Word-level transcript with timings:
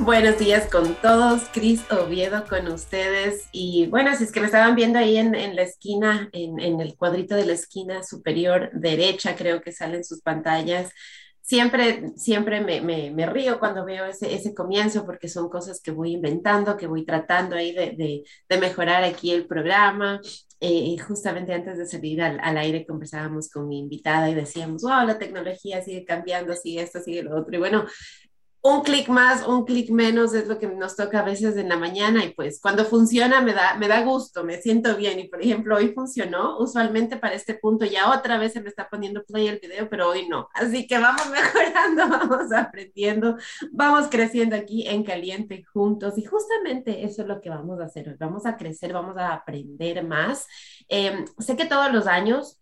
Buenos 0.00 0.38
días 0.38 0.68
con 0.70 0.96
todos, 0.96 1.42
Cris 1.52 1.80
Oviedo 1.90 2.44
con 2.48 2.66
ustedes. 2.66 3.48
Y 3.52 3.86
bueno, 3.86 4.14
si 4.16 4.24
es 4.24 4.32
que 4.32 4.40
me 4.40 4.46
estaban 4.46 4.74
viendo 4.74 4.98
ahí 4.98 5.16
en, 5.16 5.32
la 5.54 5.62
esquina, 5.62 6.28
en, 6.32 6.80
el 6.80 6.96
cuadrito 6.96 7.36
de 7.36 7.46
la 7.46 7.52
esquina 7.52 8.02
superior 8.02 8.70
derecha, 8.72 9.36
creo 9.36 9.62
que 9.62 9.70
salen 9.70 10.04
sus 10.04 10.20
pantallas. 10.20 10.90
Siempre, 11.40 12.12
siempre 12.16 12.60
me, 12.60 13.26
río 13.26 13.60
cuando 13.60 13.84
veo 13.84 14.04
ese, 14.06 14.52
comienzo 14.52 15.06
porque 15.06 15.28
son 15.28 15.48
cosas 15.48 15.80
que 15.80 15.92
voy 15.92 16.12
inventando, 16.12 16.76
que 16.76 16.88
voy 16.88 17.04
tratando 17.04 17.54
ahí 17.54 17.72
de, 17.72 18.24
mejorar 18.58 19.04
aquí 19.04 19.30
el 19.30 19.46
programa. 19.46 20.20
Eh, 20.60 20.96
justamente 21.06 21.52
antes 21.52 21.76
de 21.76 21.86
salir 21.86 22.22
al, 22.22 22.40
al, 22.40 22.56
aire 22.56 22.86
conversábamos 22.86 23.50
con 23.50 23.68
mi 23.68 23.78
invitada 23.78 24.30
y 24.30 24.34
decíamos, 24.34 24.82
wow, 24.82 25.06
la 25.06 25.18
tecnología 25.18 25.82
sigue 25.82 26.04
cambiando, 26.06 26.54
sigue 26.54 26.82
esto, 26.82 27.00
sigue 27.00 27.22
lo 27.22 27.38
otro. 27.38 27.54
Y 27.54 27.58
bueno, 27.58 27.84
un 28.66 28.80
clic 28.80 29.08
más, 29.10 29.46
un 29.46 29.66
clic 29.66 29.90
menos 29.90 30.32
es 30.32 30.48
lo 30.48 30.58
que 30.58 30.66
nos 30.66 30.96
toca 30.96 31.20
a 31.20 31.22
veces 31.22 31.58
en 31.58 31.68
la 31.68 31.76
mañana 31.76 32.24
y 32.24 32.30
pues 32.30 32.58
cuando 32.62 32.86
funciona 32.86 33.42
me 33.42 33.52
da, 33.52 33.74
me 33.74 33.88
da 33.88 34.02
gusto, 34.02 34.42
me 34.42 34.56
siento 34.56 34.96
bien. 34.96 35.20
Y 35.20 35.28
por 35.28 35.42
ejemplo 35.42 35.76
hoy 35.76 35.88
funcionó, 35.92 36.58
usualmente 36.58 37.18
para 37.18 37.34
este 37.34 37.56
punto 37.56 37.84
ya 37.84 38.10
otra 38.10 38.38
vez 38.38 38.54
se 38.54 38.62
me 38.62 38.70
está 38.70 38.88
poniendo 38.88 39.22
play 39.22 39.48
el 39.48 39.58
video, 39.58 39.90
pero 39.90 40.08
hoy 40.08 40.26
no, 40.28 40.48
así 40.54 40.86
que 40.86 40.98
vamos 40.98 41.28
mejorando, 41.30 42.08
vamos 42.08 42.52
aprendiendo, 42.54 43.36
vamos 43.70 44.08
creciendo 44.10 44.56
aquí 44.56 44.88
en 44.88 45.04
caliente 45.04 45.62
juntos. 45.64 46.16
Y 46.16 46.24
justamente 46.24 47.04
eso 47.04 47.20
es 47.20 47.28
lo 47.28 47.42
que 47.42 47.50
vamos 47.50 47.80
a 47.80 47.84
hacer 47.84 48.08
hoy, 48.08 48.16
vamos 48.18 48.46
a 48.46 48.56
crecer, 48.56 48.94
vamos 48.94 49.18
a 49.18 49.34
aprender 49.34 50.02
más. 50.02 50.46
Em, 50.88 51.26
sé 51.38 51.54
que 51.54 51.66
todos 51.66 51.92
los 51.92 52.06
años 52.06 52.58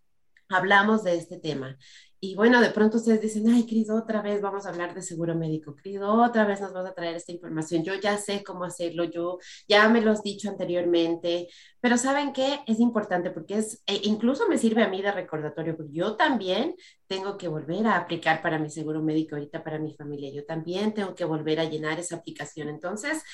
hablamos 0.48 1.05
de 1.05 1.14
este 1.16 1.39
tema 1.39 1.78
y 2.25 2.37
bueno, 2.37 2.61
de 2.61 2.71
pronto 2.71 2.98
ustedes 2.98 3.20
dicen, 3.20 3.48
ay, 3.48 3.67
Cris, 3.67 3.91
otra 3.91 4.23
vez 4.23 4.41
vamos 4.41 4.65
a 4.65 4.69
hablar 4.69 4.95
de 4.95 5.03
seguro 5.03 5.34
médico, 5.34 5.75
Cris, 5.75 6.01
otra 6.01 6.47
vez 6.47 6.61
nos 6.61 6.73
vas 6.73 6.87
a 6.87 6.95
traer 6.95 7.17
esta 7.17 7.33
información, 7.33 7.83
yo 7.83 7.95
ya 7.97 8.17
sé 8.17 8.45
cómo 8.45 8.62
hacerlo, 8.62 9.03
yo 9.03 9.39
ya 9.67 9.89
me 9.89 10.01
lo 10.01 10.12
has 10.12 10.23
dicho 10.23 10.48
anteriormente, 10.48 11.48
pero 11.81 11.98
¿saben 11.98 12.33
qué? 12.33 12.61
Es 12.69 12.78
importante 12.78 13.33
porque 13.33 13.56
es, 13.59 13.83
e 13.87 14.03
incluso 14.05 14.48
me 14.48 14.56
sirve 14.56 14.84
a 14.84 14.89
mí 14.89 15.03
de 15.03 15.11
recordatorio, 15.11 15.77
porque 15.77 15.95
yo 15.95 16.15
también 16.15 16.77
tengo 17.09 17.37
que 17.37 17.48
volver 17.48 17.89
a 17.89 17.97
aplicar 17.97 18.41
para 18.41 18.56
mi 18.61 18.70
seguro 18.70 19.03
médico 19.03 19.34
ahorita 19.34 19.65
para 19.65 19.81
mi 19.81 19.93
familia, 19.97 20.33
yo 20.33 20.45
también 20.45 20.95
tengo 20.95 21.17
que 21.17 21.25
volver 21.25 21.59
a 21.59 21.65
llenar 21.65 21.98
esa 21.98 22.15
aplicación. 22.17 22.69
Entonces, 22.69 23.25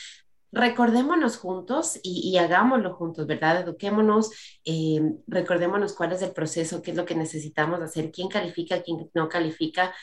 recordémonos 0.53 1.37
juntos 1.37 1.99
y, 2.03 2.37
hagámoslo 2.39 2.95
juntos, 2.95 3.27
¿verdad? 3.27 3.61
Eduquémonos, 3.63 4.31
eh, 4.65 5.01
recordémonos 5.27 5.95
cuál 5.95 6.13
es 6.13 6.23
el 6.23 6.33
proceso, 6.33 6.83
qué 6.83 6.93
es 6.93 6.97
lo 6.97 7.05
que 7.05 7.15
necesitamos 7.15 7.81
hacer, 7.81 8.11
quién 8.11 8.29
califica, 8.29 8.83
quién 8.83 9.11
no 9.15 9.29
califica. 9.29 9.95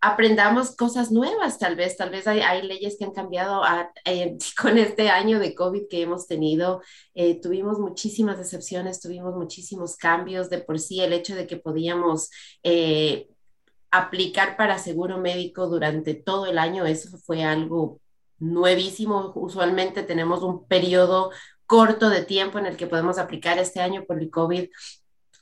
Aprendamos 0.00 0.74
cosas 0.74 1.12
nuevas, 1.12 1.60
tal 1.60 1.76
vez, 1.76 1.96
tal 1.96 2.10
vez 2.10 2.26
hay, 2.26 2.62
leyes 2.62 2.96
que 2.98 3.04
han 3.04 3.12
cambiado 3.12 3.62
eh, 4.04 4.36
con 4.60 4.76
este 4.78 5.08
año 5.10 5.38
de 5.38 5.54
COVID 5.54 5.86
que 5.88 6.02
hemos 6.02 6.26
tenido. 6.26 6.82
Eh, 7.14 7.40
tuvimos 7.40 7.78
muchísimas 7.78 8.38
decepciones, 8.38 9.00
tuvimos 9.00 9.36
muchísimos 9.36 9.96
cambios. 9.96 10.50
De 10.50 10.58
por 10.58 10.80
sí, 10.80 11.00
el 11.00 11.12
hecho 11.12 11.36
de 11.36 11.46
que 11.46 11.56
podíamos 11.56 12.30
aplicar 13.92 14.56
para 14.56 14.78
seguro 14.78 15.18
médico 15.18 15.68
durante 15.68 16.14
todo 16.14 16.46
el 16.46 16.58
año, 16.58 16.86
eso 16.86 17.16
fue 17.18 17.44
algo 17.44 18.00
nuevísimo. 18.42 19.32
Usualmente 19.34 20.02
tenemos 20.02 20.42
un 20.42 20.66
periodo 20.66 21.30
corto 21.66 22.10
de 22.10 22.24
tiempo 22.24 22.58
en 22.58 22.66
el 22.66 22.76
que 22.76 22.86
podemos 22.86 23.18
aplicar 23.18 23.58
este 23.58 23.80
año 23.80 24.04
por 24.04 24.18
el 24.20 24.30
COVID. 24.30 24.68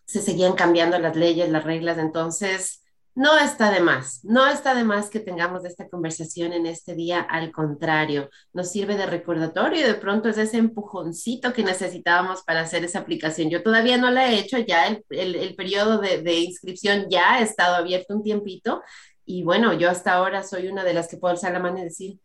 Se 0.05 0.21
seguían 0.23 0.53
cambiando 0.55 0.99
las 0.99 1.17
leyes, 1.17 1.51
las 1.51 1.65
reglas, 1.65 1.99
entonces 1.99 2.83
no 3.15 3.37
está 3.37 3.73
de 3.73 3.81
más, 3.81 4.25
no 4.25 4.47
está 4.47 4.75
de 4.75 4.85
más 4.85 5.11
que 5.11 5.19
tengamos 5.19 5.65
esta 5.65 5.89
conversación 5.89 6.53
en 6.53 6.67
este 6.67 6.95
día, 6.95 7.21
al 7.21 7.51
contrario, 7.51 8.31
nos 8.53 8.71
sirve 8.71 8.97
de 8.97 9.07
recordatorio 9.07 9.81
y 9.81 9.83
de 9.83 9.95
pronto 9.95 10.29
es 10.29 10.39
ese 10.39 10.59
empujoncito 10.59 11.53
que 11.53 11.65
necesitábamos 11.65 12.43
para 12.45 12.61
hacer 12.61 12.85
esa 12.85 13.01
aplicación. 13.01 13.51
Yo 13.51 13.63
todavía 13.63 13.99
no 13.99 14.11
la 14.11 14.31
he 14.31 14.39
hecho, 14.39 14.59
ya 14.59 14.87
el, 14.87 15.05
el, 15.09 15.55
periodo 15.57 15.99
de, 15.99 16.23
de, 16.23 16.39
inscripción 16.39 17.07
ya 17.11 17.35
ha 17.35 17.41
estado 17.41 17.75
abierto 17.75 18.15
un 18.15 18.23
tiempito 18.23 18.83
y 19.25 19.43
bueno, 19.43 19.73
yo 19.75 19.91
hasta 19.91 20.13
ahora 20.13 20.45
soy 20.45 20.69
una 20.69 20.85
de 20.85 20.95
las 20.95 21.09
que 21.09 21.17
puedo 21.17 21.33
alzar 21.33 21.53
la 21.53 21.59
mano 21.59 21.79
y 21.79 21.85
decir, 21.85 22.19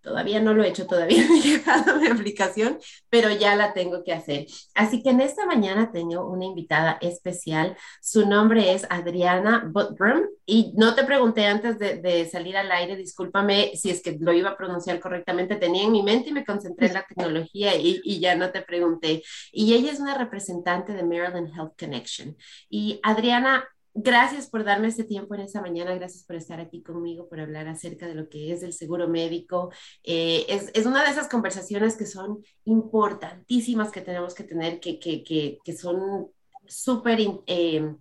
Todavía 0.00 0.40
no 0.40 0.54
lo 0.54 0.64
he 0.64 0.68
hecho, 0.68 0.86
todavía 0.86 1.24
no 1.28 1.34
he 1.34 1.40
llegado 1.40 1.92
a 1.92 1.96
mi 1.96 2.06
aplicación, 2.08 2.78
pero 3.08 3.30
ya 3.30 3.54
la 3.54 3.72
tengo 3.72 4.02
que 4.02 4.12
hacer. 4.12 4.46
Así 4.74 5.02
que 5.02 5.10
en 5.10 5.20
esta 5.20 5.46
mañana 5.46 5.92
tengo 5.92 6.26
una 6.28 6.44
invitada 6.44 6.98
especial. 7.00 7.76
Su 8.00 8.26
nombre 8.26 8.72
es 8.72 8.86
Adriana 8.88 9.68
Butbrum 9.70 10.22
y 10.46 10.72
no 10.76 10.94
te 10.94 11.04
pregunté 11.04 11.46
antes 11.46 11.78
de, 11.78 12.28
salir 12.30 12.56
al 12.56 12.70
aire, 12.72 12.96
discúlpame 12.96 13.72
si 13.74 13.90
es 13.90 14.02
que 14.02 14.16
lo 14.18 14.32
iba 14.32 14.50
a 14.50 14.56
pronunciar 14.56 15.00
correctamente, 15.00 15.56
tenía 15.56 15.84
en 15.84 15.92
mi 15.92 16.02
mente 16.02 16.30
y 16.30 16.32
me 16.32 16.44
concentré 16.44 16.88
en 16.88 16.94
la 16.94 17.04
tecnología 17.08 17.76
y, 17.76 18.00
y 18.04 18.20
ya 18.20 18.34
no 18.34 18.50
te 18.50 18.62
pregunté. 18.62 19.22
Y 19.52 19.74
ella 19.74 19.92
es 19.92 20.00
una 20.00 20.16
representante 20.16 20.92
de 20.92 21.02
Maryland 21.02 21.52
Health 21.54 21.78
Connection. 21.78 22.36
Y 22.68 23.00
Adriana, 23.02 23.64
Gracias 23.92 24.48
por 24.48 24.62
darme 24.62 24.88
este 24.88 25.04
tiempo 25.04 25.34
en 25.34 25.40
esta 25.40 25.60
mañana, 25.60 25.94
gracias 25.94 26.24
por 26.24 26.36
estar 26.36 26.60
aquí 26.60 26.82
conmigo, 26.82 27.28
por 27.28 27.40
hablar 27.40 27.66
acerca 27.66 28.06
de 28.06 28.14
lo 28.14 28.28
que 28.28 28.52
es 28.52 28.62
el 28.62 28.72
seguro 28.72 29.08
médico. 29.08 29.72
Eh, 30.04 30.46
es, 30.48 30.70
es, 30.74 30.86
una 30.86 31.02
de 31.02 31.10
esas 31.10 31.28
conversaciones 31.28 31.96
que 31.96 32.06
son 32.06 32.44
importantísimas 32.64 33.90
que 33.90 34.00
tenemos 34.00 34.34
que 34.34 34.44
tener, 34.44 34.78
que, 34.78 35.00
que, 35.00 35.24
que, 35.24 35.58
que 35.64 35.76
son 35.76 36.28
súper 36.66 37.18
eh, 37.46 37.94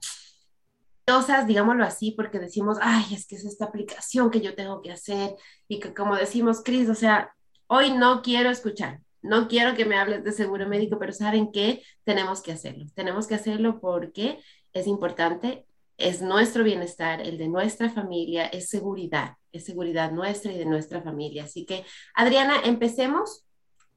digámoslo 1.48 1.84
así, 1.84 2.12
porque 2.12 2.40
decimos, 2.40 2.78
ay, 2.82 3.06
es 3.14 3.26
que 3.26 3.36
es 3.36 3.46
esta 3.46 3.66
aplicación 3.66 4.30
que 4.30 4.42
yo 4.42 4.56
tengo 4.56 4.82
que 4.82 4.92
hacer 4.92 5.36
y 5.68 5.80
que 5.80 5.94
como 5.94 6.16
decimos, 6.16 6.62
Cris, 6.64 6.90
o 6.90 6.96
sea, 6.96 7.34
hoy 7.68 7.92
no 7.92 8.22
quiero 8.22 8.50
escuchar, 8.50 9.02
no 9.22 9.48
quiero 9.48 9.76
que 9.76 9.86
me 9.86 9.98
hables 9.98 10.24
de 10.24 10.32
seguro 10.32 10.68
médico, 10.68 10.98
pero 11.00 11.12
saben 11.12 11.52
que 11.52 11.82
tenemos 12.04 12.42
que 12.42 12.52
hacerlo. 12.52 12.86
Tenemos 12.94 13.28
que 13.28 13.36
hacerlo 13.36 13.80
porque 13.80 14.40
es 14.74 14.88
importante 14.88 15.66
es 16.00 16.22
nuestro 16.22 16.64
bienestar, 16.64 17.22
el 17.22 17.38
de 17.38 17.48
nuestra 17.48 17.90
familia, 17.90 18.46
es 18.48 18.70
seguridad, 18.70 19.34
es 19.52 19.66
seguridad 19.66 20.12
nuestra 20.12 20.52
y 20.52 20.58
de 20.58 20.66
nuestra 20.66 21.02
familia. 21.02 21.44
Así 21.44 21.66
que, 21.66 21.86
Adriana, 22.16 22.56
empecemos 22.66 23.46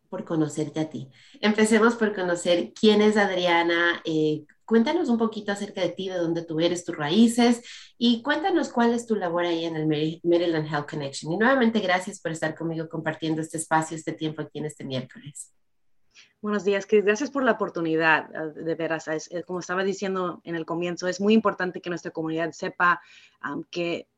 por 0.09 0.25
conocerte 0.27 0.81
a 0.81 0.91
ti. 0.91 1.09
Empecemos 1.41 1.95
por 1.95 2.15
conocer 2.15 2.73
quién 2.75 3.01
es 3.01 3.17
Adriana. 3.17 4.03
Eh, 4.05 4.45
cuéntanos 4.67 5.09
un 5.09 5.17
poquito 5.17 5.53
acerca 5.53 5.81
de 5.81 5.89
ti, 5.89 6.09
de 6.11 6.17
dónde 6.17 6.45
tú 6.45 6.61
eres, 6.61 6.85
tus 6.85 6.95
raíces 6.95 7.63
y 7.97 8.21
cuéntanos 8.21 8.69
cuál 8.69 8.93
es 8.93 9.07
tu 9.07 9.17
labor 9.17 9.47
ahí 9.47 9.65
en 9.65 9.77
el 9.77 9.87
Maryland 10.23 10.67
Health 10.67 10.91
Connection. 10.91 11.33
Y 11.33 11.39
nuevamente, 11.39 11.81
gracias 11.81 12.21
por 12.21 12.33
estar 12.33 12.55
conmigo 12.55 12.89
compartiendo 12.91 13.41
este 13.41 13.57
espacio, 13.57 13.97
este 13.97 14.13
tiempo 14.13 14.43
aquí 14.43 14.59
en 14.59 14.67
este 14.67 14.85
miércoles. 14.85 15.51
Buenos 16.41 16.65
días. 16.65 16.87
Gracias 16.91 17.31
por 17.31 17.45
la 17.45 17.53
oportunidad. 17.53 18.29
Ah, 18.35 18.47
de 18.47 18.75
veras, 18.75 19.09
como 19.47 19.61
estaba 19.61 19.85
diciendo 19.85 20.41
en 20.45 20.57
el 20.57 20.67
comienzo, 20.67 21.09
es 21.09 21.21
muy 21.21 21.35
importante 21.35 21.81
que 21.81 21.91
nuestra 21.91 22.11
comunidad 22.11 22.53
sepa 22.53 23.01
que 23.71 24.09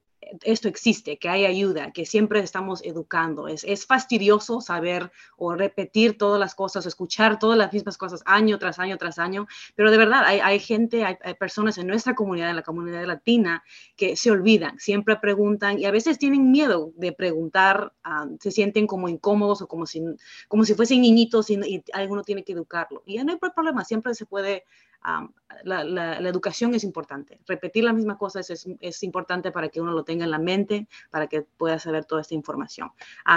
esto 0.43 0.69
existe, 0.69 1.19
que 1.19 1.29
hay 1.29 1.45
ayuda, 1.45 1.93
que 1.93 2.07
siempre 2.07 2.41
estamos 2.41 2.83
educando. 2.85 3.49
Es, 3.49 3.65
es, 3.65 3.87
fastidioso 3.87 4.61
saber 4.61 5.11
o 5.37 5.55
repetir 5.55 6.17
todas 6.19 6.41
las 6.41 6.55
cosas, 6.55 6.87
escuchar 6.87 7.39
todas 7.39 7.59
las 7.59 7.73
mismas 7.73 7.99
cosas 7.99 8.23
año 8.25 8.59
tras 8.59 8.79
año 8.79 8.97
tras 8.99 9.19
año, 9.19 9.47
pero 9.75 9.91
de 9.91 9.99
verdad 9.99 10.23
hay, 10.25 10.41
hay 10.41 10.59
gente, 10.59 11.05
hay, 11.05 11.17
personas 11.39 11.79
en 11.79 11.87
nuestra 11.87 12.15
comunidad, 12.15 12.51
en 12.51 12.57
la 12.57 12.63
comunidad 12.63 13.05
latina, 13.05 13.63
que 13.97 14.17
se 14.17 14.31
olvidan, 14.31 14.79
siempre 14.79 15.17
preguntan 15.17 15.79
y 15.79 15.85
a 15.85 15.91
veces 15.91 16.19
tienen 16.19 16.51
miedo 16.51 16.93
de 16.97 17.13
preguntar, 17.13 17.93
ah, 18.05 18.27
se 18.41 18.51
sienten 18.51 18.87
como 18.87 19.09
incómodos 19.09 19.63
o 19.63 19.69
como 19.69 19.87
si, 19.87 20.03
como 20.49 20.65
si 20.65 20.75
fuesen 20.75 21.03
niñitos 21.03 21.51
y, 21.51 21.55
y 21.55 21.85
alguno 21.93 22.23
tiene 22.23 22.45
que 22.45 22.53
educarlo. 22.53 23.03
Y 23.07 23.23
no 23.23 23.33
hay 23.33 23.39
problema, 23.39 23.85
siempre 23.85 24.15
se 24.15 24.27
puede 24.27 24.65
la, 25.65 26.19
educación 26.29 26.75
es 26.75 26.85
importante. 26.85 27.39
Repetir 27.47 27.85
la 27.85 27.93
misma 27.93 28.17
cosa 28.17 28.41
es, 28.41 29.03
importante 29.03 29.53
para 29.53 29.69
que 29.69 29.81
uno 29.81 29.93
lo 29.93 30.05
tenga 30.05 30.25
en 30.25 30.31
la 30.31 30.39
mente, 30.39 30.89
para 31.11 31.27
que 31.27 31.43
pueda 31.43 31.79
saber 31.79 32.05
toda 32.05 32.23
esta 32.23 32.35
información. 32.35 32.91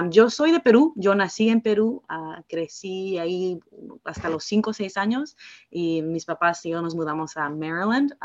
yo 0.09 0.29
soy 0.29 0.51
de 0.51 0.59
Perú, 0.59 0.93
yo 0.95 1.15
nací 1.15 1.49
en 1.49 1.61
Perú, 1.61 2.03
uh, 2.09 2.41
crecí 2.47 3.17
ahí 3.17 3.59
hasta 4.05 4.29
los 4.29 4.43
5 4.45 4.69
o 4.69 4.73
6 4.73 4.97
años 4.97 5.37
y 5.69 6.01
mis 6.01 6.25
papás 6.25 6.65
y 6.65 6.69
yo 6.69 6.81
nos 6.81 6.95
mudamos 6.95 7.37
a 7.37 7.49
Maryland. 7.49 8.15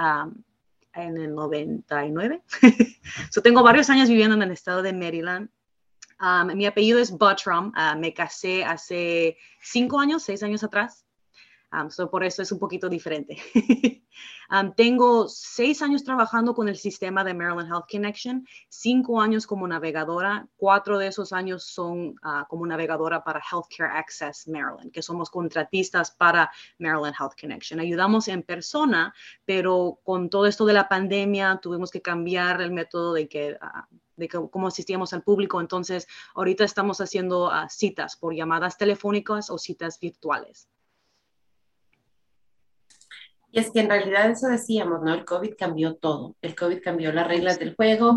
en 0.95 1.17
el 1.17 1.35
99. 1.35 2.43
so, 3.31 3.41
tengo 3.41 3.63
varios 3.63 3.89
años 3.89 4.09
viviendo 4.09 4.37
en 4.37 4.43
el 4.43 4.51
estado 4.51 4.83
de 4.83 4.93
Maryland. 4.93 5.49
mi 6.55 6.67
apellido 6.67 6.99
es 7.01 7.11
Buttram. 7.11 7.73
Ah, 7.75 7.97
me 7.97 8.13
casé 8.13 8.65
hace 8.65 9.37
cinco 9.61 9.99
años, 9.99 10.23
seis 10.23 10.43
años 10.43 10.63
atrás 10.63 11.07
por 12.11 12.25
eso 12.25 12.43
es 12.43 12.53
un 12.53 12.59
poquito 12.59 12.89
diferente. 12.89 13.39
tengo 14.77 15.29
seis 15.29 15.81
años 15.81 16.05
trabajando 16.05 16.55
con 16.55 16.69
el 16.69 16.77
sistema 16.77 17.25
de 17.25 17.33
Maryland 17.33 17.69
Health 17.69 17.87
Connection, 17.91 18.47
cinco 18.69 19.21
años 19.21 19.47
como 19.47 19.67
navegadora, 19.67 20.47
cuatro 20.57 20.99
de 20.99 21.07
esos 21.07 21.33
años 21.33 21.65
son 21.65 22.17
ah, 22.23 22.47
como 22.49 22.67
navegadora 22.67 23.25
para 23.25 23.41
Healthcare 23.41 23.91
Access 23.91 24.47
Maryland, 24.49 24.93
que 24.93 25.03
somos 25.03 25.31
contratistas 25.31 26.11
para 26.11 26.51
Maryland 26.79 27.15
Health 27.19 27.41
Connection. 27.41 27.81
Ayudamos 27.81 28.29
en 28.29 28.43
persona, 28.43 29.15
pero 29.47 29.99
con 30.05 30.29
todo 30.29 30.47
esto 30.47 30.67
de 30.67 30.75
la 30.75 30.89
pandemia 30.89 31.59
tuvimos 31.63 31.91
que 31.91 32.03
cambiar 32.03 32.61
el 32.61 32.73
método 32.73 33.15
de 33.15 33.29
que... 33.29 33.57
Ah, 33.61 33.89
de 34.15 34.29
cómo 34.29 34.69
asistíamos 34.69 35.15
al 35.15 35.23
público. 35.23 35.59
Entonces, 35.59 36.07
ahorita 36.35 36.65
estamos 36.65 37.01
haciendo 37.01 37.51
ah, 37.51 37.69
citas 37.71 38.15
por 38.15 38.35
llamadas 38.35 38.77
telefónicas 38.77 39.49
o 39.49 39.57
citas 39.57 39.99
virtuales. 39.99 40.69
Y 43.53 43.61
es 43.61 43.71
que 43.71 43.81
en 43.81 43.91
realidad 43.91 44.31
eso 44.31 44.49
decíamos, 44.49 45.03
¿no? 45.03 45.15
El 45.15 45.25
COVID 45.25 45.55
cambió 45.57 45.95
todo. 45.95 46.37
El 46.43 46.57
COVID 46.57 46.83
cambió 46.83 47.13
las 47.13 47.29
reglas 47.29 47.59
del 47.59 47.77
juego. 47.77 48.17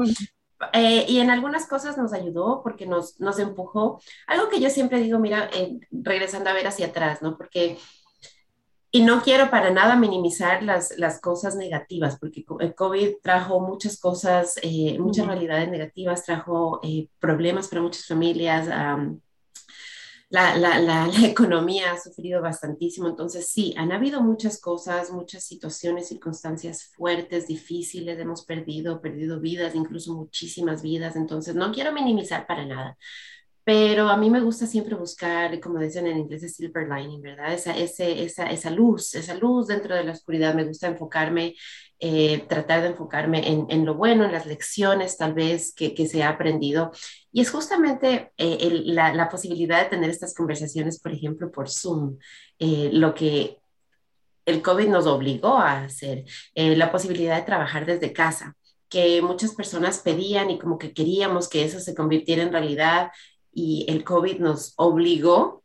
Eh, 0.73 1.05
y 1.07 1.19
en 1.19 1.29
algunas 1.29 1.67
cosas 1.67 1.97
nos 1.97 2.13
ayudó 2.13 2.61
porque 2.63 2.87
nos, 2.87 3.19
nos 3.19 3.37
empujó. 3.37 4.01
Algo 4.25 4.49
que 4.49 4.59
yo 4.59 4.69
siempre 4.69 4.99
digo, 4.99 5.19
mira, 5.19 5.49
eh, 5.53 5.77
regresando 5.91 6.49
a 6.49 6.53
ver 6.53 6.65
hacia 6.65 6.87
atrás, 6.87 7.21
¿no? 7.21 7.37
Porque 7.37 7.77
y 8.95 9.01
no 9.01 9.21
quiero 9.21 9.49
para 9.49 9.71
nada 9.71 9.97
minimizar 9.97 10.63
las, 10.63 10.97
las 10.97 11.19
cosas 11.19 11.57
negativas, 11.57 12.17
porque 12.17 12.45
el 12.61 12.73
COVID 12.73 13.15
trajo 13.21 13.59
muchas 13.59 13.99
cosas, 13.99 14.57
eh, 14.63 14.97
muchas 14.99 15.27
realidades 15.27 15.69
negativas, 15.69 16.23
trajo 16.23 16.79
eh, 16.81 17.09
problemas 17.19 17.67
para 17.67 17.81
muchas 17.81 18.05
familias. 18.05 18.69
La, 20.35 20.57
la, 20.57 20.79
la, 20.79 21.07
la, 21.19 21.27
economía 21.27 21.93
ha 21.93 21.97
sufrido 21.97 22.41
bastantísimo, 22.41 23.07
entonces 23.07 23.47
sí, 23.47 23.73
han 23.77 23.91
habido 23.93 24.21
muchas 24.21 24.59
cosas, 24.59 25.11
muchas 25.11 25.45
situaciones, 25.45 26.09
circunstancias 26.09 26.91
fuertes, 26.95 27.47
difíciles, 27.47 28.19
hemos 28.19 28.45
perdido, 28.45 29.01
perdido 29.01 29.39
vidas, 29.39 29.75
incluso 29.75 30.13
muchísimas 30.13 30.81
vidas, 30.81 31.15
entonces 31.15 31.55
no 31.55 31.71
quiero 31.71 31.93
minimizar 31.93 32.45
para 32.47 32.65
nada, 32.65 32.97
pero 33.63 34.09
a 34.09 34.17
mí 34.17 34.29
me 34.29 34.41
gusta 34.41 34.67
siempre 34.67 34.95
buscar, 34.95 35.59
como 35.59 35.79
dicen 35.79 36.05
en 36.05 36.19
inglés, 36.19 36.55
silver 36.55 36.87
lining, 36.87 37.21
¿verdad? 37.21 37.51
Esa, 37.53 37.75
ese, 37.75 38.23
esa, 38.23 38.45
esa 38.51 38.69
luz, 38.69 39.15
esa 39.15 39.33
luz 39.33 39.67
dentro 39.67 39.95
de 39.95 40.03
la 40.03 40.11
oscuridad. 40.11 40.53
Me 40.53 40.65
gusta 40.65 40.87
enfocarme, 40.87 41.55
eh, 41.99 42.45
tratar 42.47 42.81
de 42.81 42.89
enfocarme 42.89 43.47
en, 43.49 43.67
en, 43.69 43.85
lo 43.85 43.95
bueno, 43.95 44.25
en 44.25 44.31
las 44.31 44.45
lecciones 44.45 45.17
tal 45.17 45.33
vez 45.33 45.73
que, 45.73 45.93
que 45.93 46.07
se 46.07 46.23
ha 46.23 46.29
aprendido. 46.29 46.91
Y 47.31 47.41
es 47.41 47.51
justamente 47.51 48.31
eh, 48.37 48.81
la, 48.85 49.13
la, 49.13 49.29
posibilidad 49.29 49.83
de 49.83 49.89
tener 49.89 50.09
estas 50.09 50.33
conversaciones, 50.33 50.99
por 50.99 51.11
ejemplo, 51.11 51.51
por 51.51 51.69
Zoom, 51.69 52.17
eh, 52.59 52.89
lo 52.91 53.13
que 53.13 53.59
el 54.45 54.61
COVID 54.61 54.87
nos 54.89 55.07
obligó 55.07 55.57
a 55.57 55.85
hacer, 55.85 56.23
la 56.53 56.91
posibilidad 56.91 57.35
de 57.35 57.45
trabajar 57.45 57.85
desde 57.85 58.13
casa 58.13 58.55
que 58.89 59.21
muchas 59.21 59.53
personas 59.55 59.99
pedían 59.99 60.49
y 60.51 60.59
como 60.59 60.77
que 60.77 60.93
queríamos 60.93 61.49
que 61.49 61.63
eso 61.65 61.79
se 61.79 61.95
convirtiera 61.95 62.43
en 62.43 62.51
realidad 62.51 63.11
y 63.51 63.85
el 63.89 64.03
COVID 64.03 64.39
nos 64.39 64.73
obligó 64.77 65.64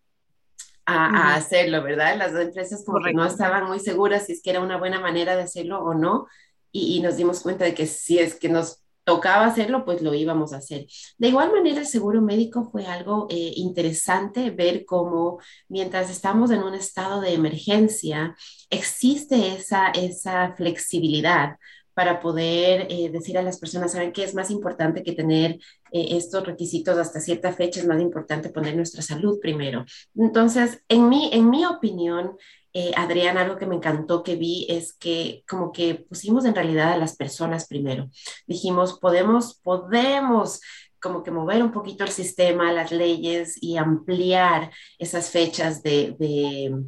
a, 0.91 1.35
hacerlo, 1.35 1.83
¿verdad? 1.83 2.17
Las 2.17 2.35
empresas 2.35 2.85
como 2.85 3.03
que 3.03 3.13
no 3.13 3.25
estaban 3.25 3.67
muy 3.67 3.81
seguras 3.81 4.27
si 4.27 4.33
es 4.33 4.43
que 4.43 4.51
era 4.51 4.61
una 4.61 4.79
buena 4.79 5.01
manera 5.01 5.37
de 5.37 5.43
hacerlo 5.43 5.81
o 5.81 5.95
no, 5.95 6.27
y, 6.73 7.01
nos 7.01 7.17
dimos 7.17 7.41
cuenta 7.41 7.65
de 7.65 7.75
que 7.75 7.87
si 7.87 8.19
es 8.19 8.35
que 8.37 8.49
nos 8.49 8.83
tocaba 9.05 9.47
hacerlo, 9.47 9.85
pues 9.85 10.03
lo 10.03 10.15
íbamos 10.15 10.53
a 10.53 10.59
hacer. 10.59 10.87
De 11.19 11.29
igual 11.29 11.53
manera, 11.53 11.81
el 11.81 11.87
seguro 11.87 12.21
médico 12.21 12.69
fue 12.71 12.87
algo 12.87 13.27
eh, 13.31 13.53
interesante 13.57 14.51
ver 14.51 14.85
cómo 14.85 15.41
mientras 15.69 16.11
estamos 16.11 16.51
en 16.51 16.63
un 16.63 16.75
estado 16.75 17.21
de 17.21 17.35
emergencia, 17.35 18.37
existe 18.69 19.55
esa, 19.57 19.89
esa 19.89 20.55
flexibilidad 20.55 21.57
para 22.00 22.19
poder 22.19 22.87
eh, 22.88 23.11
decir 23.11 23.37
a 23.37 23.43
las 23.43 23.58
personas, 23.58 23.93
¿saben 23.93 24.12
qué 24.12 24.25
es 24.25 24.35
más 24.35 24.50
importante 24.50 25.02
que 25.02 25.12
tener 25.12 25.58
eh, 25.93 26.06
estos 26.12 26.47
requisitos 26.47 26.97
hasta 26.97 27.20
cierta 27.20 27.52
fecha? 27.52 27.79
Es 27.79 27.87
más 27.87 28.00
importante 28.00 28.49
poner 28.49 28.75
nuestra 28.75 29.02
salud 29.02 29.38
primero. 29.38 29.85
Entonces, 30.17 30.82
en 30.88 31.11
mi, 31.11 31.29
en 31.31 31.50
mi 31.50 31.67
opinión, 31.67 32.38
eh, 32.73 32.93
Adrián, 32.97 33.37
algo 33.37 33.58
que 33.58 33.67
me 33.67 33.75
encantó 33.75 34.23
que 34.23 34.37
vi 34.37 34.67
es 34.70 34.94
que 34.94 35.44
como 35.47 35.73
que 35.73 35.94
pusimos 35.94 36.47
en 36.47 36.55
realidad 36.55 36.94
a 36.94 36.97
las 36.97 37.17
personas 37.17 37.69
primero. 37.69 38.08
Dijimos, 38.47 38.99
podemos, 38.99 39.61
podemos 39.62 40.62
como 41.02 41.23
que 41.23 41.31
mover 41.31 41.62
un 41.62 41.70
poquito 41.70 42.05
el 42.05 42.12
sistema, 42.12 42.73
las 42.73 42.93
leyes 42.93 43.62
y 43.62 43.76
ampliar 43.76 44.70
esas 44.99 45.29
fechas 45.29 45.82
de, 45.82 46.17
de 46.19 46.82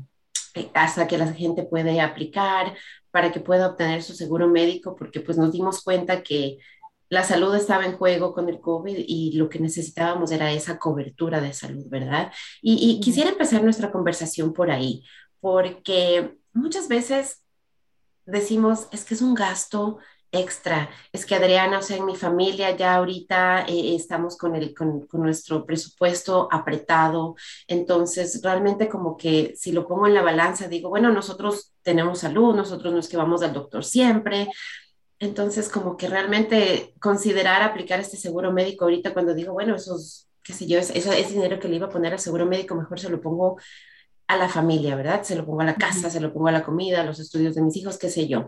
hasta 0.72 1.06
que 1.06 1.18
la 1.18 1.30
gente 1.32 1.64
puede 1.64 2.00
aplicar, 2.00 2.74
para 3.12 3.30
que 3.30 3.38
pueda 3.38 3.68
obtener 3.68 4.02
su 4.02 4.14
seguro 4.14 4.48
médico, 4.48 4.96
porque 4.96 5.20
pues 5.20 5.38
nos 5.38 5.52
dimos 5.52 5.84
cuenta 5.84 6.22
que 6.24 6.58
la 7.12 7.22
salud 7.22 7.54
estaba 7.54 7.84
en 7.84 7.98
juego 7.98 8.32
con 8.32 8.48
el 8.48 8.58
COVID 8.58 8.96
y 8.96 9.32
lo 9.32 9.50
que 9.50 9.58
necesitábamos 9.58 10.32
era 10.32 10.50
esa 10.50 10.78
cobertura 10.78 11.42
de 11.42 11.52
salud, 11.52 11.84
¿verdad? 11.88 12.32
Y, 12.62 13.00
quisiera 13.00 13.28
empezar 13.28 13.62
nuestra 13.62 13.92
conversación 13.92 14.54
por 14.54 14.70
ahí, 14.70 15.04
porque 15.38 16.38
muchas 16.54 16.88
veces 16.88 17.44
decimos, 18.24 18.88
es 18.92 19.04
que 19.04 19.12
es 19.12 19.20
un 19.20 19.34
gasto 19.34 19.98
extra. 20.32 20.90
Es 21.12 21.26
que 21.26 21.34
Adriana, 21.34 21.78
o 21.78 21.82
sea, 21.82 21.98
en 21.98 22.06
mi 22.06 22.16
familia 22.16 22.74
ya 22.74 22.94
ahorita 22.94 23.66
eh, 23.68 23.94
estamos 23.94 24.36
con, 24.36 24.56
el, 24.56 24.74
con, 24.74 25.06
con, 25.06 25.22
nuestro 25.22 25.64
presupuesto 25.66 26.48
apretado, 26.50 27.36
entonces 27.68 28.40
realmente 28.42 28.88
como 28.88 29.16
que 29.16 29.54
si 29.56 29.72
lo 29.72 29.86
pongo 29.86 30.06
en 30.06 30.14
la 30.14 30.22
balanza, 30.22 30.68
digo, 30.68 30.88
bueno, 30.88 31.12
nosotros 31.12 31.72
tenemos 31.82 32.20
salud, 32.20 32.56
nosotros 32.56 32.92
no 32.92 32.98
es 32.98 33.08
que 33.08 33.18
vamos 33.18 33.42
al 33.42 33.52
doctor 33.52 33.84
siempre, 33.84 34.48
entonces 35.18 35.68
como 35.68 35.96
que 35.96 36.08
realmente 36.08 36.94
considerar 37.00 37.62
aplicar 37.62 38.00
este 38.00 38.16
seguro 38.16 38.52
médico 38.52 38.84
ahorita 38.84 39.12
cuando 39.12 39.34
digo, 39.34 39.52
bueno, 39.52 39.76
esos, 39.76 40.28
qué 40.42 40.52
sé 40.52 40.66
yo, 40.66 40.78
ese, 40.78 40.98
ese 40.98 41.32
dinero 41.32 41.60
que 41.60 41.68
le 41.68 41.76
iba 41.76 41.86
a 41.86 41.90
poner 41.90 42.12
al 42.14 42.18
seguro 42.18 42.46
médico, 42.46 42.74
mejor 42.74 42.98
se 42.98 43.10
lo 43.10 43.20
pongo 43.20 43.58
a 44.26 44.36
la 44.36 44.48
familia, 44.48 44.96
¿verdad? 44.96 45.22
Se 45.22 45.36
lo 45.36 45.44
pongo 45.44 45.60
a 45.60 45.64
la 45.64 45.74
casa, 45.74 46.08
se 46.10 46.20
lo 46.20 46.32
pongo 46.32 46.48
a 46.48 46.52
la 46.52 46.64
comida, 46.64 47.02
a 47.02 47.04
los 47.04 47.20
estudios 47.20 47.54
de 47.54 47.62
mis 47.62 47.76
hijos, 47.76 47.98
qué 47.98 48.08
sé 48.08 48.28
yo. 48.28 48.46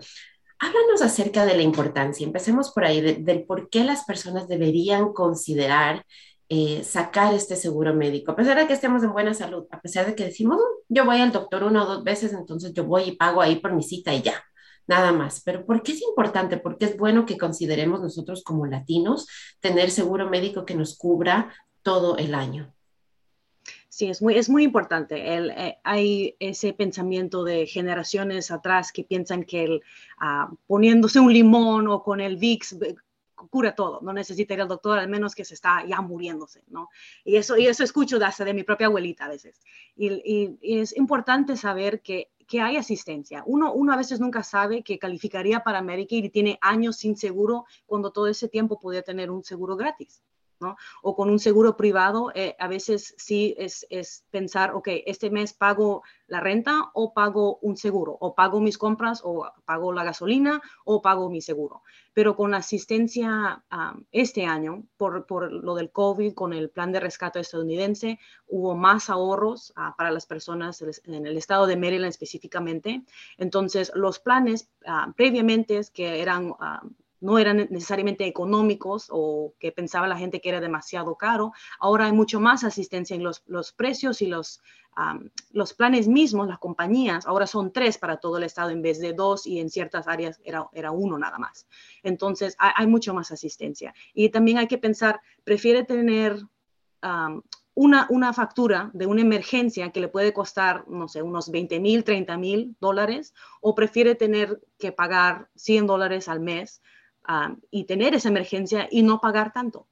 Háblanos 0.58 1.02
acerca 1.02 1.44
de 1.46 1.56
la 1.56 1.62
importancia, 1.62 2.26
empecemos 2.26 2.70
por 2.72 2.84
ahí, 2.84 3.00
del 3.00 3.44
por 3.44 3.68
qué 3.68 3.84
las 3.84 4.04
personas 4.04 4.48
deberían 4.48 5.12
considerar 5.12 6.04
eh, 6.48 6.84
sacar 6.84 7.34
este 7.34 7.56
seguro 7.56 7.94
médico, 7.94 8.32
a 8.32 8.36
pesar 8.36 8.58
de 8.58 8.66
que 8.66 8.74
estemos 8.74 9.02
en 9.02 9.12
buena 9.12 9.34
salud, 9.34 9.64
a 9.70 9.80
pesar 9.80 10.06
de 10.06 10.14
que 10.14 10.26
decimos, 10.26 10.58
mm, 10.58 10.94
yo 10.94 11.04
voy 11.04 11.20
al 11.20 11.32
doctor 11.32 11.64
una 11.64 11.84
o 11.84 11.86
dos 11.86 12.04
veces, 12.04 12.32
entonces 12.32 12.72
yo 12.74 12.84
voy 12.84 13.04
y 13.04 13.16
pago 13.16 13.40
ahí 13.40 13.56
por 13.56 13.72
mi 13.72 13.82
cita 13.82 14.12
y 14.14 14.22
ya, 14.22 14.42
nada 14.86 15.12
más. 15.12 15.42
Pero 15.42 15.64
¿por 15.66 15.82
qué 15.82 15.92
es 15.92 16.02
importante? 16.02 16.58
Porque 16.58 16.84
es 16.86 16.96
bueno 16.98 17.26
que 17.26 17.38
consideremos 17.38 18.00
nosotros 18.02 18.42
como 18.44 18.66
latinos 18.66 19.26
tener 19.60 19.90
seguro 19.90 20.28
médico 20.28 20.64
que 20.66 20.74
nos 20.74 20.96
cubra 20.98 21.54
todo 21.82 22.18
el 22.18 22.34
año. 22.34 22.73
Sí, 23.94 24.06
es 24.10 24.20
muy, 24.20 24.34
es 24.34 24.48
muy 24.48 24.64
importante. 24.64 25.36
El, 25.36 25.50
eh, 25.50 25.78
hay 25.84 26.34
ese 26.40 26.72
pensamiento 26.72 27.44
de 27.44 27.64
generaciones 27.64 28.50
atrás 28.50 28.90
que 28.90 29.04
piensan 29.04 29.44
que 29.44 29.62
el, 29.62 29.82
ah, 30.18 30.50
poniéndose 30.66 31.20
un 31.20 31.32
limón 31.32 31.86
o 31.86 32.02
con 32.02 32.20
el 32.20 32.36
VIX 32.36 32.76
cura 33.50 33.76
todo, 33.76 34.00
no 34.02 34.12
necesita 34.12 34.54
ir 34.54 34.62
al 34.62 34.66
doctor 34.66 34.98
al 34.98 35.08
menos 35.08 35.36
que 35.36 35.44
se 35.44 35.54
está 35.54 35.86
ya 35.86 36.00
muriéndose, 36.00 36.64
¿no? 36.66 36.88
Y 37.24 37.36
eso, 37.36 37.56
y 37.56 37.68
eso 37.68 37.84
escucho 37.84 38.18
hasta 38.24 38.44
de 38.44 38.52
mi 38.52 38.64
propia 38.64 38.88
abuelita 38.88 39.26
a 39.26 39.28
veces. 39.28 39.60
Y, 39.94 40.58
es 40.60 40.96
importante 40.96 41.56
saber 41.56 42.02
que, 42.02 42.32
que 42.48 42.60
hay 42.60 42.76
asistencia. 42.76 43.44
Uno, 43.46 43.72
uno 43.72 43.92
a 43.92 43.96
veces 43.96 44.18
nunca 44.18 44.42
sabe 44.42 44.82
que 44.82 44.98
calificaría 44.98 45.62
para 45.62 45.82
Medicare 45.82 46.26
y 46.26 46.30
tiene 46.30 46.58
años 46.62 46.96
sin 46.96 47.16
seguro 47.16 47.64
cuando 47.86 48.10
todo 48.10 48.26
ese 48.26 48.48
tiempo 48.48 48.80
podía 48.80 49.02
tener 49.02 49.30
un 49.30 49.44
seguro 49.44 49.76
gratis. 49.76 50.20
O 51.02 51.14
con 51.14 51.30
un 51.30 51.38
seguro 51.38 51.76
privado, 51.76 52.32
eh, 52.34 52.56
a 52.58 52.68
veces 52.68 53.14
sí 53.18 53.54
es, 53.58 53.86
pensar, 54.30 54.74
ok, 54.74 54.88
este 55.06 55.30
mes 55.30 55.52
pago 55.52 56.02
la 56.26 56.40
renta 56.40 56.90
o 56.94 57.12
pago 57.12 57.58
un 57.60 57.76
seguro, 57.76 58.16
o 58.20 58.34
pago 58.34 58.60
mis 58.60 58.78
compras, 58.78 59.20
o 59.24 59.46
pago 59.64 59.92
la 59.92 60.04
gasolina, 60.04 60.62
o 60.84 61.02
pago 61.02 61.28
mi 61.28 61.40
seguro. 61.40 61.82
Pero 62.12 62.36
con 62.36 62.52
la 62.52 62.58
asistencia 62.58 63.64
este 64.10 64.46
año, 64.46 64.84
por, 64.96 65.26
por, 65.26 65.52
lo 65.52 65.74
del 65.74 65.90
COVID, 65.90 66.34
con 66.34 66.52
el 66.52 66.70
plan 66.70 66.92
de 66.92 67.00
rescate 67.00 67.40
estadounidense, 67.40 68.18
hubo 68.46 68.74
más 68.74 69.10
ahorros 69.10 69.72
ah, 69.76 69.94
para 69.96 70.10
las 70.10 70.26
personas 70.26 70.82
en 71.04 71.26
el 71.26 71.36
estado 71.36 71.66
de 71.66 71.76
Maryland 71.76 72.10
específicamente. 72.10 73.04
Entonces, 73.36 73.92
los 73.94 74.18
planes 74.18 74.70
ah, 74.86 75.12
previamente 75.16 75.74
que 75.92 76.20
eran 76.20 76.54
ah, 76.60 76.82
no 77.24 77.38
eran 77.38 77.56
necesariamente 77.70 78.26
económicos 78.26 79.06
o 79.10 79.54
que 79.58 79.72
pensaba 79.72 80.06
la 80.06 80.18
gente 80.18 80.42
que 80.42 80.50
era 80.50 80.60
demasiado 80.60 81.16
caro. 81.16 81.52
Ahora 81.80 82.04
hay 82.04 82.12
mucho 82.12 82.38
más 82.38 82.64
asistencia 82.64 83.16
en 83.16 83.22
los, 83.22 83.42
los 83.46 83.72
precios 83.72 84.20
y 84.20 84.26
los, 84.26 84.60
los 85.50 85.72
planes 85.72 86.06
mismos, 86.06 86.46
las 86.46 86.58
compañías, 86.58 87.26
ahora 87.26 87.46
son 87.46 87.72
tres 87.72 87.96
para 87.96 88.18
todo 88.18 88.36
el 88.36 88.44
estado 88.44 88.68
en 88.68 88.82
vez 88.82 89.00
de 89.00 89.14
dos 89.14 89.46
y 89.46 89.58
en 89.58 89.70
ciertas 89.70 90.06
áreas 90.06 90.38
era, 90.44 90.68
era 90.74 90.90
uno 90.90 91.16
nada 91.16 91.38
más. 91.38 91.66
Entonces 92.02 92.56
hay, 92.58 92.86
mucho 92.86 93.14
más 93.14 93.32
asistencia. 93.32 93.94
Y 94.12 94.28
también 94.28 94.58
hay 94.58 94.68
que 94.68 94.78
pensar, 94.78 95.20
prefiere 95.44 95.82
tener... 95.82 96.38
una, 97.76 98.06
una, 98.08 98.32
factura 98.32 98.90
de 98.94 99.06
una 99.06 99.22
emergencia 99.22 99.90
que 99.90 100.00
le 100.00 100.08
puede 100.08 100.32
costar, 100.32 100.86
no 100.88 101.08
sé, 101.08 101.22
unos 101.22 101.50
20 101.50 101.80
mil, 101.80 102.04
30 102.04 102.36
mil 102.38 102.76
dólares, 102.80 103.34
o 103.60 103.74
prefiere 103.74 104.14
tener 104.14 104.60
que 104.78 104.92
pagar 104.92 105.48
100 105.56 105.86
dólares 105.86 106.28
al 106.28 106.38
mes 106.38 106.80
y 107.70 107.84
tener 107.84 108.14
esa 108.14 108.28
emergencia 108.28 108.88
y 108.90 109.02
no 109.02 109.20
pagar 109.20 109.52
tanto. 109.52 109.86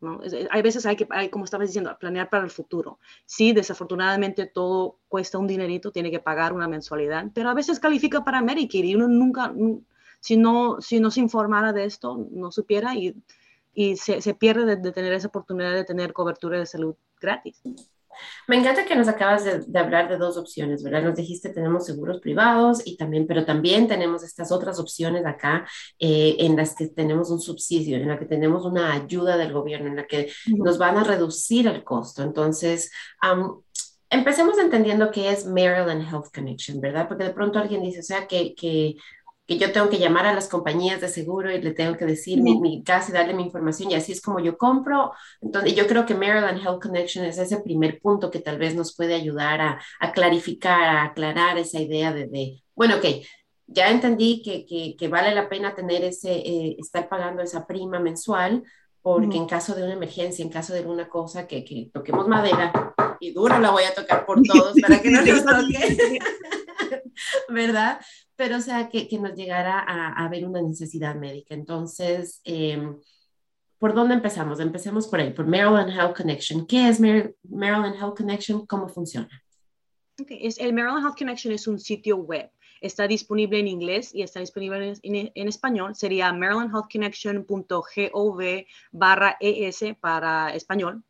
¿no? 0.00 0.20
Hay 0.50 0.62
veces 0.62 0.84
hay 0.84 0.96
que, 0.96 1.06
hay, 1.10 1.28
como 1.28 1.44
estabas 1.44 1.68
diciendo, 1.68 1.96
planear 1.98 2.28
para 2.28 2.44
el 2.44 2.50
futuro. 2.50 2.98
Sí, 3.24 3.52
desafortunadamente 3.52 4.46
todo 4.46 4.98
cuesta 5.08 5.38
un 5.38 5.46
dinerito, 5.46 5.92
tiene 5.92 6.10
que 6.10 6.20
pagar 6.20 6.52
una 6.52 6.68
mensualidad, 6.68 7.26
pero 7.32 7.50
a 7.50 7.54
veces 7.54 7.78
califica 7.78 8.24
para 8.24 8.42
Medicare 8.42 8.86
y 8.86 8.94
uno 8.94 9.08
nunca, 9.08 9.54
si 10.20 10.36
no, 10.36 10.80
si 10.80 11.00
no 11.00 11.10
se 11.10 11.20
informara 11.20 11.72
de 11.72 11.84
esto, 11.84 12.26
no 12.30 12.50
supiera 12.50 12.94
y 12.94 13.14
y 13.74 13.96
se, 13.96 14.20
se 14.20 14.34
pierde 14.34 14.76
de, 14.76 14.92
tener 14.92 15.12
esa 15.12 15.28
oportunidad 15.28 15.72
de 15.72 15.84
tener 15.84 16.12
cobertura 16.12 16.58
de 16.58 16.66
salud 16.66 16.94
gratis. 17.20 17.62
Me 18.48 18.56
encanta 18.56 18.84
que 18.84 18.96
nos 18.96 19.08
acabas 19.08 19.44
de, 19.44 19.60
de, 19.66 19.78
hablar 19.78 20.08
de 20.08 20.16
dos 20.16 20.36
opciones, 20.36 20.82
¿verdad? 20.82 21.02
Nos 21.02 21.16
dijiste 21.16 21.50
tenemos 21.50 21.86
seguros 21.86 22.20
privados 22.20 22.82
y 22.84 22.96
también, 22.96 23.26
pero 23.26 23.44
también 23.44 23.88
tenemos 23.88 24.22
estas 24.22 24.52
otras 24.52 24.78
opciones 24.78 25.24
acá 25.26 25.66
eh, 25.98 26.36
en 26.40 26.56
las 26.56 26.74
que 26.74 26.88
tenemos 26.88 27.30
un 27.30 27.40
subsidio, 27.40 27.96
en 27.96 28.08
la 28.08 28.18
que 28.18 28.26
tenemos 28.26 28.64
una 28.64 28.92
ayuda 28.92 29.36
del 29.36 29.52
gobierno, 29.52 29.88
en 29.88 29.96
la 29.96 30.06
que 30.06 30.32
nos 30.46 30.78
van 30.78 30.96
a 30.96 31.04
reducir 31.04 31.66
el 31.66 31.84
costo. 31.84 32.22
Entonces, 32.22 32.90
um, 33.22 33.62
empecemos 34.10 34.58
entendiendo 34.58 35.10
qué 35.10 35.30
es 35.30 35.46
Maryland 35.46 36.02
Health 36.02 36.32
Connection, 36.34 36.80
¿verdad? 36.80 37.08
Porque 37.08 37.24
de 37.24 37.32
pronto 37.32 37.58
alguien 37.58 37.82
dice, 37.82 38.00
o 38.00 38.04
sea, 38.04 38.26
que, 38.26 38.54
que, 38.54 38.96
que 39.58 39.66
yo 39.66 39.72
tengo 39.72 39.88
que 39.88 39.98
llamar 39.98 40.26
a 40.26 40.34
las 40.34 40.48
compañías 40.48 41.00
de 41.00 41.08
seguro 41.08 41.50
y 41.52 41.60
le 41.60 41.72
tengo 41.72 41.96
que 41.96 42.04
decir 42.04 42.42
mi, 42.42 42.60
mi, 42.60 42.82
casa 42.82 43.10
y 43.10 43.14
darle 43.14 43.34
mi 43.34 43.44
información 43.44 43.90
y 43.90 43.94
así 43.94 44.12
es 44.12 44.20
como 44.20 44.40
yo 44.40 44.56
compro. 44.56 45.12
Entonces, 45.40 45.74
yo 45.74 45.86
creo 45.86 46.06
que 46.06 46.14
Maryland 46.14 46.60
Health 46.60 46.82
Connection 46.82 47.24
es 47.24 47.38
ese 47.38 47.60
primer 47.60 48.00
punto 48.00 48.30
que 48.30 48.40
tal 48.40 48.58
vez 48.58 48.74
nos 48.74 48.94
puede 48.96 49.14
ayudar 49.14 49.60
a, 49.60 49.80
a 50.00 50.12
clarificar, 50.12 50.82
a 50.82 51.04
aclarar 51.04 51.58
esa 51.58 51.80
idea 51.80 52.12
de, 52.12 52.26
de 52.26 52.62
bueno, 52.74 52.96
ok, 52.96 53.04
ya 53.66 53.90
entendí 53.90 54.42
que, 54.42 54.66
que, 54.66 54.96
que, 54.96 55.08
vale 55.08 55.34
la 55.34 55.48
pena 55.48 55.74
tener 55.74 56.04
ese, 56.04 56.32
eh, 56.32 56.76
estar 56.78 57.08
pagando 57.08 57.42
esa 57.42 57.66
prima 57.66 57.98
mensual, 58.00 58.62
porque 59.00 59.36
en 59.36 59.46
caso 59.46 59.74
de 59.74 59.82
una 59.82 59.94
emergencia, 59.94 60.44
en 60.44 60.50
caso 60.50 60.72
de 60.72 60.80
alguna 60.80 61.08
cosa, 61.08 61.46
que, 61.46 61.64
que 61.64 61.90
toquemos 61.92 62.28
madera, 62.28 62.94
y 63.18 63.32
duro 63.32 63.58
la 63.58 63.70
voy 63.70 63.84
a 63.84 63.94
tocar 63.94 64.24
por 64.26 64.42
todos 64.46 64.74
para 64.80 65.00
que 65.00 65.10
no 65.10 65.22
nos 65.26 65.44
toque, 65.44 66.18
¿verdad? 67.48 68.00
Pero 68.36 68.56
o 68.56 68.60
sea, 68.60 68.88
que, 68.88 69.08
que 69.08 69.18
nos 69.18 69.34
llegara 69.34 69.78
a, 69.78 70.24
a, 70.24 70.28
ver 70.28 70.46
una 70.46 70.62
necesidad 70.62 71.14
médica. 71.14 71.54
Entonces, 71.54 72.40
eh, 72.44 72.94
¿por 73.78 73.94
dónde 73.94 74.14
empezamos? 74.14 74.60
Empecemos 74.60 75.06
por 75.06 75.20
ahí, 75.20 75.32
por 75.32 75.46
Maryland 75.46 75.90
Health 75.90 76.16
Connection. 76.16 76.66
¿Qué 76.66 76.88
es 76.88 77.00
Mar 77.00 77.34
Maryland 77.42 77.96
Health 77.96 78.16
Connection? 78.16 78.66
¿Cómo 78.66 78.88
funciona? 78.88 79.30
Okay. 80.20 80.46
Es, 80.46 80.58
el 80.58 80.72
Maryland 80.72 81.04
Health 81.04 81.18
Connection 81.18 81.52
es 81.52 81.66
un 81.66 81.78
sitio 81.78 82.16
web 82.16 82.50
está 82.82 83.06
disponible 83.06 83.60
en 83.60 83.68
inglés 83.68 84.14
y 84.14 84.22
está 84.22 84.40
disponible 84.40 84.94
en, 85.02 85.16
en, 85.16 85.30
en 85.34 85.48
español. 85.48 85.94
Sería 85.94 86.32
marylandhealthconnection.gov 86.32 88.42
barra 88.90 89.36
ES 89.40 89.84
para 90.00 90.54
español. 90.54 91.04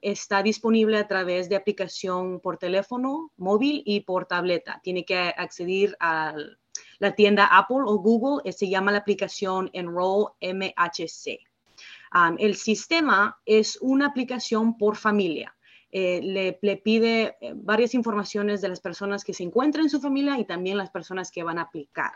Está 0.00 0.42
disponible 0.42 0.98
a 0.98 1.06
través 1.06 1.48
de 1.48 1.56
aplicación 1.56 2.40
por 2.40 2.58
teléfono 2.58 3.32
móvil 3.36 3.82
y 3.86 4.00
por 4.00 4.26
tableta. 4.26 4.80
Tiene 4.82 5.04
que 5.04 5.16
acceder 5.16 5.96
a 6.00 6.34
la 6.98 7.14
tienda 7.14 7.46
Apple 7.46 7.84
o 7.86 7.98
Google. 7.98 8.52
Se 8.52 8.68
llama 8.68 8.92
la 8.92 8.98
aplicación 8.98 9.70
Enroll 9.72 10.32
MHC. 10.40 11.38
El 12.38 12.54
sistema 12.56 13.38
es 13.44 13.78
una 13.80 14.06
aplicación 14.06 14.76
por 14.78 14.96
familia. 14.96 15.56
Eh, 15.96 16.20
le, 16.22 16.58
le, 16.60 16.76
pide 16.76 17.36
eh, 17.40 17.52
varias 17.54 17.94
informaciones 17.94 18.60
de 18.60 18.68
las 18.68 18.80
personas 18.80 19.22
que 19.22 19.32
se 19.32 19.44
encuentran 19.44 19.84
en 19.84 19.90
su 19.90 20.00
familia 20.00 20.36
y 20.40 20.44
también 20.44 20.76
las 20.76 20.90
personas 20.90 21.30
que 21.30 21.44
van 21.44 21.56
a 21.56 21.62
aplicar. 21.62 22.14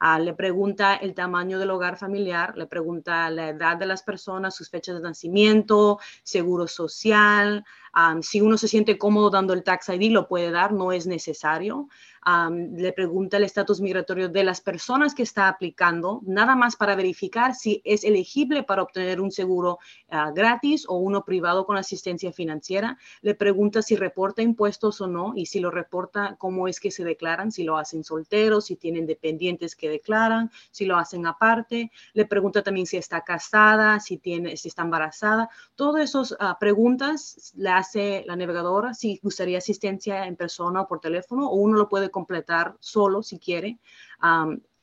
Uh, 0.00 0.20
le 0.20 0.34
pregunta 0.34 0.94
el 0.96 1.14
tamaño 1.14 1.58
del 1.58 1.70
hogar 1.70 1.96
familiar, 1.96 2.56
le 2.56 2.66
pregunta 2.66 3.28
la 3.30 3.48
edad 3.50 3.76
de 3.76 3.86
las 3.86 4.02
personas, 4.02 4.54
sus 4.54 4.70
fechas 4.70 4.96
de 4.96 5.02
nacimiento, 5.02 5.98
seguro 6.22 6.66
social. 6.66 7.64
Um, 7.94 8.22
si 8.22 8.40
uno 8.40 8.56
se 8.56 8.68
siente 8.68 8.96
cómodo 8.96 9.30
dando 9.30 9.52
el 9.52 9.62
tax 9.62 9.90
ID, 9.90 10.10
lo 10.10 10.26
puede 10.26 10.50
dar, 10.50 10.72
no 10.72 10.92
es 10.92 11.06
necesario. 11.06 11.88
Um, 12.24 12.76
le 12.76 12.92
pregunta 12.92 13.36
el 13.36 13.44
estatus 13.44 13.80
migratorio 13.80 14.28
de 14.28 14.44
las 14.44 14.60
personas 14.60 15.12
que 15.12 15.24
está 15.24 15.48
aplicando, 15.48 16.20
nada 16.24 16.54
más 16.54 16.76
para 16.76 16.94
verificar 16.94 17.54
si 17.54 17.82
es 17.84 18.04
elegible 18.04 18.62
para 18.62 18.82
obtener 18.82 19.20
un 19.20 19.32
seguro 19.32 19.78
uh, 20.12 20.32
gratis 20.32 20.86
o 20.88 20.98
uno 20.98 21.24
privado 21.24 21.66
con 21.66 21.76
asistencia 21.76 22.32
financiera. 22.32 22.96
Le 23.22 23.34
pregunta 23.34 23.82
si 23.82 23.96
reporta 23.96 24.40
impuestos 24.40 25.00
o 25.00 25.08
no 25.08 25.32
y 25.34 25.46
si 25.46 25.58
lo 25.58 25.72
reporta, 25.72 26.36
cómo 26.38 26.68
es 26.68 26.78
que 26.78 26.92
se 26.92 27.02
declaran, 27.02 27.50
si 27.50 27.64
lo 27.64 27.76
hacen 27.76 28.04
solteros, 28.04 28.66
si 28.66 28.76
tienen 28.76 29.04
dependientes 29.06 29.74
que 29.74 29.90
declaran, 29.90 30.50
si 30.70 30.84
lo 30.86 30.96
hacen 30.96 31.26
aparte. 31.26 31.90
Le 32.14 32.24
pregunta 32.24 32.62
también 32.62 32.86
si 32.86 32.96
está 32.96 33.22
casada, 33.22 33.98
si, 33.98 34.18
tiene, 34.18 34.56
si 34.56 34.68
está 34.68 34.82
embarazada. 34.82 35.50
Todas 35.74 36.04
esas 36.04 36.32
uh, 36.32 36.56
preguntas 36.60 37.52
le 37.56 37.81
hace 37.82 38.24
la 38.26 38.34
navegadora 38.34 38.94
si 38.94 39.20
gustaría 39.22 39.58
asistencia 39.58 40.26
en 40.26 40.36
persona 40.36 40.80
o 40.80 40.88
por 40.88 41.00
teléfono 41.00 41.48
o 41.48 41.56
uno 41.56 41.76
lo 41.76 41.88
puede 41.88 42.10
completar 42.10 42.76
solo 42.80 43.22
si 43.22 43.38
quiere. 43.38 43.78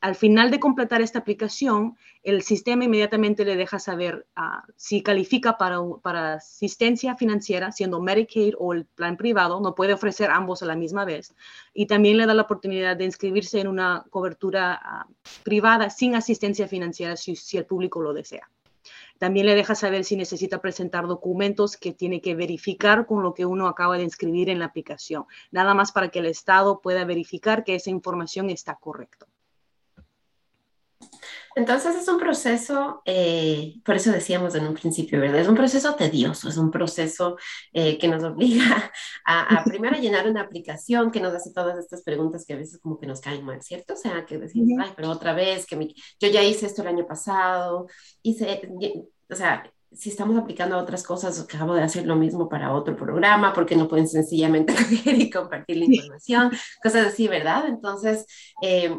Al 0.01 0.15
final 0.15 0.49
de 0.49 0.61
completar 0.61 1.01
esta 1.01 1.19
aplicación, 1.19 1.97
el 2.23 2.41
sistema 2.41 2.85
inmediatamente 2.85 3.43
le 3.43 3.57
deja 3.57 3.79
saber 3.79 4.27
uh, 4.37 4.65
si 4.77 5.03
califica 5.03 5.57
para, 5.57 5.79
para, 6.01 6.35
asistencia 6.35 7.15
financiera, 7.15 7.73
siendo 7.73 7.99
Medicaid 7.99 8.53
o 8.57 8.71
el 8.73 8.85
plan 8.85 9.17
privado, 9.17 9.59
no 9.59 9.75
puede 9.75 9.93
ofrecer 9.93 10.31
ambos 10.31 10.63
a 10.63 10.67
la 10.67 10.75
misma 10.77 11.03
vez. 11.03 11.35
Y 11.73 11.87
también 11.87 12.17
le 12.17 12.25
da 12.25 12.33
la 12.33 12.43
oportunidad 12.43 12.95
de 12.95 13.05
inscribirse 13.05 13.59
en 13.59 13.67
una 13.67 14.05
cobertura 14.09 14.79
uh, 14.81 15.13
privada 15.43 15.89
sin 15.89 16.15
asistencia 16.15 16.69
financiera 16.69 17.17
si, 17.17 17.35
si 17.35 17.57
el 17.57 17.65
público 17.65 18.01
lo 18.01 18.13
desea. 18.13 18.49
También 19.17 19.45
le 19.45 19.55
deja 19.55 19.75
saber 19.75 20.03
si 20.03 20.15
necesita 20.15 20.61
presentar 20.61 21.07
documentos 21.07 21.77
que 21.77 21.93
tiene 21.93 22.21
que 22.21 22.35
verificar 22.35 23.05
con 23.05 23.23
lo 23.23 23.33
que 23.33 23.45
uno 23.45 23.67
acaba 23.67 23.97
de 23.97 24.03
inscribir 24.03 24.49
en 24.49 24.59
la 24.59 24.65
aplicación, 24.65 25.25
nada 25.51 25.73
más 25.73 25.91
para 25.91 26.09
que 26.09 26.19
el 26.19 26.25
Estado 26.25 26.81
pueda 26.81 27.05
verificar 27.05 27.63
que 27.63 27.75
esa 27.75 27.89
información 27.89 28.49
está 28.49 28.75
correcta. 28.75 29.27
Entonces 31.59 31.93
es 31.93 32.07
un 32.07 32.17
proceso, 32.17 33.01
eh, 33.03 33.81
por 33.83 33.95
eso 33.95 34.13
decíamos 34.13 34.55
en 34.55 34.65
un 34.65 34.75
principio, 34.75 35.19
¿verdad? 35.19 35.41
Es 35.41 35.47
un 35.49 35.55
proceso 35.55 35.93
tedioso, 35.93 36.47
es 36.47 36.55
un 36.55 36.71
proceso 36.71 37.35
eh, 37.73 37.97
que 37.97 38.07
nos 38.07 38.23
obliga 38.23 38.89
a, 39.25 39.57
a, 39.57 39.63
primero 39.65 39.97
a 39.97 39.99
llenar 39.99 40.29
una 40.29 40.39
aplicación 40.39 41.11
que 41.11 41.19
nos 41.19 41.33
hace 41.33 41.51
todas 41.51 41.77
estas 41.77 42.01
preguntas 42.03 42.45
que 42.45 42.53
a 42.53 42.55
veces 42.55 42.79
como 42.79 42.97
que 42.97 43.07
nos 43.07 43.19
caen 43.19 43.43
mal, 43.43 43.61
¿cierto? 43.61 43.95
O 43.95 43.97
sea, 43.97 44.25
que 44.25 44.37
decimos, 44.37 44.79
ay, 44.81 44.93
pero 44.95 45.09
otra 45.09 45.33
vez, 45.33 45.65
que 45.65 45.75
mi, 45.75 45.93
yo 46.17 46.29
ya 46.29 46.41
hice 46.41 46.65
esto 46.65 46.81
el 46.81 46.87
año 46.87 47.05
pasado, 47.05 47.87
hice, 48.23 48.61
o 49.29 49.35
sea, 49.35 49.69
si 49.91 50.11
estamos 50.11 50.37
aplicando 50.37 50.77
a 50.77 50.81
otras 50.81 51.03
cosas, 51.03 51.41
acabo 51.41 51.73
de 51.73 51.83
hacer 51.83 52.05
lo 52.05 52.15
mismo 52.15 52.47
para 52.47 52.71
otro 52.71 52.95
programa, 52.95 53.51
porque 53.51 53.75
no 53.75 53.89
pueden 53.89 54.07
sencillamente 54.07 54.73
coger 54.73 55.19
y 55.19 55.29
compartir 55.29 55.75
la 55.75 55.85
información, 55.85 56.51
cosas 56.81 57.07
así, 57.07 57.27
¿verdad? 57.27 57.67
Entonces, 57.67 58.25
eh, 58.61 58.97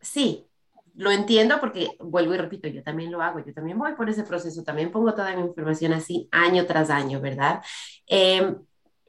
sí, 0.00 0.46
lo 1.00 1.10
entiendo 1.10 1.58
porque 1.60 1.96
vuelvo 1.98 2.34
y 2.34 2.36
repito, 2.36 2.68
yo 2.68 2.82
también 2.82 3.10
lo 3.10 3.22
hago, 3.22 3.42
yo 3.42 3.54
también 3.54 3.78
voy 3.78 3.94
por 3.94 4.10
ese 4.10 4.22
proceso, 4.22 4.62
también 4.64 4.92
pongo 4.92 5.14
toda 5.14 5.34
mi 5.34 5.40
información 5.40 5.94
así 5.94 6.28
año 6.30 6.66
tras 6.66 6.90
año, 6.90 7.22
¿verdad? 7.22 7.62
Eh, 8.06 8.54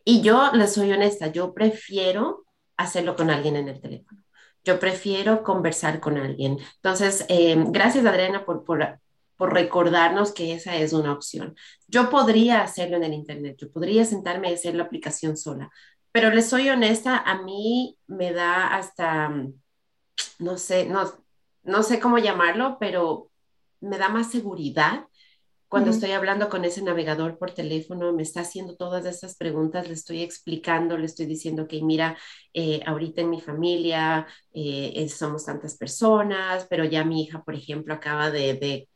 y 0.05 0.21
yo 0.21 0.51
les 0.53 0.73
soy 0.73 0.93
honesta, 0.93 1.27
yo 1.27 1.53
prefiero 1.53 2.45
hacerlo 2.77 3.17
con 3.17 3.29
alguien 3.29 3.57
en 3.57 3.67
el 3.67 3.81
teléfono. 3.81 4.23
Yo 4.63 4.79
prefiero 4.79 5.43
conversar 5.43 5.99
con 5.99 6.17
alguien. 6.17 6.59
Entonces, 6.75 7.25
eh, 7.27 7.61
gracias 7.67 8.05
Adriana 8.05 8.45
por, 8.45 8.63
por, 8.63 9.01
por 9.35 9.53
recordarnos 9.53 10.31
que 10.31 10.53
esa 10.53 10.77
es 10.77 10.93
una 10.93 11.11
opción. 11.11 11.57
Yo 11.89 12.09
podría 12.09 12.61
hacerlo 12.61 12.95
en 12.95 13.03
el 13.03 13.13
Internet, 13.13 13.57
yo 13.59 13.69
podría 13.69 14.05
sentarme 14.05 14.49
y 14.49 14.53
hacer 14.53 14.75
la 14.75 14.83
aplicación 14.83 15.35
sola, 15.35 15.69
pero 16.13 16.29
les 16.29 16.47
soy 16.47 16.69
honesta, 16.69 17.17
a 17.17 17.41
mí 17.41 17.97
me 18.07 18.31
da 18.31 18.77
hasta, 18.77 19.29
no 20.39 20.57
sé, 20.57 20.85
no, 20.85 21.21
no 21.63 21.83
sé 21.83 21.99
cómo 21.99 22.17
llamarlo, 22.17 22.77
pero 22.79 23.29
me 23.79 23.97
da 23.97 24.09
más 24.09 24.31
seguridad 24.31 25.05
cuando 25.71 25.89
uh 25.89 25.93
-huh. 25.93 25.95
estoy 25.95 26.11
hablando 26.11 26.49
con 26.49 26.65
ese 26.65 26.81
navegador 26.81 27.37
por 27.37 27.51
teléfono, 27.51 28.11
me 28.11 28.23
está 28.23 28.41
haciendo 28.41 28.75
todas 28.75 29.05
esas 29.05 29.37
preguntas, 29.37 29.87
le 29.87 29.93
estoy 29.93 30.21
explicando, 30.21 30.97
le 30.97 31.05
estoy 31.05 31.27
diciendo 31.27 31.65
que 31.65 31.81
mira, 31.81 32.17
eh, 32.53 32.81
ahorita 32.85 33.21
en 33.21 33.29
mi 33.29 33.39
familia 33.39 34.27
eh, 34.53 35.07
somos 35.07 35.45
tantas 35.45 35.77
personas, 35.77 36.67
pero 36.69 36.83
ya 36.83 37.05
mi 37.05 37.23
hija, 37.23 37.41
por 37.43 37.55
ejemplo, 37.55 37.93
acaba 37.93 38.31
de, 38.31 38.55
de 38.55 38.89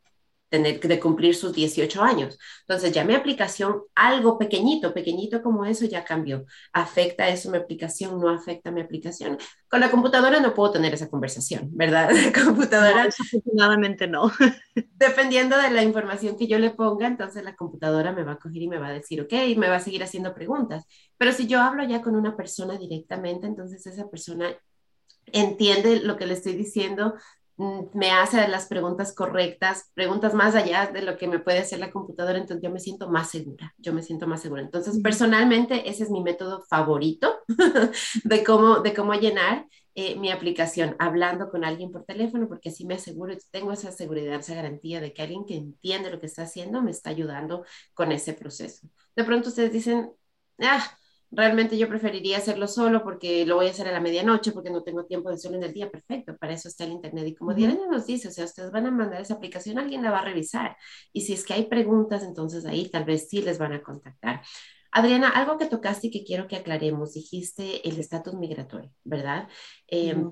tener 0.49 0.79
de 0.79 0.99
cumplir 0.99 1.35
sus 1.35 1.53
18 1.53 2.01
años. 2.01 2.37
Entonces 2.61 2.91
ya 2.91 3.03
mi 3.03 3.13
aplicación, 3.13 3.81
algo 3.95 4.37
pequeñito, 4.37 4.93
pequeñito 4.93 5.41
como 5.41 5.65
eso 5.65 5.85
ya 5.85 6.03
cambió. 6.03 6.45
¿Afecta 6.71 7.27
eso 7.27 7.49
mi 7.49 7.57
aplicación? 7.57 8.19
¿No 8.19 8.29
afecta 8.29 8.71
mi 8.71 8.81
aplicación? 8.81 9.37
Con 9.67 9.79
la 9.79 9.91
computadora 9.91 10.39
no 10.39 10.53
puedo 10.53 10.71
tener 10.71 10.93
esa 10.93 11.09
conversación, 11.09 11.69
¿verdad? 11.73 12.09
La 12.25 12.43
computadora... 12.43 12.97
No, 12.97 13.05
desafortunadamente 13.05 14.07
no. 14.07 14.31
Dependiendo 14.75 15.57
de 15.57 15.71
la 15.71 15.83
información 15.83 16.37
que 16.37 16.47
yo 16.47 16.59
le 16.59 16.71
ponga, 16.71 17.07
entonces 17.07 17.43
la 17.43 17.55
computadora 17.55 18.11
me 18.11 18.23
va 18.23 18.33
a 18.33 18.39
coger 18.39 18.61
y 18.61 18.67
me 18.67 18.77
va 18.77 18.87
a 18.87 18.93
decir, 18.93 19.21
ok, 19.21 19.33
y 19.47 19.55
me 19.55 19.67
va 19.67 19.77
a 19.77 19.79
seguir 19.79 20.03
haciendo 20.03 20.33
preguntas. 20.33 20.85
Pero 21.17 21.31
si 21.31 21.47
yo 21.47 21.59
hablo 21.61 21.83
ya 21.83 22.01
con 22.01 22.15
una 22.15 22.35
persona 22.35 22.77
directamente, 22.77 23.47
entonces 23.47 23.85
esa 23.85 24.09
persona 24.09 24.55
entiende 25.27 26.01
lo 26.01 26.17
que 26.17 26.27
le 26.27 26.33
estoy 26.33 26.55
diciendo 26.55 27.15
me 27.57 28.11
hace 28.11 28.47
las 28.47 28.67
preguntas 28.67 29.13
correctas, 29.13 29.91
preguntas 29.93 30.33
más 30.33 30.55
allá 30.55 30.87
de 30.87 31.01
lo 31.01 31.17
que 31.17 31.27
me 31.27 31.39
puede 31.39 31.59
hacer 31.59 31.79
la 31.79 31.91
computadora, 31.91 32.37
entonces 32.37 32.61
yo 32.63 32.69
me 32.69 32.79
siento 32.79 33.09
más 33.09 33.29
segura, 33.29 33.73
yo 33.77 33.93
me 33.93 34.01
siento 34.01 34.27
más 34.27 34.41
segura. 34.41 34.61
Entonces, 34.61 34.99
personalmente, 35.01 35.89
ese 35.89 36.03
es 36.03 36.11
mi 36.11 36.21
método 36.21 36.63
favorito 36.69 37.39
de 38.23 38.43
cómo, 38.43 38.79
de 38.79 38.93
cómo 38.93 39.13
llenar 39.13 39.67
eh, 39.97 40.17
mi 40.17 40.29
aplicación, 40.31 40.97
hablando 40.99 41.49
con 41.49 41.63
alguien 41.63 41.91
por 41.91 42.03
teléfono, 42.03 42.49
porque 42.49 42.69
así 42.69 42.85
me 42.85 42.95
aseguro, 42.95 43.33
tengo 43.51 43.71
esa 43.71 43.93
seguridad, 43.93 44.39
esa 44.39 44.55
garantía 44.55 44.99
de 44.99 45.13
que 45.13 45.21
alguien 45.21 45.45
que 45.45 45.55
entiende 45.55 46.11
lo 46.11 46.19
que 46.19 46.25
está 46.25 46.43
haciendo 46.43 46.81
me 46.81 46.91
está 46.91 47.11
ayudando 47.11 47.63
con 47.93 48.11
ese 48.11 48.33
proceso. 48.33 48.89
De 49.15 49.23
pronto 49.23 49.47
ustedes 49.49 49.71
dicen, 49.71 50.11
ah, 50.59 50.85
realmente 51.35 51.77
yo 51.77 51.87
preferiría 51.87 52.37
hacerlo 52.37 52.67
solo 52.67 53.03
porque 53.03 53.45
lo 53.45 53.55
voy 53.55 53.67
a 53.67 53.71
hacer 53.71 53.87
a 53.87 53.91
la 53.91 53.99
medianoche 53.99 54.51
porque 54.51 54.69
no 54.69 54.83
tengo 54.83 55.05
tiempo 55.05 55.29
de 55.29 55.37
solo 55.37 55.57
en 55.57 55.63
el 55.63 55.73
día. 55.73 55.89
Perfecto, 55.91 56.37
para 56.37 56.53
eso 56.53 56.67
está 56.67 56.83
el 56.85 56.91
Internet. 56.91 57.27
Y 57.27 57.35
como 57.35 57.53
Diana 57.53 57.77
nos 57.89 58.05
dice, 58.05 58.29
o 58.29 58.31
sea, 58.31 58.45
ustedes 58.45 58.71
van 58.71 58.87
a 58.87 58.91
mandar 58.91 59.21
esa 59.21 59.35
aplicación, 59.35 59.77
alguien 59.77 60.01
la 60.01 60.11
va 60.11 60.19
a 60.19 60.25
revisar. 60.25 60.77
Y 61.13 61.21
si 61.21 61.33
es 61.33 61.45
que 61.45 61.53
hay 61.53 61.65
preguntas, 61.65 62.23
entonces 62.23 62.65
ahí 62.65 62.89
tal 62.89 63.05
vez 63.05 63.27
sí 63.29 63.41
les 63.41 63.57
van 63.57 63.73
a 63.73 63.83
contactar. 63.83 64.41
Adriana, 64.91 65.29
algo 65.29 65.57
que 65.57 65.65
tocaste 65.65 66.07
y 66.07 66.11
que 66.11 66.23
quiero 66.23 66.47
que 66.47 66.55
aclaremos, 66.55 67.13
dijiste 67.13 67.87
el 67.87 67.99
estatus 67.99 68.33
migratorio, 68.33 68.91
¿verdad? 69.03 69.49
Em, 69.87 70.31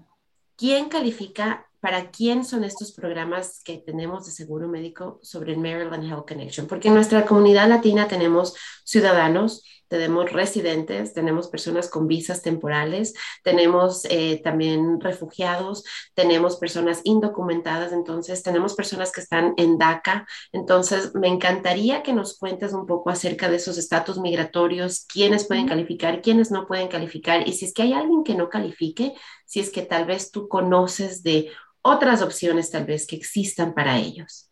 ¿Quién 0.56 0.88
califica, 0.88 1.68
para 1.80 2.12
quién 2.12 2.46
son 2.46 2.64
estos 2.64 2.94
programas 2.94 3.62
que 3.66 3.80
tenemos 3.80 4.26
de 4.26 4.32
seguro 4.32 4.70
médico 4.70 5.20
sobre 5.22 5.52
el 5.52 5.60
Maryland 5.60 6.06
Health 6.06 6.28
Connection? 6.28 6.68
Porque 6.68 6.88
en 6.88 6.94
nuestra 6.94 7.26
comunidad 7.26 7.68
latina 7.68 8.08
tenemos 8.08 8.56
ciudadanos 8.86 9.66
tenemos 9.94 10.32
residentes, 10.32 11.14
tenemos 11.14 11.50
personas 11.50 11.88
con 11.88 12.08
visas 12.08 12.42
temporales, 12.42 13.14
tenemos 13.44 14.06
eh, 14.10 14.42
también 14.44 15.00
refugiados, 15.00 15.84
tenemos 16.16 16.56
personas 16.56 17.02
indocumentadas, 17.04 17.94
entonces 17.94 18.42
tenemos 18.42 18.74
personas 18.74 19.12
que 19.12 19.22
están 19.22 19.54
en 19.56 19.78
DACA. 19.78 20.26
Entonces, 20.52 21.14
me 21.14 21.28
encantaría 21.28 22.02
que 22.02 22.12
nos 22.12 22.40
cuentes 22.40 22.74
un 22.74 22.88
poco 22.88 23.12
acerca 23.12 23.52
de 23.52 23.58
esos 23.58 23.78
estatus 23.78 24.18
migratorios, 24.18 25.06
quiénes 25.06 25.46
pueden 25.46 25.68
calificar, 25.68 26.24
quiénes 26.24 26.50
no 26.50 26.66
pueden 26.66 26.88
calificar, 26.88 27.48
y 27.48 27.54
si 27.54 27.66
es 27.66 27.72
que 27.72 27.84
hay 27.84 27.94
alguien 27.94 28.24
que 28.24 28.34
no 28.34 28.50
califique, 28.50 29.14
si 29.46 29.60
es 29.60 29.70
que 29.70 29.84
tal 29.84 30.06
vez 30.06 30.32
tú 30.32 30.48
conoces 30.48 31.22
de 31.22 31.52
otras 31.84 32.24
opciones 32.24 32.72
tal 32.72 32.86
vez 32.86 33.06
que 33.06 33.16
existan 33.16 33.76
para 33.76 34.00
ellos. 34.00 34.50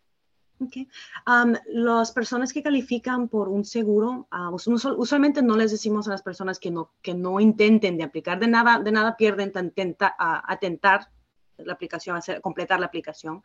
Okay. 0.61 0.87
las 1.67 2.11
personas 2.11 2.53
que 2.53 2.61
califican 2.61 3.27
por 3.27 3.49
un 3.49 3.65
seguro, 3.65 4.27
uh, 4.31 4.55
usualmente 4.97 5.41
no 5.41 5.57
les 5.57 5.71
decimos 5.71 6.07
a 6.07 6.11
las 6.11 6.21
personas 6.21 6.59
que 6.59 6.69
no, 6.69 7.39
intenten 7.39 7.97
de 7.97 8.03
aplicar, 8.03 8.39
de 8.39 8.47
nada, 8.47 8.79
de 8.79 8.91
nada 8.91 9.17
pierden 9.17 9.51
tenta, 9.73 10.15
a, 10.19 10.57
tentar 10.59 11.09
la 11.57 11.73
aplicación, 11.73 12.15
hacer, 12.15 12.41
completar 12.41 12.79
la 12.79 12.85
aplicación, 12.85 13.41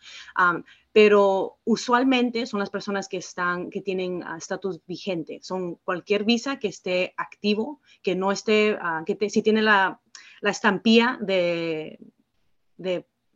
pero 0.93 1.59
usualmente 1.65 2.45
son 2.47 2.61
las 2.61 2.71
personas 2.71 3.09
que 3.09 3.19
están, 3.19 3.71
que 3.71 3.81
tienen 3.81 4.23
estatus 4.37 4.81
vigente, 4.87 5.41
son 5.43 5.77
cualquier 5.77 6.25
visa 6.25 6.59
que 6.59 6.69
esté 6.69 7.15
activo, 7.17 7.81
que 8.03 8.15
no 8.15 8.31
esté, 8.31 8.77
ah, 8.81 9.05
que 9.07 9.31
si 9.31 9.43
tiene 9.43 9.63
la, 9.63 10.01
la 10.41 10.51
estampilla 10.51 11.19
de 11.21 11.99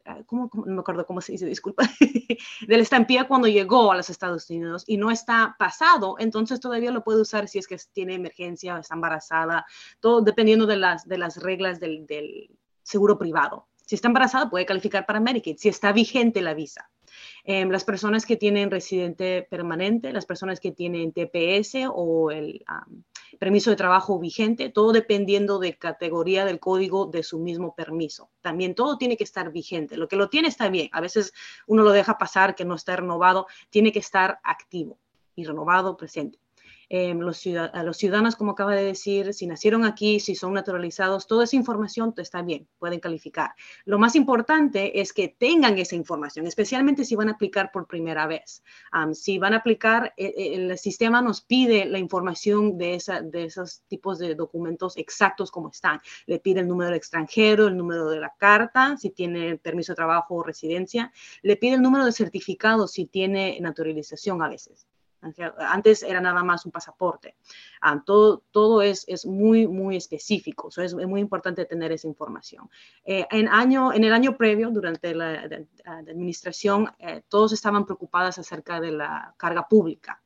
Ah, 0.05 0.21
¿cómo, 0.27 0.51
no 0.53 0.75
me 0.75 0.81
acuerdo 0.81 1.07
cómo 1.07 1.21
se 1.21 1.33
dice, 1.33 1.47
disculpa, 1.47 1.85
de 2.67 2.77
la 2.77 2.83
estampilla 2.83 3.27
cuando 3.27 3.49
llegó 3.49 3.93
a 3.93 3.97
los 3.97 4.11
Estados 4.11 4.49
Unidos 4.51 4.85
y 4.87 4.97
no 4.97 5.11
está 5.11 5.57
pasado, 5.59 6.17
entonces 6.19 6.61
todavía 6.61 6.91
lo 6.91 7.05
puede 7.05 7.21
usar 7.21 7.49
si 7.49 7.59
es 7.59 7.67
que 7.67 7.77
tiene 7.93 8.15
emergencia 8.15 8.75
o 8.75 8.79
está 8.79 8.95
embarazada, 8.95 9.67
todo 10.01 10.21
dependiendo 10.21 10.67
de 10.67 10.77
las, 10.77 11.07
de 11.07 11.19
las 11.19 11.37
reglas 11.37 11.81
del, 11.81 12.07
del 12.07 12.51
seguro 12.83 13.19
privado. 13.19 13.69
Si 13.87 13.95
está 13.95 14.09
embarazada 14.09 14.51
puede 14.51 14.67
calificar 14.67 15.07
para 15.07 15.21
Medicaid, 15.21 15.57
si 15.57 15.69
está 15.69 15.93
vigente 15.93 16.41
la 16.43 16.55
visa. 16.55 16.91
Em, 17.45 17.71
las 17.71 17.85
personas 17.85 18.27
que 18.27 18.37
tienen 18.37 18.71
residente 18.71 19.47
permanente, 19.49 20.13
las 20.13 20.27
personas 20.27 20.61
que 20.61 20.73
tienen 20.73 21.13
TPS 21.13 21.87
o 21.93 22.31
el 22.31 22.65
permiso 23.39 23.71
de 23.71 23.77
trabajo 23.77 24.19
vigente, 24.19 24.69
todo 24.69 24.93
dependiendo 24.93 25.59
de 25.59 25.77
categoría 25.79 26.45
del 26.45 26.61
código 26.61 27.07
de 27.07 27.23
su 27.23 27.39
mismo 27.39 27.75
permiso. 27.75 28.31
También 28.41 28.75
todo 28.75 28.99
tiene 28.99 29.17
que 29.17 29.25
estar 29.25 29.51
vigente. 29.53 29.97
Lo 29.97 30.09
que 30.09 30.17
lo 30.17 30.29
tiene 30.29 30.49
está 30.49 30.69
bien. 30.69 30.89
A 30.93 31.01
veces 31.01 31.33
uno 31.67 31.83
lo 31.83 31.93
deja 31.93 32.19
pasar 32.19 32.55
que 32.55 32.65
no 32.65 32.75
está 32.75 32.97
renovado. 32.97 33.47
Tiene 33.71 33.93
que 33.93 34.01
estar 34.01 34.41
activo 34.43 34.99
y 35.37 35.45
renovado 35.45 35.97
presente. 35.97 36.39
Em, 36.93 37.21
los, 37.21 37.47
a 37.47 37.85
los 37.85 37.99
ciudadanos, 37.99 38.35
como 38.35 38.51
acaba 38.51 38.75
de 38.75 38.83
decir, 38.83 39.33
si 39.33 39.47
nacieron 39.47 39.85
aquí, 39.85 40.19
si 40.19 40.35
son 40.35 40.53
naturalizados, 40.55 41.29
toda 41.29 41.45
esa 41.45 41.55
información 41.55 42.13
está 42.17 42.43
bien, 42.43 42.67
pueden 42.81 42.99
calificar. 42.99 43.53
Lo 43.85 43.97
más 44.01 44.17
importante 44.17 45.01
es 45.01 45.13
que 45.13 45.29
tengan 45.29 45.79
esa 45.79 45.95
información, 45.95 46.49
especialmente 46.49 47.05
si 47.05 47.15
van 47.15 47.29
a 47.29 47.33
aplicar 47.35 47.71
por 47.71 47.87
primera 47.87 48.27
vez. 48.27 48.65
si 49.13 49.39
van 49.39 49.55
a 49.55 49.59
aplicar, 49.59 50.13
e, 50.17 50.35
e, 50.37 50.55
el, 50.57 50.79
sistema 50.79 51.23
nos 51.23 51.43
pide 51.43 51.85
la 51.85 52.01
información 52.01 52.77
de, 52.77 52.97
esos 52.97 53.83
tipos 53.87 54.19
de 54.19 54.35
documentos 54.35 54.97
exactos 54.97 55.53
como 55.53 55.71
están. 55.71 56.01
Le 56.27 56.41
pide 56.41 56.59
el 56.59 56.67
número 56.67 56.93
extranjero, 56.97 57.69
el 57.69 57.77
número 57.77 58.11
de 58.11 58.19
la 58.19 58.35
carta, 58.37 58.97
si 58.97 59.11
tiene 59.11 59.59
permiso 59.59 59.93
de 59.93 59.97
trabajo 59.97 60.35
o 60.35 60.43
residencia. 60.43 61.13
Le 61.43 61.57
pide 61.57 61.75
el 61.75 61.83
número 61.83 62.05
de 62.05 62.11
certificado 62.11 62.89
si 62.89 63.07
tiene 63.07 63.61
naturalización 63.61 64.43
a 64.43 64.49
veces. 64.49 64.89
Antes 65.59 66.03
era 66.03 66.21
nada 66.21 66.43
más 66.43 66.65
un 66.65 66.73
pasaporte. 66.73 67.37
Ah, 67.81 68.03
todo 68.05 68.83
es, 68.83 69.05
es, 69.07 69.27
muy, 69.27 69.67
muy 69.67 69.97
específico. 69.97 70.69
es, 70.77 70.95
muy 70.95 71.21
importante 71.21 71.65
tener 71.67 71.93
esa 71.93 72.09
información. 72.09 72.71
Eh, 73.05 73.27
en, 73.31 73.49
año, 73.49 73.93
en 73.93 74.05
el 74.05 74.13
año 74.13 74.37
previo, 74.37 74.71
durante 74.71 75.15
la, 75.15 75.49
administración, 75.85 76.91
eh, 76.99 77.23
todos 77.29 77.53
estaban 77.53 77.85
preocupados 77.85 78.39
acerca 78.39 78.81
de 78.81 78.93
la 78.93 79.35
carga 79.37 79.69
pública. 79.69 80.23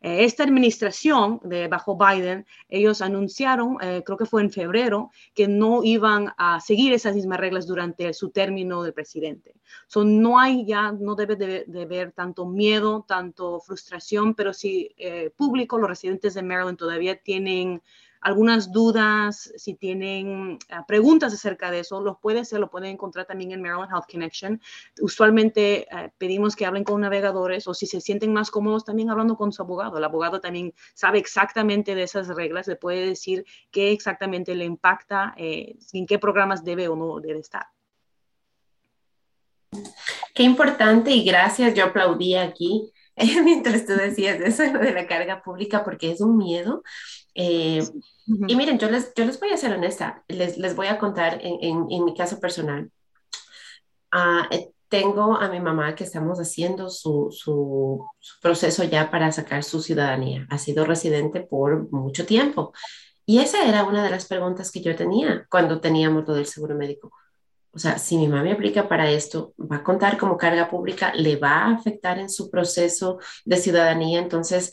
Eh, 0.00 0.24
esta 0.24 0.44
administración 0.44 1.40
de 1.42 1.68
bajo 1.68 1.96
Biden, 1.96 2.46
ellos 2.68 3.02
anunciaron, 3.02 3.78
eh, 3.80 4.02
creo 4.04 4.16
que 4.16 4.26
fue 4.26 4.42
en 4.42 4.50
febrero, 4.50 5.10
que 5.34 5.48
no 5.48 5.82
iban 5.82 6.32
a 6.36 6.60
seguir 6.60 6.92
esas 6.92 7.14
mismas 7.14 7.40
reglas 7.40 7.66
durante 7.66 8.12
su 8.14 8.30
término 8.30 8.82
de 8.82 8.92
presidente. 8.92 9.54
So, 9.86 10.04
no 10.04 10.38
hay 10.38 10.64
ya, 10.64 10.92
no 10.92 11.14
debe 11.14 11.36
de, 11.36 11.82
haber 11.82 12.12
tanto 12.12 12.46
miedo, 12.46 13.04
tanto 13.06 13.60
frustración, 13.60 14.34
pero 14.34 14.52
si 14.52 14.94
eh, 14.96 15.30
público, 15.36 15.78
los 15.78 15.88
residentes 15.88 16.34
de 16.34 16.42
Maryland 16.42 16.78
todavía 16.78 17.20
tienen 17.20 17.82
algunas 18.20 18.72
dudas, 18.72 19.52
si 19.56 19.74
tienen 19.74 20.58
ah, 20.70 20.84
preguntas 20.86 21.32
acerca 21.32 21.70
de 21.70 21.80
eso, 21.80 22.00
los 22.00 22.18
puede 22.18 22.40
hacer, 22.40 22.60
lo 22.60 22.70
pueden 22.70 22.90
encontrar 22.90 23.26
también 23.26 23.52
en 23.52 23.62
Maryland 23.62 23.90
Health 23.90 24.10
Connection. 24.10 24.60
Usualmente 25.00 25.86
eh, 25.90 26.10
pedimos 26.18 26.56
que 26.56 26.66
hablen 26.66 26.84
con 26.84 27.00
navegadores 27.00 27.66
o 27.68 27.74
si 27.74 27.86
se 27.86 28.00
sienten 28.00 28.32
más 28.32 28.50
cómodos 28.50 28.84
también 28.84 29.10
hablando 29.10 29.36
con 29.36 29.52
su 29.52 29.62
abogado. 29.62 29.98
El 29.98 30.04
abogado 30.04 30.40
también 30.40 30.74
sabe 30.94 31.18
exactamente 31.18 31.94
de 31.94 32.02
esas 32.02 32.28
reglas, 32.28 32.66
le 32.66 32.76
puede 32.76 33.06
decir 33.06 33.44
qué 33.70 33.92
exactamente 33.92 34.54
le 34.54 34.64
impacta, 34.64 35.34
eh, 35.36 35.76
en 35.92 36.06
qué 36.06 36.18
programas 36.18 36.64
debe 36.64 36.88
o 36.88 36.96
no 36.96 37.20
debe 37.20 37.40
estar. 37.40 37.66
Qué 40.34 40.42
importante 40.42 41.10
y 41.10 41.24
gracias, 41.24 41.74
yo 41.74 41.84
aplaudí 41.84 42.34
aquí 42.34 42.92
mientras 43.44 43.84
tú 43.86 43.94
decías 43.94 44.40
eso 44.40 44.62
de 44.62 44.92
la 44.92 45.06
carga 45.06 45.42
pública 45.42 45.84
porque 45.84 46.12
es 46.12 46.20
un 46.20 46.36
miedo 46.36 46.82
eh, 47.40 47.84
y 48.48 48.56
miren, 48.56 48.80
yo 48.80 48.90
les, 48.90 49.14
yo 49.14 49.24
les 49.24 49.38
voy 49.38 49.50
a 49.50 49.56
ser 49.56 49.72
honesta, 49.72 50.24
les, 50.26 50.58
les 50.58 50.74
voy 50.74 50.88
a 50.88 50.98
contar 50.98 51.38
en, 51.40 51.86
en, 51.88 52.04
mi 52.04 52.12
caso 52.12 52.40
personal. 52.40 52.90
Ah, 54.10 54.48
eh, 54.50 54.70
tengo 54.88 55.36
a 55.36 55.48
mi 55.48 55.60
mamá 55.60 55.94
que 55.94 56.02
estamos 56.02 56.40
haciendo 56.40 56.90
su, 56.90 57.28
su, 57.30 58.04
proceso 58.42 58.82
ya 58.82 59.12
para 59.12 59.30
sacar 59.30 59.62
su 59.62 59.80
ciudadanía. 59.80 60.48
Ha 60.50 60.58
sido 60.58 60.84
residente 60.84 61.40
por 61.40 61.88
mucho 61.92 62.26
tiempo. 62.26 62.72
Y 63.24 63.38
esa 63.38 63.64
era 63.68 63.84
una 63.84 64.02
de 64.02 64.10
las 64.10 64.26
preguntas 64.26 64.72
que 64.72 64.80
yo 64.80 64.96
tenía 64.96 65.46
cuando 65.48 65.80
teníamos 65.80 66.24
todo 66.24 66.38
el 66.38 66.46
seguro 66.46 66.74
médico. 66.74 67.12
O 67.70 67.78
sea, 67.78 67.98
si 67.98 68.16
mi 68.16 68.26
mamá 68.26 68.42
me 68.42 68.52
aplica 68.52 68.88
para 68.88 69.08
esto, 69.10 69.54
va 69.60 69.76
a 69.76 69.84
contar 69.84 70.18
como 70.18 70.36
carga 70.36 70.68
pública, 70.68 71.14
le 71.14 71.36
va 71.36 71.66
a 71.66 71.74
afectar 71.74 72.18
en 72.18 72.30
su 72.30 72.50
proceso 72.50 73.20
de 73.44 73.58
ciudadanía. 73.58 74.18
Entonces, 74.18 74.72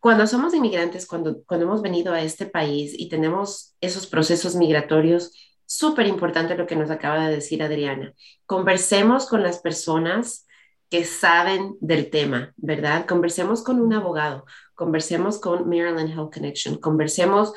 cuando 0.00 0.26
somos 0.26 0.54
inmigrantes, 0.54 1.06
cuando, 1.06 1.44
cuando 1.44 1.66
hemos 1.66 1.82
venido 1.82 2.12
a 2.12 2.22
este 2.22 2.46
país 2.46 2.94
y 2.96 3.08
tenemos 3.08 3.76
esos 3.80 4.06
procesos 4.06 4.56
migratorios, 4.56 5.32
súper 5.66 6.06
importante 6.06 6.56
lo 6.56 6.66
que 6.66 6.74
nos 6.74 6.90
acaba 6.90 7.28
de 7.28 7.36
decir 7.36 7.62
Adriana. 7.62 8.14
Conversemos 8.46 9.28
con 9.28 9.42
las 9.42 9.60
personas 9.60 10.46
que 10.88 11.04
saben 11.04 11.76
del 11.80 12.10
tema, 12.10 12.52
¿verdad? 12.56 13.06
Conversemos 13.06 13.62
con 13.62 13.80
un 13.80 13.92
abogado, 13.92 14.44
conversemos 14.74 15.38
con 15.38 15.68
Maryland 15.68 16.10
Health 16.10 16.34
Connection, 16.34 16.78
conversemos 16.78 17.52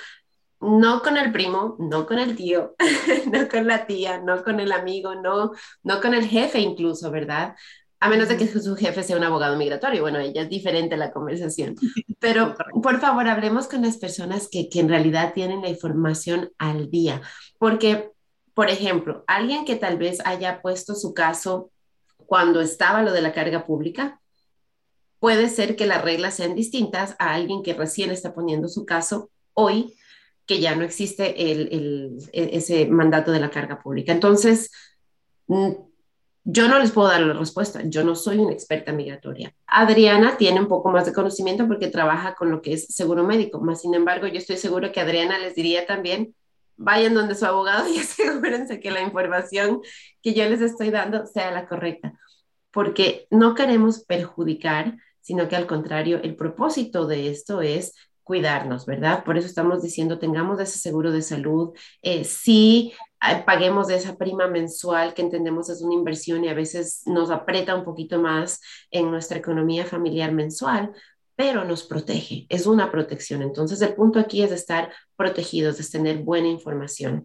no 0.59 1.01
con 1.01 1.17
el 1.17 1.31
primo, 1.31 1.75
no 1.79 2.05
con 2.05 2.19
el 2.19 2.35
tío, 2.35 2.75
no 3.31 3.49
con 3.49 3.67
la 3.67 3.87
tía, 3.87 4.19
no 4.19 4.43
con 4.43 4.59
el 4.59 4.71
amigo, 4.71 5.15
no, 5.15 5.51
no 5.81 6.01
con 6.01 6.13
el 6.13 6.25
jefe 6.25 6.59
incluso, 6.59 7.09
¿verdad? 7.09 7.55
A 8.03 8.09
menos 8.09 8.27
de 8.27 8.37
que 8.37 8.47
su 8.47 8.75
jefe 8.75 9.01
sea 9.03 9.17
un 9.17 9.23
abogado 9.23 9.57
migratorio. 9.57 10.01
Bueno, 10.01 10.19
ella 10.19 10.41
es 10.41 10.49
diferente 10.49 10.97
la 10.97 11.11
conversación. 11.11 11.75
Pero 12.19 12.55
por 12.81 12.99
favor, 12.99 13.27
hablemos 13.27 13.67
con 13.67 13.81
las 13.81 13.97
personas 13.97 14.47
que, 14.51 14.69
que 14.69 14.79
en 14.81 14.89
realidad 14.89 15.33
tienen 15.33 15.61
la 15.61 15.69
información 15.69 16.51
al 16.57 16.89
día, 16.89 17.21
porque 17.57 18.11
por 18.53 18.69
ejemplo, 18.69 19.23
alguien 19.27 19.65
que 19.65 19.75
tal 19.75 19.97
vez 19.97 20.19
haya 20.25 20.61
puesto 20.61 20.95
su 20.95 21.13
caso 21.13 21.71
cuando 22.25 22.61
estaba 22.61 23.01
lo 23.01 23.11
de 23.11 23.21
la 23.21 23.33
carga 23.33 23.65
pública, 23.65 24.21
puede 25.19 25.49
ser 25.49 25.75
que 25.75 25.87
las 25.87 26.03
reglas 26.03 26.35
sean 26.35 26.55
distintas 26.55 27.15
a 27.19 27.33
alguien 27.33 27.63
que 27.63 27.73
recién 27.73 28.11
está 28.11 28.33
poniendo 28.33 28.67
su 28.67 28.85
caso 28.85 29.31
hoy, 29.53 29.95
que 30.45 30.59
ya 30.59 30.75
no 30.75 30.83
existe 30.83 31.51
el, 31.51 32.19
e, 32.31 32.49
ese 32.53 32.85
mandato 32.85 33.31
de 33.31 33.39
la 33.39 33.49
carga 33.49 33.81
pública. 33.81 34.11
Entonces, 34.11 34.69
yo 36.45 36.67
no 36.67 36.77
les 36.77 36.91
puedo 36.91 37.07
dar 37.07 37.21
la 37.21 37.33
respuesta, 37.33 37.81
yo 37.85 38.03
no 38.03 38.15
soy 38.15 38.37
una 38.37 38.51
experta 38.51 38.91
migratoria. 38.91 39.55
Adriana 39.65 40.37
tiene 40.37 40.59
un 40.59 40.67
poco 40.67 40.89
más 40.89 41.05
de 41.05 41.13
conocimiento 41.13 41.67
porque 41.67 41.87
trabaja 41.87 42.35
con 42.35 42.51
lo 42.51 42.61
que 42.61 42.73
es 42.73 42.87
seguro 42.87 43.23
médico, 43.23 43.61
más 43.61 43.81
sin 43.81 43.93
embargo, 43.93 44.27
yo 44.27 44.37
estoy 44.37 44.57
seguro 44.57 44.91
que 44.91 44.99
Adriana 44.99 45.39
les 45.39 45.55
diría 45.55 45.85
también, 45.85 46.35
vayan 46.75 47.13
donde 47.13 47.35
su 47.35 47.45
abogado 47.45 47.87
y 47.87 47.97
asegúrense 47.99 48.79
que 48.79 48.91
la 48.91 49.01
información 49.01 49.81
que 50.21 50.33
yo 50.33 50.47
les 50.49 50.61
estoy 50.61 50.89
dando 50.89 51.25
sea 51.25 51.51
la 51.51 51.65
correcta, 51.65 52.13
porque 52.71 53.27
no 53.29 53.55
queremos 53.55 54.03
perjudicar, 54.03 54.97
sino 55.21 55.47
que 55.47 55.55
al 55.55 55.67
contrario, 55.67 56.19
el 56.23 56.35
propósito 56.35 57.07
de 57.07 57.29
esto 57.29 57.61
es 57.61 57.93
cuidarnos, 58.23 58.85
¿verdad? 58.85 59.23
Por 59.23 59.37
eso 59.37 59.47
estamos 59.47 59.81
diciendo, 59.81 60.19
tengamos 60.19 60.59
ese 60.59 60.79
seguro 60.79 61.11
de 61.11 61.21
salud, 61.21 61.71
eh, 62.01 62.23
sí 62.23 62.93
paguemos 63.45 63.89
esa 63.89 64.17
prima 64.17 64.47
mensual 64.47 65.13
que 65.13 65.21
entendemos 65.21 65.69
es 65.69 65.81
una 65.81 65.93
inversión 65.93 66.43
y 66.43 66.49
a 66.49 66.53
veces 66.53 67.03
nos 67.05 67.31
aprieta 67.31 67.75
un 67.75 67.83
poquito 67.83 68.19
más 68.19 68.59
en 68.91 69.09
nuestra 69.09 69.37
economía 69.37 69.85
familiar 69.85 70.31
mensual, 70.31 70.93
pero 71.35 71.63
nos 71.63 71.83
protege, 71.83 72.45
es 72.49 72.67
una 72.67 72.91
protección. 72.91 73.41
Entonces, 73.41 73.81
el 73.81 73.95
punto 73.95 74.19
aquí 74.19 74.43
es 74.43 74.51
estar 74.51 74.91
protegidos, 75.15 75.79
es 75.79 75.89
tener 75.89 76.19
buena 76.19 76.47
información. 76.47 77.23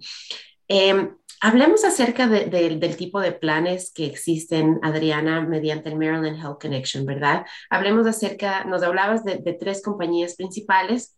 Em, 0.68 1.16
hablemos 1.40 1.84
acerca 1.84 2.26
del 2.28 2.96
tipo 2.96 3.20
de 3.20 3.32
planes 3.32 3.92
que 3.92 4.06
existen, 4.06 4.78
Adriana, 4.82 5.40
mediante 5.42 5.88
el 5.88 5.96
Maryland 5.96 6.38
Health 6.38 6.61
Connection, 6.61 7.04
¿verdad? 7.04 7.44
Hablemos 7.70 8.06
acerca, 8.06 8.64
nos 8.64 8.82
hablabas 8.82 9.24
de, 9.24 9.38
tres 9.58 9.82
compañías 9.82 10.37
principales. 10.37 11.17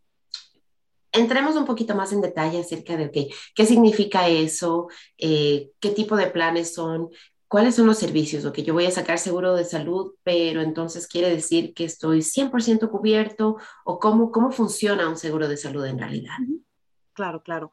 Entremos 1.13 1.57
un 1.57 1.65
poquito 1.65 1.95
más 1.95 2.13
en 2.13 2.21
detalle 2.21 2.61
acerca 2.61 2.97
de 2.97 3.11
qué, 3.11 3.29
qué 3.55 3.67
significa 3.67 4.29
eso, 4.29 4.89
eh, 5.19 5.71
qué 5.81 5.91
tipo 5.91 6.17
de 6.17 6.29
planes 6.29 6.75
son, 6.75 7.09
¿cuáles 7.49 7.75
son 7.75 7.87
los 7.87 7.99
servicios? 7.99 8.45
O 8.45 8.53
que 8.53 8.63
yo 8.63 8.75
voy 8.75 8.87
a 8.87 8.91
sacar 8.91 9.19
seguro 9.19 9.55
de 9.55 9.65
salud, 9.65 10.15
pero 10.23 10.63
entonces 10.63 11.07
quiere 11.07 11.31
decir 11.31 11.75
que 11.75 11.85
estoy 11.85 12.23
100% 12.23 12.91
cubierto 12.91 13.57
o 13.85 13.99
cómo, 13.99 14.31
cómo 14.31 14.53
funciona 14.53 15.09
un 15.09 15.17
seguro 15.17 15.49
de 15.49 15.57
salud 15.57 15.85
en 15.85 15.99
realidad. 15.99 16.37
Claro, 17.13 17.43
claro. 17.43 17.73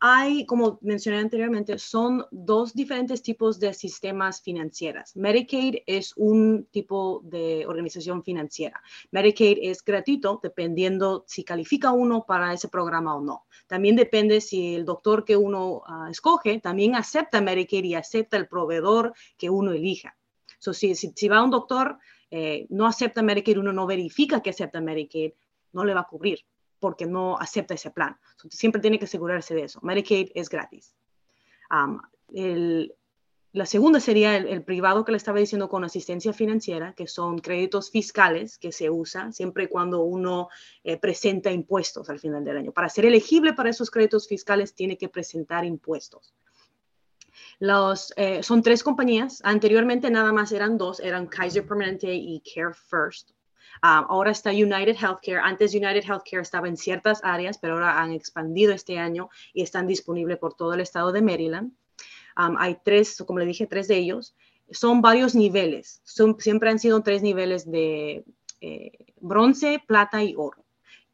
hay, 0.00 0.46
como 0.46 0.78
mencioné 0.80 1.18
anteriormente, 1.18 1.78
son 1.78 2.24
dos 2.30 2.74
diferentes 2.74 3.22
tipos 3.22 3.60
de 3.60 3.74
sistemas 3.74 4.40
financieras. 4.40 5.14
Medicaid 5.14 5.76
es 5.86 6.14
un 6.16 6.66
tipo 6.70 7.20
de 7.24 7.66
organización 7.66 8.22
financiera. 8.24 8.82
Medicaid 9.10 9.58
es 9.60 9.84
gratuito 9.84 10.40
dependiendo 10.42 11.24
si 11.26 11.44
califica 11.44 11.92
uno 11.92 12.24
para 12.26 12.54
ese 12.54 12.68
programa 12.68 13.14
o 13.14 13.20
no. 13.20 13.46
También 13.66 13.94
depende 13.94 14.40
si 14.40 14.74
el 14.74 14.84
doctor 14.84 15.24
que 15.24 15.36
uno 15.36 15.82
ah, 15.86 16.08
escoge 16.10 16.58
también 16.60 16.94
acepta 16.94 17.40
Medicaid 17.40 17.84
y 17.84 17.94
acepta 17.94 18.36
el 18.36 18.48
proveedor 18.48 19.12
que 19.36 19.50
uno 19.50 19.72
elija. 19.72 20.16
So, 20.58 20.72
si, 20.72 20.94
si, 20.94 21.28
va 21.28 21.38
a 21.38 21.44
un 21.44 21.50
doctor, 21.50 21.98
eh, 22.30 22.66
no 22.70 22.86
acepta 22.86 23.22
Medicaid, 23.22 23.58
uno 23.58 23.72
no 23.72 23.86
verifica 23.86 24.40
que 24.40 24.50
acepta 24.50 24.80
Medicaid, 24.80 25.32
no 25.72 25.84
le 25.84 25.94
va 25.94 26.00
a 26.00 26.06
cubrir 26.06 26.40
porque 26.78 27.06
no 27.06 27.38
acepta 27.38 27.74
ese 27.74 27.90
plan. 27.90 28.18
siempre 28.50 28.80
tiene 28.80 28.98
que 28.98 29.06
asegurarse 29.06 29.54
de 29.54 29.64
eso. 29.64 29.80
Medicaid 29.82 30.30
es 30.34 30.48
gratis. 30.48 30.94
la 33.52 33.66
segunda 33.66 34.00
sería 34.00 34.36
el, 34.36 34.62
privado 34.64 35.04
que 35.04 35.12
le 35.12 35.18
estaba 35.18 35.38
diciendo 35.38 35.68
con 35.68 35.84
asistencia 35.84 36.32
financiera, 36.32 36.92
que 36.92 37.06
son 37.06 37.38
créditos 37.38 37.90
fiscales 37.90 38.58
que 38.58 38.72
se 38.72 38.90
usan 38.90 39.32
siempre 39.32 39.64
y 39.64 39.68
cuando 39.68 40.02
uno 40.02 40.48
eh, 40.84 40.98
presenta 40.98 41.50
impuestos 41.50 42.10
al 42.10 42.18
final 42.18 42.44
del 42.44 42.58
año. 42.58 42.72
Para 42.72 42.88
ser 42.88 43.06
elegible 43.06 43.54
para 43.54 43.70
esos 43.70 43.90
créditos 43.90 44.28
fiscales 44.28 44.74
tiene 44.74 44.98
que 44.98 45.08
presentar 45.08 45.64
impuestos. 45.64 46.34
Eh, 48.16 48.42
son 48.42 48.62
tres 48.62 48.82
compañías. 48.82 49.40
Anteriormente 49.44 50.10
nada 50.10 50.32
más 50.32 50.52
eran 50.52 50.76
dos, 50.76 51.00
eran 51.00 51.26
Kaiser 51.26 51.66
Permanente 51.66 52.12
y 52.12 52.40
Care 52.40 52.74
First. 52.74 53.35
Ah, 53.82 54.06
ahora 54.08 54.30
está 54.30 54.50
United 54.50 54.96
Healthcare. 54.96 55.40
Antes 55.42 55.74
United 55.74 56.04
Healthcare 56.04 56.42
estaba 56.42 56.68
en 56.68 56.76
ciertas 56.76 57.20
áreas, 57.22 57.58
pero 57.58 57.74
ahora 57.74 58.00
han 58.00 58.12
expandido 58.12 58.72
este 58.72 58.98
año 58.98 59.28
y 59.52 59.62
están 59.62 59.86
disponibles 59.86 60.38
por 60.38 60.54
todo 60.54 60.74
el 60.74 60.80
estado 60.80 61.12
de 61.12 61.22
Maryland. 61.22 61.72
hay 62.34 62.78
tres, 62.84 63.22
como 63.26 63.38
le 63.38 63.46
dije, 63.46 63.66
tres 63.66 63.88
de 63.88 63.96
ellos. 63.96 64.34
Son 64.70 65.00
varios 65.00 65.34
niveles. 65.34 66.02
Siempre 66.38 66.70
han 66.70 66.78
sido 66.78 67.02
tres 67.02 67.22
niveles 67.22 67.70
de 67.70 68.24
eh, 68.60 68.92
bronce, 69.20 69.82
plata 69.86 70.22
y 70.24 70.34
oro. 70.36 70.64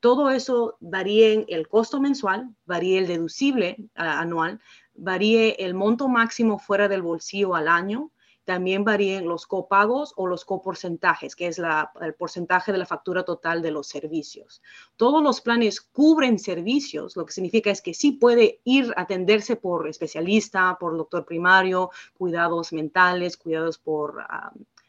Todo 0.00 0.30
eso 0.30 0.76
varía 0.80 1.32
en 1.32 1.44
el 1.48 1.68
costo 1.68 2.00
mensual, 2.00 2.54
varía 2.66 2.98
el 2.98 3.06
deducible 3.06 3.76
ah, 3.94 4.20
anual, 4.20 4.60
varía 4.94 5.50
el 5.50 5.74
monto 5.74 6.08
máximo 6.08 6.58
fuera 6.58 6.88
del 6.88 7.02
bolsillo 7.02 7.54
al 7.54 7.68
año, 7.68 8.10
también 8.44 8.84
varían 8.84 9.26
los 9.26 9.46
copagos 9.46 10.12
o 10.16 10.26
los 10.26 10.44
coporcentajes, 10.44 11.36
que 11.36 11.46
es 11.46 11.58
el 11.58 12.14
porcentaje 12.14 12.72
de 12.72 12.78
la 12.78 12.86
factura 12.86 13.24
total 13.24 13.62
de 13.62 13.70
los 13.70 13.86
servicios. 13.86 14.62
Todos 14.96 15.22
los 15.22 15.40
planes 15.40 15.80
cubren 15.80 16.38
servicios, 16.38 17.16
lo 17.16 17.24
que 17.24 17.32
significa 17.32 17.70
es 17.70 17.80
que 17.80 17.94
sí 17.94 18.12
puede 18.12 18.60
ir 18.64 18.92
a 18.96 19.02
atenderse 19.02 19.56
por 19.56 19.88
especialista, 19.88 20.76
por 20.78 20.96
doctor 20.96 21.24
primario, 21.24 21.90
cuidados 22.18 22.72
mentales, 22.72 23.36
cuidados 23.36 23.78
por 23.78 24.24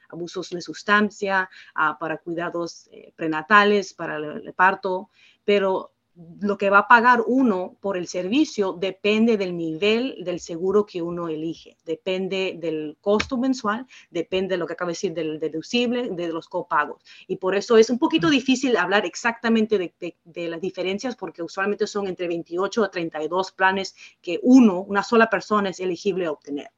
abusos 0.09 0.49
de 0.51 0.61
sustancia, 0.61 1.49
ah, 1.75 1.97
para 1.99 2.17
cuidados 2.17 2.87
eh, 2.91 3.11
prenatales, 3.15 3.93
para 3.93 4.17
el 4.17 4.53
parto, 4.53 5.09
pero 5.43 5.92
lo 6.41 6.57
que 6.57 6.69
va 6.69 6.79
a 6.79 6.87
pagar 6.87 7.23
uno 7.25 7.75
por 7.81 7.97
el 7.97 8.07
servicio 8.07 8.73
depende 8.73 9.37
del 9.37 9.57
nivel 9.57 10.23
del 10.23 10.39
seguro 10.39 10.85
que 10.85 11.01
uno 11.01 11.27
elige, 11.27 11.77
depende 11.85 12.55
del 12.59 12.97
costo 13.01 13.37
mensual, 13.37 13.87
depende 14.11 14.53
de 14.53 14.57
lo 14.57 14.67
que 14.67 14.73
acaba 14.73 14.89
de 14.89 14.93
decir 14.93 15.13
del 15.13 15.39
deducible, 15.39 16.09
de 16.09 16.27
los 16.27 16.47
copagos. 16.47 17.03
Y 17.27 17.37
por 17.37 17.55
eso 17.55 17.77
es 17.77 17.89
un 17.89 17.97
poquito 17.97 18.29
difícil 18.29 18.77
hablar 18.77 19.05
exactamente 19.05 19.77
de, 19.77 20.15
de, 20.23 20.47
las 20.47 20.61
diferencias 20.61 21.15
porque 21.15 21.41
usualmente 21.41 21.87
son 21.87 22.07
entre 22.07 22.27
28 22.27 22.83
a 22.83 22.91
32 22.91 23.51
planes 23.51 23.95
que 24.21 24.39
uno, 24.43 24.81
una 24.81 25.03
sola 25.03 25.29
persona 25.29 25.69
es 25.69 25.79
elegible 25.79 26.25
a 26.25 26.31
obtener. 26.31 26.69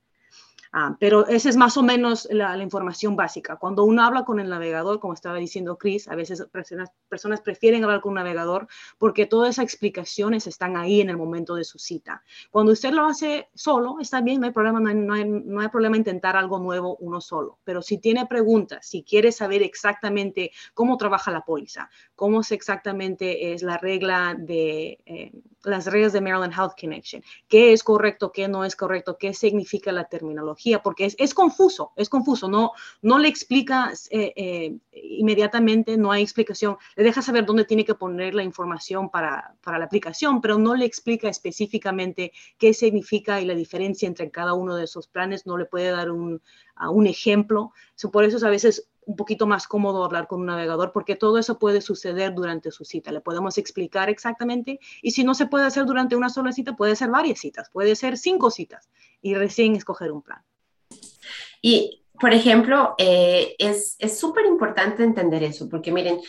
Ah, 0.78 0.98
pero 1.00 1.26
esa 1.28 1.48
es 1.48 1.56
más 1.56 1.78
o 1.78 1.84
menos 1.84 2.28
la, 2.30 2.62
información 2.62 3.16
básica. 3.16 3.56
Cuando 3.56 3.86
uno 3.86 4.04
habla 4.04 4.26
con 4.26 4.42
el 4.42 4.50
navegador, 4.50 5.00
como 5.00 5.14
estaba 5.14 5.38
diciendo 5.38 5.78
Chris, 5.78 6.10
a 6.10 6.16
veces 6.16 6.46
personas, 6.52 6.92
personas 7.08 7.40
prefieren 7.40 7.86
hablar 7.86 8.02
con 8.02 8.10
un 8.10 8.16
navegador 8.16 8.68
porque 8.98 9.26
todas 9.26 9.52
esas 9.52 9.64
explicaciones 9.64 10.48
están 10.48 10.76
ahí 10.76 11.00
en 11.00 11.10
el 11.10 11.16
momento 11.16 11.56
de 11.56 11.64
su 11.64 11.80
cita. 11.80 12.24
Cuando 12.52 12.74
usted 12.74 12.92
lo 12.92 13.06
hace 13.06 13.48
solo, 13.54 14.02
está 14.02 14.20
bien, 14.20 14.42
no 14.42 14.48
hay 14.48 14.52
problema, 14.52 14.82
no 14.82 14.94
no 14.94 15.62
hay, 15.62 15.70
problema 15.70 15.96
intentar 15.96 16.36
algo 16.36 16.60
nuevo 16.60 16.98
uno 16.98 17.22
solo. 17.22 17.58
Pero 17.64 17.82
si 17.82 17.98
tiene 17.98 18.26
preguntas, 18.26 18.86
si 18.86 19.04
quiere 19.04 19.32
saber 19.32 19.64
exactamente 19.64 20.52
cómo 20.74 20.98
trabaja 20.98 21.32
la 21.32 21.46
póliza, 21.46 21.90
cómo 22.18 22.42
es 22.42 22.52
exactamente 22.52 23.54
es 23.54 23.64
la 23.64 23.78
regla 23.78 24.36
de... 24.38 25.00
Eh, 25.06 25.32
las 25.66 25.88
reglas 25.88 26.14
de 26.14 26.22
Maryland 26.22 26.54
Health 26.54 26.74
Connection, 26.80 27.24
qué 27.48 27.74
es 27.74 27.84
correcto, 27.84 28.32
qué 28.32 28.48
no 28.48 28.64
es 28.64 28.76
correcto, 28.76 29.18
qué 29.18 29.34
significa 29.34 29.92
la 29.92 30.06
terminología, 30.06 30.82
porque 30.82 31.06
es, 31.06 31.16
es 31.20 31.34
confuso, 31.34 31.92
es 31.96 32.10
confuso, 32.10 32.48
no, 32.50 32.72
no 33.02 33.20
le 33.20 33.28
explica 33.28 33.92
eh, 34.10 34.34
eh, 34.36 34.78
inmediatamente, 34.92 35.98
no 35.98 36.12
hay 36.12 36.24
explicación, 36.24 36.78
le 36.96 37.04
deja 37.04 37.22
saber 37.22 37.46
dónde 37.46 37.66
tiene 37.66 37.86
que 37.86 37.96
poner 37.96 38.34
la 38.34 38.44
información 38.44 39.10
para, 39.10 39.56
para, 39.64 39.80
la 39.80 39.86
aplicación, 39.86 40.42
pero 40.42 40.58
no 40.58 40.76
le 40.76 40.86
explica 40.86 41.30
específicamente 41.30 42.32
qué 42.58 42.74
significa 42.74 43.42
y 43.42 43.46
la 43.46 43.56
diferencia 43.56 44.08
entre 44.08 44.32
cada 44.32 44.54
uno 44.54 44.76
de 44.76 44.86
esos 44.86 45.08
planes, 45.08 45.46
no 45.46 45.58
le 45.58 45.66
puede 45.66 45.92
dar 45.92 46.12
un, 46.12 46.42
un 46.90 47.08
ejemplo. 47.08 47.72
por 48.12 48.24
eso 48.24 48.38
es 48.38 48.44
a 48.44 48.50
veces 48.50 48.90
un 49.06 49.16
poquito 49.16 49.48
más 49.48 49.68
cómodo 49.68 50.04
hablar 50.04 50.28
con 50.28 50.42
un 50.42 50.48
navegador 50.48 50.92
porque 50.92 51.16
todo 51.16 51.38
eso 51.38 51.60
puede 51.60 51.82
suceder 51.82 52.34
durante 52.34 52.72
su 52.72 52.86
cita. 52.86 53.12
Le 53.12 53.22
podemos 53.22 53.58
explicar 53.58 54.10
exactamente 54.10 54.80
y 55.02 55.12
si 55.12 55.24
no 55.24 55.36
se 55.36 55.46
puede 55.46 55.66
hacer 55.66 55.86
durante 55.86 56.16
una 56.16 56.30
sola 56.30 56.52
cita, 56.52 56.76
puede 56.76 56.96
ser 56.96 57.10
varias 57.10 57.40
citas, 57.40 57.70
puede 57.72 57.96
ser 57.96 58.18
cinco 58.18 58.52
citas 58.52 58.90
y 59.22 59.36
recién 59.36 59.76
escoger 59.76 60.12
un 60.12 60.22
plan. 60.22 60.42
Y, 61.62 62.04
por 62.20 62.34
ejemplo, 62.34 62.96
eh, 62.98 63.56
es 63.60 63.98
súper 64.18 64.46
importante 64.46 65.04
entender 65.04 65.44
eso 65.44 65.68
porque 65.70 65.92
miren, 65.92 66.20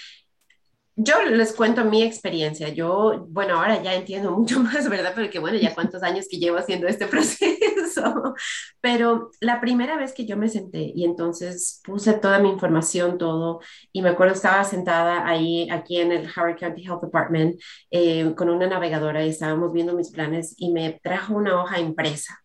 yo 0.98 1.22
les 1.22 1.52
cuento 1.52 1.84
mi 1.84 2.02
experiencia. 2.02 2.70
Yo, 2.70 3.26
bueno, 3.28 3.58
ahora 3.58 3.82
ya 3.82 3.94
entiendo 3.94 4.32
mucho 4.32 4.60
más, 4.62 4.88
¿verdad? 4.88 5.12
Porque 5.14 5.38
bueno, 5.38 5.58
ya 5.58 5.74
cuántos 5.74 6.02
años 6.02 6.26
que 6.28 6.38
llevo 6.38 6.56
haciendo 6.56 6.88
este 6.88 7.06
proceso. 7.06 8.34
Pero 8.80 9.30
la 9.40 9.60
primera 9.60 9.96
vez 9.96 10.14
que 10.14 10.26
yo 10.26 10.36
me 10.36 10.48
senté 10.48 10.92
y 10.94 11.04
entonces 11.04 11.80
puse 11.84 12.14
toda 12.14 12.38
mi 12.38 12.48
información, 12.48 13.18
todo, 13.18 13.60
y 13.92 14.00
me 14.00 14.08
acuerdo 14.10 14.34
estaba 14.34 14.64
sentada 14.64 15.26
ahí, 15.26 15.68
aquí 15.70 16.00
en 16.00 16.12
el 16.12 16.26
Howard 16.34 16.58
County 16.58 16.82
Health 16.84 17.02
Department, 17.02 17.60
eh, 17.90 18.34
con 18.34 18.48
una 18.48 18.66
navegadora 18.66 19.24
y 19.24 19.28
estábamos 19.28 19.72
viendo 19.72 19.94
mis 19.94 20.10
planes 20.10 20.54
y 20.56 20.72
me 20.72 20.98
trajo 21.02 21.34
una 21.34 21.62
hoja 21.62 21.78
impresa. 21.78 22.42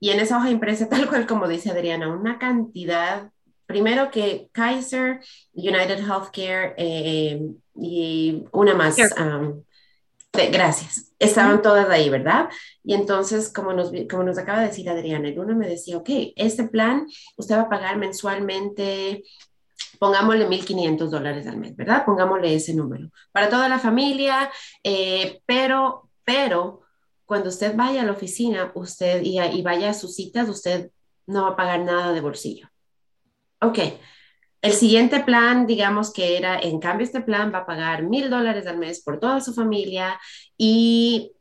Y 0.00 0.10
en 0.10 0.20
esa 0.20 0.36
hoja 0.36 0.50
impresa, 0.50 0.88
tal 0.90 1.08
cual 1.08 1.26
como 1.26 1.48
dice 1.48 1.70
Adriana, 1.70 2.08
una 2.08 2.38
cantidad 2.38 3.30
primero 3.68 4.10
que 4.10 4.48
Kaiser, 4.52 5.20
United 5.52 5.98
Healthcare 5.98 6.74
eh, 6.78 7.38
y 7.76 8.42
una 8.50 8.74
más. 8.74 8.96
Um, 9.20 9.62
gracias. 10.32 11.12
Estaban 11.18 11.60
todas 11.60 11.88
ahí, 11.90 12.08
¿verdad? 12.08 12.48
Y 12.82 12.94
entonces, 12.94 13.52
como 13.52 13.74
nos, 13.74 13.92
como 14.10 14.22
nos 14.22 14.38
acaba 14.38 14.60
de 14.60 14.68
decir 14.68 14.88
Adriana, 14.88 15.28
el 15.28 15.38
uno 15.38 15.54
me 15.54 15.68
decía, 15.68 15.98
ok, 15.98 16.08
este 16.34 16.64
plan 16.64 17.06
usted 17.36 17.56
va 17.56 17.62
a 17.62 17.68
pagar 17.68 17.98
mensualmente, 17.98 19.24
pongámosle 19.98 20.48
1.500 20.48 21.10
dólares 21.10 21.46
al 21.46 21.58
mes, 21.58 21.76
¿verdad? 21.76 22.06
Pongámosle 22.06 22.54
ese 22.54 22.72
número. 22.72 23.10
Para 23.32 23.50
toda 23.50 23.68
la 23.68 23.78
familia, 23.78 24.50
eh, 24.82 25.42
pero, 25.44 26.08
pero, 26.24 26.80
cuando 27.26 27.50
usted 27.50 27.76
vaya 27.76 28.00
a 28.00 28.06
la 28.06 28.12
oficina 28.12 28.72
usted 28.74 29.20
y, 29.22 29.38
y 29.38 29.60
vaya 29.60 29.90
a 29.90 29.94
sus 29.94 30.14
citas, 30.14 30.48
usted 30.48 30.90
no 31.26 31.42
va 31.42 31.48
a 31.50 31.56
pagar 31.56 31.80
nada 31.80 32.14
de 32.14 32.22
bolsillo. 32.22 32.70
Ok, 33.60 33.78
el 34.60 34.72
siguiente 34.72 35.20
plan, 35.20 35.66
digamos 35.66 36.12
que 36.12 36.36
era, 36.36 36.58
en 36.58 36.80
cambio, 36.80 37.04
este 37.04 37.20
plan 37.20 37.52
va 37.52 37.58
a 37.58 37.66
pagar 37.66 38.02
mil 38.02 38.28
dólares 38.28 38.66
al 38.66 38.78
mes 38.78 39.02
por 39.02 39.20
toda 39.20 39.40
su 39.40 39.54
familia 39.54 40.18
y 40.56 41.32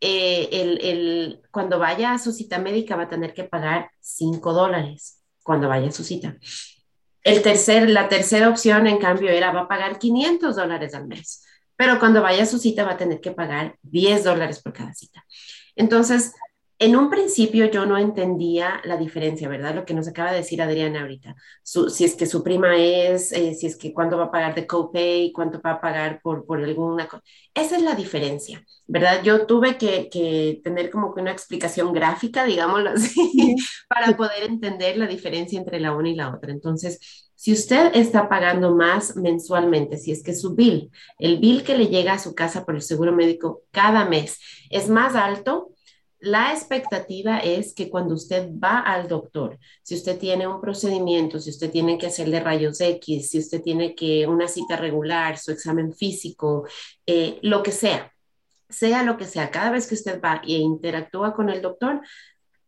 eh, 0.00 0.48
el, 0.52 1.40
cuando 1.50 1.78
vaya 1.78 2.12
a 2.12 2.18
su 2.18 2.32
cita 2.32 2.58
médica 2.58 2.96
va 2.96 3.04
a 3.04 3.08
tener 3.08 3.34
que 3.34 3.44
pagar 3.44 3.90
cinco 4.00 4.52
dólares 4.52 5.22
cuando 5.42 5.68
vaya 5.68 5.88
a 5.88 5.92
su 5.92 6.04
cita. 6.04 6.36
El 7.22 7.42
tercer, 7.42 7.88
la 7.88 8.08
tercera 8.08 8.48
opción, 8.48 8.86
en 8.86 8.98
cambio, 8.98 9.30
era 9.30 9.50
va 9.50 9.62
a 9.62 9.68
pagar 9.68 9.98
500 9.98 10.56
dólares 10.56 10.94
al 10.94 11.06
mes, 11.06 11.42
pero 11.76 11.98
cuando 11.98 12.20
vaya 12.20 12.42
a 12.42 12.46
su 12.46 12.58
cita 12.58 12.84
va 12.84 12.92
a 12.92 12.96
tener 12.98 13.20
que 13.20 13.30
pagar 13.30 13.76
10 13.82 14.24
dólares 14.24 14.60
por 14.62 14.74
cada 14.74 14.92
cita. 14.92 15.24
Entonces, 15.74 16.34
en 16.78 16.96
un 16.96 17.08
principio 17.08 17.70
yo 17.70 17.86
no 17.86 17.96
entendía 17.96 18.80
la 18.84 18.96
diferencia, 18.96 19.48
¿verdad? 19.48 19.74
Lo 19.74 19.84
que 19.84 19.94
nos 19.94 20.08
acaba 20.08 20.32
de 20.32 20.38
decir 20.38 20.60
Adriana 20.60 21.02
ahorita. 21.02 21.36
si 21.62 22.04
es 22.04 22.14
que 22.14 22.26
su 22.26 22.42
prima 22.42 22.76
es, 22.76 23.32
eh, 23.32 23.54
si 23.54 23.66
es 23.66 23.76
que 23.76 23.92
cuánto 23.92 24.18
va 24.18 24.24
a 24.24 24.30
pagar 24.30 24.54
de 24.54 24.66
copay, 24.66 25.32
cuánto 25.32 25.60
va 25.60 25.72
a 25.72 25.80
pagar 25.80 26.20
por, 26.22 26.44
por 26.46 26.62
alguna 26.62 27.06
cosa. 27.06 27.22
Esa 27.54 27.76
es 27.76 27.82
la 27.82 27.94
diferencia, 27.94 28.64
¿verdad? 28.86 29.22
Yo 29.22 29.46
tuve 29.46 29.78
que, 29.78 30.08
que 30.10 30.60
tener 30.64 30.90
como 30.90 31.14
que 31.14 31.20
una 31.20 31.32
explicación 31.32 31.92
gráfica, 31.92 32.44
digámoslo 32.44 32.90
así, 32.90 33.56
para 33.88 34.16
poder 34.16 34.44
entender 34.44 34.96
la 34.96 35.06
diferencia 35.06 35.58
entre 35.58 35.78
la 35.80 35.92
una 35.94 36.08
y 36.08 36.16
la 36.16 36.34
otra. 36.34 36.50
Entonces, 36.50 37.24
si 37.36 37.52
usted 37.52 37.90
está 37.94 38.28
pagando 38.28 38.74
más 38.74 39.16
mensualmente, 39.16 39.98
si 39.98 40.12
es 40.12 40.22
que 40.22 40.34
su 40.34 40.54
bill, 40.54 40.90
el 41.18 41.38
bill 41.38 41.62
que 41.62 41.76
le 41.76 41.88
llega 41.88 42.14
a 42.14 42.18
su 42.18 42.34
casa 42.34 42.64
por 42.64 42.74
el 42.74 42.82
seguro 42.82 43.12
médico 43.12 43.62
cada 43.70 44.04
mes 44.06 44.38
es 44.70 44.88
más 44.88 45.14
alto, 45.14 45.73
la 46.24 46.52
expectativa 46.52 47.38
es 47.38 47.74
que 47.74 47.90
cuando 47.90 48.14
usted 48.14 48.48
va 48.52 48.80
al 48.80 49.08
doctor, 49.08 49.58
si 49.82 49.94
usted 49.94 50.18
tiene 50.18 50.46
un 50.46 50.60
procedimiento, 50.60 51.38
si 51.38 51.50
usted 51.50 51.70
tiene 51.70 51.98
que 51.98 52.06
hacerle 52.06 52.40
rayos 52.40 52.80
X, 52.80 53.30
si 53.30 53.38
usted 53.38 53.62
tiene 53.62 53.94
que 53.94 54.26
una 54.26 54.48
cita 54.48 54.76
regular, 54.76 55.38
su 55.38 55.52
examen 55.52 55.92
físico, 55.92 56.66
eh, 57.06 57.38
lo 57.42 57.62
que 57.62 57.72
sea, 57.72 58.12
sea 58.68 59.02
lo 59.02 59.16
que 59.16 59.26
sea, 59.26 59.50
cada 59.50 59.70
vez 59.70 59.86
que 59.86 59.94
usted 59.94 60.20
va 60.20 60.40
e 60.44 60.54
interactúa 60.54 61.34
con 61.34 61.50
el 61.50 61.60
doctor, 61.62 62.00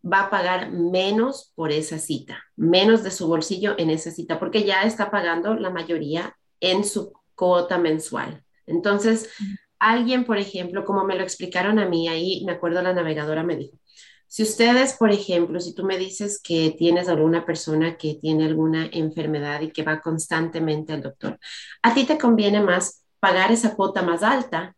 va 0.04 0.24
a 0.24 0.30
pagar 0.30 0.70
menos 0.70 1.52
por 1.54 1.72
esa 1.72 1.98
cita, 1.98 2.44
menos 2.54 3.02
de 3.02 3.10
su 3.10 3.26
bolsillo 3.26 3.74
en 3.78 3.90
esa 3.90 4.10
cita, 4.10 4.38
porque 4.38 4.64
ya 4.64 4.82
está 4.82 5.10
pagando 5.10 5.54
la 5.54 5.70
mayoría 5.70 6.36
en 6.60 6.84
su 6.84 7.12
cuota 7.34 7.78
mensual. 7.78 8.44
Entonces, 8.66 9.30
alguien, 9.78 10.24
por 10.24 10.38
ejemplo, 10.38 10.84
como 10.84 11.04
me 11.04 11.16
lo 11.16 11.22
explicaron 11.22 11.78
a 11.78 11.88
mí, 11.88 12.08
ahí 12.08 12.44
me 12.44 12.52
acuerdo 12.52 12.82
la 12.82 12.92
navegadora 12.92 13.42
me 13.42 13.56
dijo, 13.56 13.78
si 14.28 14.42
ustedes, 14.42 14.94
por 14.94 15.12
ejemplo, 15.12 15.60
si 15.60 15.74
tú 15.74 15.84
me 15.84 15.98
dices 15.98 16.40
que 16.42 16.74
tienes 16.76 17.08
alguna 17.08 17.46
persona 17.46 17.96
que 17.96 18.14
tiene 18.20 18.44
alguna 18.46 18.88
enfermedad 18.92 19.60
y 19.60 19.70
que 19.70 19.82
va 19.82 20.00
constantemente 20.00 20.92
al 20.92 21.02
doctor, 21.02 21.38
a 21.82 21.94
ti 21.94 22.04
te 22.04 22.18
conviene 22.18 22.60
más 22.60 23.04
pagar 23.20 23.52
esa 23.52 23.74
cuota 23.74 24.02
más 24.02 24.22
alta 24.22 24.74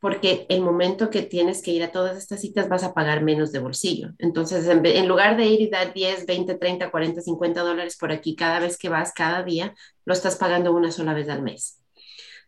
porque 0.00 0.46
el 0.48 0.60
momento 0.60 1.10
que 1.10 1.22
tienes 1.22 1.62
que 1.62 1.72
ir 1.72 1.82
a 1.82 1.90
todas 1.90 2.16
estas 2.16 2.40
citas 2.40 2.68
vas 2.68 2.84
a 2.84 2.94
pagar 2.94 3.22
menos 3.22 3.50
de 3.50 3.58
bolsillo. 3.58 4.10
Entonces, 4.18 4.66
en, 4.68 4.84
en, 4.86 5.08
lugar 5.08 5.36
de 5.36 5.46
ir 5.46 5.60
y 5.60 5.70
dar 5.70 5.92
10, 5.92 6.24
20, 6.24 6.54
30, 6.54 6.90
40, 6.90 7.20
50 7.20 7.62
dólares 7.62 7.96
por 7.98 8.12
aquí 8.12 8.36
cada 8.36 8.60
vez 8.60 8.78
que 8.78 8.88
vas, 8.88 9.12
cada 9.12 9.42
día, 9.42 9.74
lo 10.04 10.12
estás 10.12 10.36
pagando 10.36 10.72
una 10.72 10.92
sola 10.92 11.14
vez 11.14 11.28
al 11.28 11.42
mes. 11.42 11.80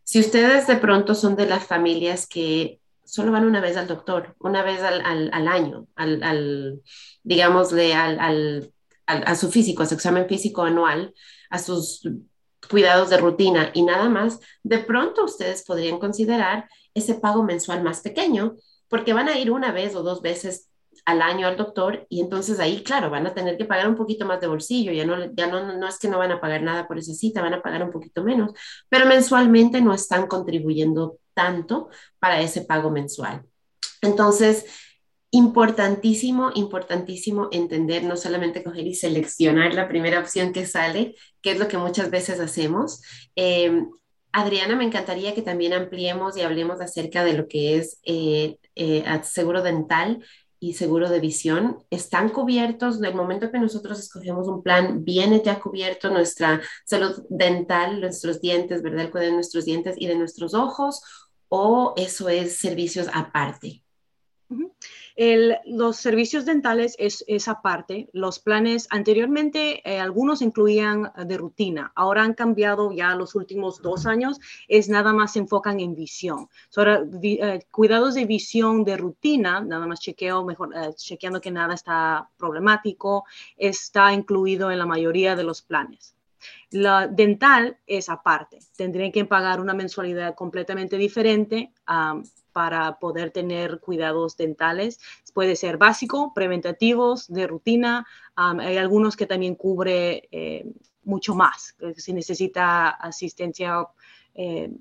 Si 0.03 0.19
ustedes 0.19 0.67
de 0.67 0.77
pronto 0.77 1.15
son 1.15 1.35
de 1.35 1.45
las 1.45 1.65
familias 1.65 2.27
que 2.27 2.79
solo 3.03 3.31
van 3.31 3.45
una 3.45 3.61
vez 3.61 3.77
al 3.77 3.87
doctor, 3.87 4.35
una 4.39 4.63
vez 4.63 4.81
al, 4.81 5.01
año, 5.47 5.87
al, 5.95 6.81
digámosle, 7.23 7.93
al, 7.93 8.71
a 9.05 9.35
su 9.35 9.51
físico, 9.51 9.83
a 9.83 9.85
su 9.85 9.95
examen 9.95 10.27
físico 10.27 10.63
anual, 10.63 11.13
a 11.49 11.59
sus 11.59 12.07
cuidados 12.69 13.09
de 13.09 13.17
rutina 13.17 13.71
y 13.73 13.83
nada 13.83 14.07
más, 14.07 14.39
de 14.63 14.79
pronto 14.79 15.25
ustedes 15.25 15.63
podrían 15.65 15.99
considerar 15.99 16.69
ese 16.93 17.15
pago 17.15 17.43
mensual 17.43 17.83
más 17.83 18.01
pequeño, 18.01 18.55
porque 18.87 19.13
van 19.13 19.29
a 19.29 19.37
ir 19.37 19.51
una 19.51 19.71
vez 19.71 19.95
o 19.95 20.03
dos 20.03 20.21
veces 20.21 20.70
al 21.05 21.21
año 21.21 21.47
al 21.47 21.57
doctor 21.57 22.05
y 22.09 22.21
entonces 22.21 22.59
ahí, 22.59 22.83
claro, 22.83 23.09
van 23.09 23.27
a 23.27 23.33
tener 23.33 23.57
que 23.57 23.65
pagar 23.65 23.87
un 23.87 23.95
poquito 23.95 24.25
más 24.25 24.39
de 24.39 24.47
bolsillo, 24.47 24.91
ya 24.91 25.05
no, 25.05 25.33
ya 25.33 25.47
no, 25.47 25.77
no 25.77 25.87
es 25.87 25.97
que 25.97 26.07
no 26.07 26.17
van 26.17 26.31
a 26.31 26.41
pagar 26.41 26.61
nada 26.61 26.87
por 26.87 26.97
esa 26.97 27.13
cita, 27.13 27.41
van 27.41 27.53
a 27.53 27.61
pagar 27.61 27.83
un 27.83 27.91
poquito 27.91 28.23
menos, 28.23 28.51
pero 28.89 29.05
mensualmente 29.05 29.81
no 29.81 29.93
están 29.93 30.27
contribuyendo 30.27 31.17
tanto 31.33 31.89
para 32.19 32.41
ese 32.41 32.61
pago 32.61 32.91
mensual. 32.91 33.43
Entonces, 34.01 34.65
importantísimo, 35.31 36.51
importantísimo 36.55 37.47
entender, 37.51 38.03
no 38.03 38.17
solamente 38.17 38.63
coger 38.63 38.85
y 38.85 38.95
seleccionar 38.95 39.73
la 39.73 39.87
primera 39.87 40.19
opción 40.19 40.51
que 40.51 40.65
sale, 40.65 41.15
que 41.41 41.51
es 41.51 41.59
lo 41.59 41.67
que 41.67 41.77
muchas 41.77 42.11
veces 42.11 42.39
hacemos. 42.39 43.01
Eh, 43.35 43.83
Adriana, 44.33 44.75
me 44.75 44.85
encantaría 44.85 45.33
que 45.33 45.41
también 45.41 45.73
ampliemos 45.73 46.37
y 46.37 46.41
hablemos 46.41 46.79
acerca 46.79 47.23
de 47.23 47.33
lo 47.33 47.47
que 47.47 47.77
es 47.77 47.99
eh, 48.03 48.57
eh, 48.75 49.03
seguro 49.23 49.61
dental 49.61 50.23
y 50.61 50.75
seguro 50.75 51.09
de 51.09 51.19
visión 51.19 51.83
están 51.89 52.29
cubiertos. 52.29 53.01
Del 53.01 53.15
momento 53.15 53.51
que 53.51 53.59
nosotros 53.59 53.99
escogemos 53.99 54.47
un 54.47 54.61
plan, 54.61 55.03
viene 55.03 55.41
ya 55.43 55.59
cubierto 55.59 56.11
nuestra 56.11 56.61
salud 56.85 57.25
dental, 57.29 57.99
nuestros 57.99 58.39
dientes, 58.39 58.83
¿verdad? 58.83 59.05
El 59.05 59.11
cuidado 59.11 59.31
de 59.31 59.35
nuestros 59.35 59.65
dientes 59.65 59.95
y 59.97 60.05
de 60.07 60.15
nuestros 60.15 60.53
ojos, 60.53 61.01
o 61.49 61.93
eso 61.97 62.29
es 62.29 62.57
servicios 62.59 63.09
aparte 63.11 63.83
los 65.65 65.97
servicios 65.97 66.45
dentales 66.45 66.95
es 66.97 67.23
esa 67.27 67.61
parte. 67.61 68.09
Los 68.11 68.39
planes 68.39 68.87
anteriormente, 68.89 69.81
eh, 69.87 69.99
algunos 69.99 70.41
incluían 70.41 71.11
de 71.27 71.37
rutina. 71.37 71.91
Ahora 71.95 72.23
han 72.23 72.33
cambiado 72.33 72.91
ya 72.91 73.13
los 73.13 73.35
últimos 73.35 73.81
dos 73.81 74.07
años. 74.07 74.39
Es 74.67 74.89
nada 74.89 75.13
más 75.13 75.33
se 75.33 75.39
enfocan 75.39 75.79
en 75.79 75.95
visión. 75.95 76.49
Eh, 77.21 77.59
cuidados 77.69 78.15
de 78.15 78.25
visión 78.25 78.83
de 78.83 78.97
rutina, 78.97 79.61
nada 79.61 79.85
más 79.85 79.99
chequeo, 79.99 80.43
mejor, 80.43 80.75
eh, 80.75 80.93
chequeando 80.95 81.39
que 81.39 81.51
nada 81.51 81.75
está 81.75 82.29
problemático, 82.37 83.25
está 83.57 84.13
incluido 84.13 84.71
en 84.71 84.79
la 84.79 84.85
mayoría 84.87 85.35
de 85.35 85.43
los 85.43 85.61
planes. 85.61 86.15
La 86.71 87.07
dental 87.07 87.77
es 87.85 88.09
aparte. 88.09 88.57
Tendrían 88.75 89.11
que 89.11 89.25
pagar 89.25 89.59
una 89.59 89.75
mensualidad 89.75 90.33
completamente 90.33 90.97
diferente 90.97 91.71
para 92.51 92.99
poder 92.99 93.31
tener 93.31 93.79
cuidados 93.79 94.37
dentales. 94.37 94.99
Puede 95.33 95.55
ser 95.55 95.77
básico, 95.77 96.33
preventativos, 96.33 97.27
de 97.27 97.47
rutina. 97.47 98.05
hay 98.35 98.77
algunos 98.77 99.15
que 99.15 99.25
también 99.27 99.55
cubre 99.55 100.27
eh, 100.31 100.65
mucho 101.03 101.35
más. 101.35 101.75
Si 101.95 102.13
necesita 102.13 102.89
asistencia 102.89 103.87
eh, 104.33 104.71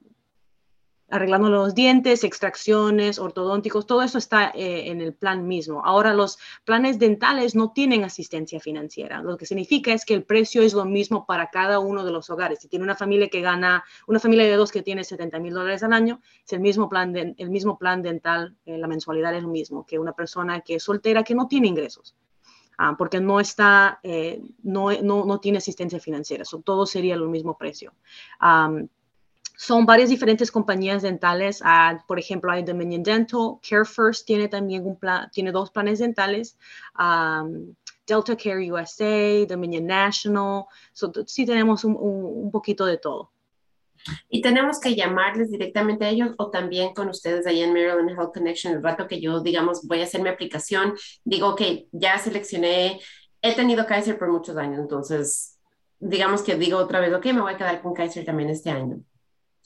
arreglando 1.10 1.48
los 1.48 1.74
dientes, 1.74 2.24
extracciones, 2.24 3.18
ortodónticos, 3.18 3.86
todo 3.86 4.02
eso 4.02 4.18
está 4.18 4.50
eh, 4.50 4.90
en 4.90 5.00
el 5.00 5.12
plan 5.12 5.46
mismo. 5.46 5.82
Ahora 5.84 6.14
los 6.14 6.38
planes 6.64 6.98
dentales 6.98 7.54
no 7.54 7.72
tienen 7.72 8.04
asistencia 8.04 8.60
financiera, 8.60 9.22
lo 9.22 9.36
que 9.36 9.46
significa 9.46 9.92
es 9.92 10.04
que 10.04 10.14
el 10.14 10.24
precio 10.24 10.62
es 10.62 10.72
lo 10.72 10.84
mismo 10.84 11.26
para 11.26 11.50
cada 11.50 11.78
uno 11.80 12.04
de 12.04 12.12
los 12.12 12.30
hogares. 12.30 12.60
Si 12.60 12.68
tiene 12.68 12.84
una 12.84 12.96
familia 12.96 13.28
que 13.28 13.40
gana, 13.40 13.84
una 14.06 14.20
familia 14.20 14.44
de 14.44 14.56
dos 14.56 14.70
que 14.70 14.82
tiene 14.82 15.04
70 15.04 15.38
mil 15.40 15.54
dólares 15.54 15.82
al 15.82 15.92
año, 15.92 16.20
es 16.44 16.52
el 16.52 16.60
mismo 16.60 16.88
plan, 16.88 17.14
el 17.16 17.50
mismo 17.50 17.78
plan 17.78 18.02
dental, 18.02 18.56
eh, 18.64 18.78
la 18.78 18.86
mensualidad 18.86 19.34
es 19.34 19.42
lo 19.42 19.48
mismo 19.48 19.84
que 19.84 19.98
una 19.98 20.12
persona 20.12 20.60
que 20.60 20.76
es 20.76 20.82
soltera 20.82 21.24
que 21.24 21.34
no 21.34 21.48
tiene 21.48 21.68
ingresos. 21.68 22.14
Ah, 22.82 22.94
porque 22.96 23.20
no 23.20 23.40
está, 23.40 24.00
eh, 24.02 24.40
no, 24.62 24.90
no, 25.02 25.26
no, 25.26 25.38
tiene 25.38 25.58
asistencia 25.58 26.00
financiera, 26.00 26.44
eso 26.44 26.62
todo 26.62 26.86
sería 26.86 27.14
el 27.14 27.28
mismo 27.28 27.58
precio 27.58 27.92
son 29.60 29.84
varias 29.84 30.08
diferentes 30.08 30.50
compañías 30.50 31.02
dentales. 31.02 31.60
Ah, 31.62 32.02
por 32.08 32.18
ejemplo, 32.18 32.50
hay 32.50 32.62
Dominion 32.62 33.02
Dental, 33.02 33.58
Care 33.60 33.84
First 33.84 34.26
tiene 34.26 34.48
también 34.48 34.86
un 34.86 34.96
plan, 34.98 35.30
tiene 35.30 35.52
dos 35.52 35.70
planes 35.70 35.98
dentales. 35.98 36.56
Delta 38.06 38.34
Care 38.34 38.72
USA, 38.72 39.44
Dominion 39.46 39.84
National. 39.84 40.64
sí 41.26 41.44
tenemos 41.44 41.84
un, 41.84 41.94
un, 41.94 42.50
poquito 42.50 42.86
de 42.86 42.96
todo. 42.96 43.32
Y 44.30 44.40
tenemos 44.40 44.80
que 44.80 44.94
llamarles 44.94 45.50
directamente 45.50 46.06
a 46.06 46.08
ellos 46.08 46.30
o 46.38 46.50
también 46.50 46.94
con 46.94 47.10
ustedes 47.10 47.46
ahí 47.46 47.60
en 47.60 47.74
Maryland 47.74 48.18
Health 48.18 48.32
Connection. 48.32 48.72
El 48.72 48.82
rato 48.82 49.06
que 49.06 49.20
yo, 49.20 49.40
digamos, 49.40 49.86
voy 49.86 50.00
a 50.00 50.04
hacer 50.04 50.22
mi 50.22 50.30
aplicación, 50.30 50.94
digo, 51.22 51.54
que 51.54 51.86
ya 51.92 52.16
seleccioné, 52.16 52.98
he 53.42 53.54
tenido 53.54 53.84
Kaiser 53.84 54.18
por 54.18 54.32
muchos 54.32 54.56
años, 54.56 54.80
entonces 54.80 55.58
digamos 55.98 56.42
que 56.42 56.54
digo 56.54 56.78
otra 56.78 57.00
vez, 57.00 57.12
ok, 57.12 57.26
me 57.26 57.42
voy 57.42 57.52
a 57.52 57.58
quedar 57.58 57.82
con 57.82 57.92
Kaiser 57.92 58.24
también 58.24 58.48
este 58.48 58.70
año 58.70 59.04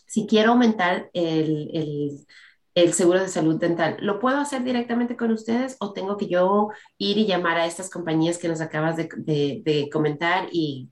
si 0.06 0.26
quiero 0.26 0.52
aumentar 0.52 1.10
el, 1.12 2.26
seguro 2.92 3.20
de 3.20 3.28
salud 3.28 3.58
dental, 3.58 3.96
¿lo 4.00 4.18
puedo 4.18 4.38
hacer 4.38 4.64
directamente 4.64 5.16
con 5.16 5.30
ustedes 5.30 5.76
o 5.80 5.92
tengo 5.92 6.16
que 6.16 6.26
yo 6.26 6.70
ir 6.98 7.18
y 7.18 7.26
llamar 7.26 7.58
a 7.58 7.66
estas 7.66 7.88
compañías 7.88 8.38
que 8.38 8.48
nos 8.48 8.60
acabas 8.60 8.96
de, 8.96 9.88
comentar 9.92 10.48
y 10.50 10.88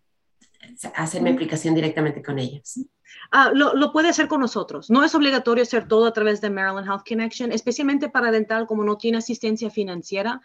hacer 0.94 1.22
mi 1.22 1.30
aplicación 1.30 1.74
directamente 1.74 2.22
con 2.22 2.38
ellas? 2.38 2.80
Ah, 3.30 3.50
lo, 3.54 3.92
puede 3.92 4.10
hacer 4.10 4.28
con 4.28 4.40
nosotros. 4.40 4.90
No 4.90 5.04
es 5.04 5.14
obligatorio 5.14 5.62
hacer 5.62 5.88
todo 5.88 6.06
a 6.06 6.12
través 6.12 6.40
de 6.40 6.50
Maryland 6.50 6.86
Health 6.86 7.08
Connection, 7.08 7.50
especialmente 7.50 8.08
para 8.08 8.30
dental, 8.30 8.66
como 8.66 8.84
no 8.84 8.98
tiene 8.98 9.18
asistencia 9.18 9.70
financiera, 9.70 10.40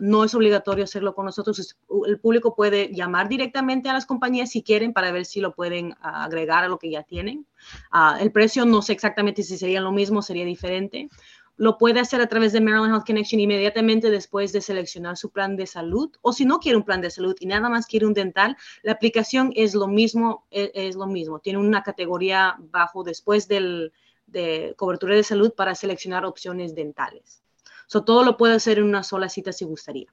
no 0.00 0.24
es 0.24 0.34
obligatorio 0.34 0.84
hacerlo 0.84 1.14
con 1.14 1.26
nosotros. 1.26 1.76
El 2.06 2.20
público 2.20 2.54
puede 2.54 2.92
llamar 2.94 3.28
directamente 3.28 3.88
a 3.88 3.92
las 3.92 4.06
compañías 4.06 4.50
si 4.50 4.62
quieren 4.62 4.92
para 4.92 5.10
ver 5.10 5.26
si 5.26 5.40
lo 5.40 5.54
pueden 5.54 5.96
agregar 6.00 6.64
a 6.64 6.68
lo 6.68 6.78
que 6.78 6.90
ya 6.90 7.02
tienen. 7.02 7.46
Ah, 7.90 8.18
el 8.20 8.32
precio 8.32 8.64
no 8.66 8.82
sé 8.82 8.92
exactamente 8.92 9.42
si 9.42 9.56
sería 9.56 9.80
lo 9.80 9.92
mismo, 9.92 10.22
sería 10.22 10.44
diferente 10.44 11.08
lo 11.56 11.78
puede 11.78 12.00
hacer 12.00 12.20
a 12.20 12.26
través 12.26 12.52
de 12.52 12.60
Maryland 12.60 12.92
Health 12.92 13.06
Connection 13.06 13.40
inmediatamente 13.40 14.10
después 14.10 14.52
de 14.52 14.60
seleccionar 14.60 15.16
su 15.16 15.30
plan 15.30 15.56
de 15.56 15.66
salud. 15.66 16.10
O 16.22 16.32
si 16.32 16.44
no 16.44 16.58
quiere 16.58 16.78
un 16.78 16.84
plan 16.84 17.00
de 17.00 17.10
salud 17.10 17.36
y 17.40 17.46
nada 17.46 17.68
más 17.68 17.86
quiere 17.86 18.06
un 18.06 18.14
dental, 18.14 18.56
la 18.82 18.92
aplicación 18.92 19.52
es 19.54 19.74
lo 19.74 19.86
mismo, 19.86 20.46
es, 20.50 20.70
es 20.74 20.96
lo 20.96 21.06
mismo. 21.06 21.40
Tiene 21.40 21.58
una 21.58 21.82
categoría 21.82 22.56
bajo 22.58 23.04
después 23.04 23.48
del, 23.48 23.92
de 24.26 24.74
cobertura 24.76 25.14
de 25.14 25.22
salud 25.22 25.52
para 25.54 25.74
seleccionar 25.74 26.24
opciones 26.24 26.74
dentales. 26.74 27.42
So, 27.86 28.04
todo 28.04 28.24
lo 28.24 28.36
puede 28.36 28.54
hacer 28.54 28.78
en 28.78 28.84
una 28.84 29.02
sola 29.02 29.28
cita 29.28 29.52
si 29.52 29.64
gustaría. 29.64 30.12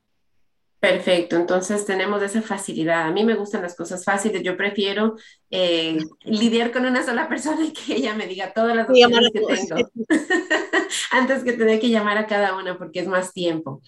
Perfecto, 0.80 1.36
entonces 1.36 1.86
tenemos 1.86 2.22
esa 2.24 2.42
facilidad. 2.42 3.02
A 3.02 3.12
mí 3.12 3.26
me 3.26 3.36
gustan 3.36 3.62
las 3.62 3.76
cosas 3.76 4.06
fáciles. 4.06 4.44
Yo 4.44 4.56
prefiero 4.56 5.18
eh, 5.50 5.98
lidiar 6.24 6.72
con 6.72 6.86
una 6.86 7.04
sola 7.04 7.28
persona 7.30 7.66
y 7.66 7.74
que 7.74 7.96
ella 7.96 8.16
me 8.16 8.28
diga 8.28 8.54
todas 8.54 8.76
las 8.76 8.90
opciones 8.90 9.30
que 9.34 9.42
tengo, 9.42 9.90
antes 11.12 11.44
que 11.44 11.54
tener 11.54 11.82
que 11.82 11.90
llamar 11.90 12.18
a 12.18 12.28
cada 12.28 12.56
una 12.56 12.78
porque 12.78 13.02
es 13.02 13.08
más 13.08 13.34
tiempo. 13.34 13.82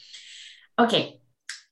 Ok, 0.77 0.93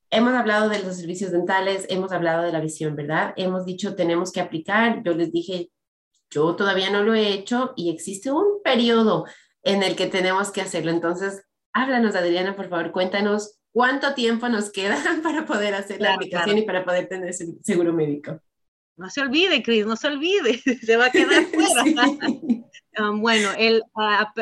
hemos 0.10 0.34
hablado 0.34 0.70
de 0.70 0.82
los 0.84 0.96
servicios 0.96 1.32
dentales, 1.32 1.86
hemos 1.90 2.14
hablado 2.14 2.44
de 2.44 2.54
la 2.54 2.62
visión, 2.62 2.96
¿verdad? 2.96 3.34
Hemos 3.36 3.66
dicho 3.66 3.96
tenemos 3.96 4.32
que 4.32 4.40
aplicar. 4.40 5.04
Yo 5.04 5.14
les 5.14 5.34
dije, 5.34 5.70
yo 6.30 6.56
todavía 6.56 6.92
no 6.92 7.04
lo 7.04 7.14
he 7.14 7.34
hecho 7.34 7.74
y 7.76 7.90
existe 7.90 8.32
un 8.32 8.62
periodo 8.64 9.26
en 9.64 9.84
el 9.84 9.98
que 9.98 10.08
tenemos 10.08 10.52
que 10.52 10.62
hacerlo. 10.62 10.92
Entonces, 10.92 11.44
háblanos, 11.74 12.16
Adriana, 12.16 12.56
por 12.56 12.70
favor, 12.70 12.94
cuéntanos 12.94 13.59
¿Cuánto 13.80 14.14
tiempo 14.14 14.50
nos 14.50 14.72
queda 14.74 14.98
para 15.24 15.46
poder 15.46 15.74
hacer 15.74 16.02
la 16.02 16.16
aplicación 16.16 16.58
y 16.58 16.64
para 16.64 16.84
poder 16.84 17.08
tener 17.08 17.34
seguro 17.34 17.94
médico? 17.94 18.42
No 18.98 19.10
se 19.10 19.22
olvide, 19.22 19.64
Cris, 19.64 19.86
no 19.86 19.96
se 19.96 20.08
olvide, 20.10 20.58
se 20.86 20.98
va 20.98 21.06
a 21.06 21.12
quedar 21.12 21.46
fuera. 21.46 22.10
Um, 23.00 23.22
bueno, 23.22 23.52
el 23.58 23.82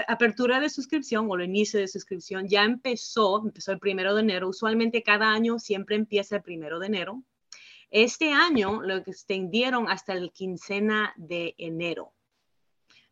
apertura 0.07 0.59
de 0.59 0.71
suscripción 0.71 1.27
o 1.29 1.35
el 1.35 1.43
inicio 1.43 1.79
de 1.79 1.87
suscripción 1.87 2.47
ya 2.47 2.63
empezó, 2.63 3.43
empezó 3.45 3.71
el 3.73 3.77
primero 3.77 4.15
de 4.15 4.21
enero. 4.21 4.49
Usualmente 4.49 5.03
cada 5.03 5.31
año 5.31 5.59
siempre 5.59 5.97
empieza 5.97 6.37
el 6.37 6.41
primero 6.41 6.79
de 6.79 6.87
enero. 6.87 7.23
Este 7.91 8.31
año 8.31 8.81
lo 8.81 8.95
extendieron 8.95 9.87
hasta 9.87 10.13
el 10.13 10.31
quincena 10.31 11.13
de 11.15 11.53
enero 11.59 12.16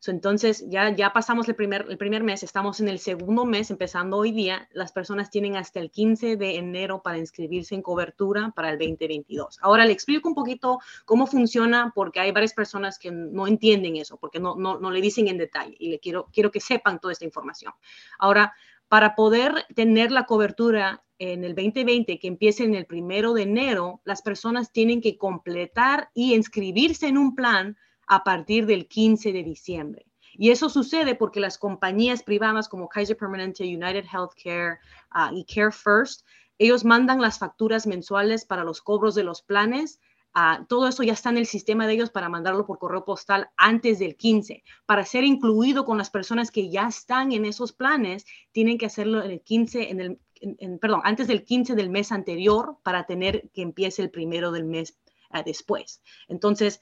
entonces, 0.08 0.66
ya, 0.68 0.96
ya 0.96 1.14
pasamos 1.14 1.48
el 1.48 1.56
primer, 1.56 1.86
el 1.90 1.98
primer 1.98 2.24
mes, 2.24 2.44
estamos 2.44 2.80
en 2.80 2.88
el 2.88 3.00
segundo 3.00 3.46
mes, 3.46 3.72
empezando 3.72 4.18
hoy 4.18 4.32
día. 4.32 4.68
Las 4.74 4.92
personas 4.92 5.30
tienen 5.30 5.56
hasta 5.56 5.80
el 5.80 5.92
15 5.92 6.38
de 6.38 6.58
enero 6.58 7.02
para 7.02 7.18
inscribirse 7.18 7.76
en 7.76 7.82
cobertura 7.82 8.52
para 8.56 8.72
el 8.72 8.78
2022. 8.78 9.60
Ahora 9.62 9.86
le 9.86 9.94
explico 9.94 10.30
un 10.30 10.36
poquito 10.36 10.80
cómo 11.06 11.28
funciona, 11.28 11.92
porque 11.94 12.20
hay 12.20 12.32
varias 12.32 12.54
personas 12.54 13.00
que 13.00 13.12
no 13.12 13.48
entienden 13.48 13.96
eso, 13.98 14.18
porque 14.18 14.40
no, 14.40 14.56
no, 14.56 14.80
no 14.80 14.92
le 14.92 15.02
dicen 15.02 15.28
en 15.28 15.38
detalle 15.38 15.76
y 15.80 15.90
le 15.90 16.00
quiero, 16.00 16.28
quiero 16.32 16.52
que 16.52 16.60
sepan 16.60 17.00
toda 17.00 17.14
esta 17.14 17.26
información. 17.26 17.74
Ahora, 18.20 18.54
para 18.88 19.16
poder 19.16 19.66
tener 19.76 20.12
la 20.12 20.26
cobertura 20.26 21.04
en 21.18 21.44
el 21.44 21.56
2020 21.56 22.20
que 22.20 22.28
empiece 22.28 22.64
en 22.64 22.76
el 22.76 22.86
primero 22.86 23.34
de 23.34 23.44
enero, 23.44 24.02
las 24.04 24.22
personas 24.22 24.72
tienen 24.72 25.02
que 25.02 25.18
completar 25.18 26.10
y 26.14 26.34
inscribirse 26.36 27.08
en 27.08 27.18
un 27.18 27.36
plan 27.36 27.78
a 28.08 28.24
partir 28.24 28.66
del 28.66 28.88
15 28.88 29.32
de 29.32 29.44
diciembre. 29.44 30.06
Y 30.38 30.52
eso 30.52 30.70
sucede 30.70 31.16
porque 31.16 31.40
las 31.40 31.58
compañías 31.58 32.24
privadas 32.24 32.68
como 32.68 32.90
Kaiser 32.90 33.18
Permanente, 33.18 33.64
United 33.64 34.06
Healthcare 34.12 34.80
ah, 35.12 35.32
y 35.34 35.46
Care 35.46 35.72
First, 35.72 36.26
ellos 36.58 36.86
mandan 36.86 37.22
las 37.22 37.40
facturas 37.40 37.86
mensuales 37.88 38.46
para 38.46 38.64
los 38.64 38.82
cobros 38.82 39.16
de 39.16 39.24
los 39.24 39.42
planes. 39.42 40.00
Ah, 40.34 40.66
todo 40.68 40.88
eso 40.88 41.04
ya 41.04 41.14
está 41.14 41.30
en 41.30 41.38
el 41.38 41.46
sistema 41.46 41.88
de 41.88 41.94
ellos 41.94 42.10
para 42.10 42.30
mandarlo 42.30 42.66
por 42.66 42.78
correo 42.78 43.06
postal 43.06 43.50
antes 43.58 44.00
del 44.00 44.16
15. 44.16 44.64
Para 44.86 45.06
ser 45.06 45.24
incluido 45.24 45.86
con 45.86 45.98
las 45.98 46.10
personas 46.10 46.52
que 46.52 46.70
ya 46.70 46.88
están 46.88 47.32
en 47.32 47.46
esos 47.46 47.72
planes, 47.72 48.26
tienen 48.52 48.78
que 48.78 48.86
hacerlo 48.86 49.24
en 49.24 49.32
el 49.32 49.42
15, 49.42 49.92
en 49.92 50.02
el, 50.02 50.80
perdón, 50.80 51.02
antes 51.04 51.28
del 51.28 51.44
15 51.44 51.76
del 51.76 51.90
mes 51.90 52.12
anterior 52.12 52.78
para 52.84 53.06
tener 53.06 53.50
que 53.54 53.62
empiece 53.62 54.02
el 54.02 54.12
primero 54.12 54.52
del 54.52 54.66
mes 54.66 54.98
ah, 55.30 55.44
después. 55.44 56.02
Entonces, 56.28 56.82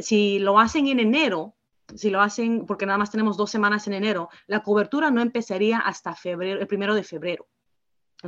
si 0.00 0.38
lo 0.38 0.58
hacen 0.58 0.88
en 0.88 1.00
enero, 1.00 1.54
si 1.94 2.10
lo 2.10 2.20
hacen, 2.20 2.66
porque 2.66 2.86
nada 2.86 2.98
más 2.98 3.10
tenemos 3.10 3.36
dos 3.36 3.50
semanas 3.50 3.86
en 3.86 3.94
enero, 3.94 4.28
la 4.46 4.62
cobertura 4.62 5.10
no 5.10 5.20
empezaría 5.20 5.78
hasta 5.78 6.14
febrero, 6.14 6.60
el 6.60 6.66
primero 6.66 6.94
de 6.94 7.04
febrero. 7.04 7.48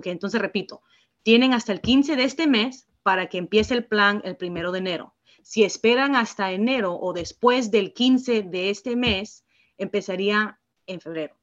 Entonces 0.03 0.41
repito, 0.41 0.83
tienen 1.23 1.55
hasta 1.55 1.73
el 1.73 1.81
15 1.81 2.17
de 2.17 2.25
este 2.25 2.47
mes 2.47 2.89
para 3.03 3.29
que 3.29 3.39
empiece 3.39 3.75
el 3.75 3.85
plan 3.85 4.21
el 4.25 4.37
primero 4.37 4.73
de 4.73 4.79
enero. 4.79 5.15
Si 5.43 5.63
esperan 5.63 6.17
hasta 6.17 6.53
enero 6.53 6.99
o 6.99 7.13
después 7.13 7.71
del 7.71 7.93
15 7.93 8.43
de 8.43 8.71
este 8.71 8.97
mes, 8.97 9.45
empezaría 9.77 10.59
en 10.87 11.01
febrero. 11.01 11.37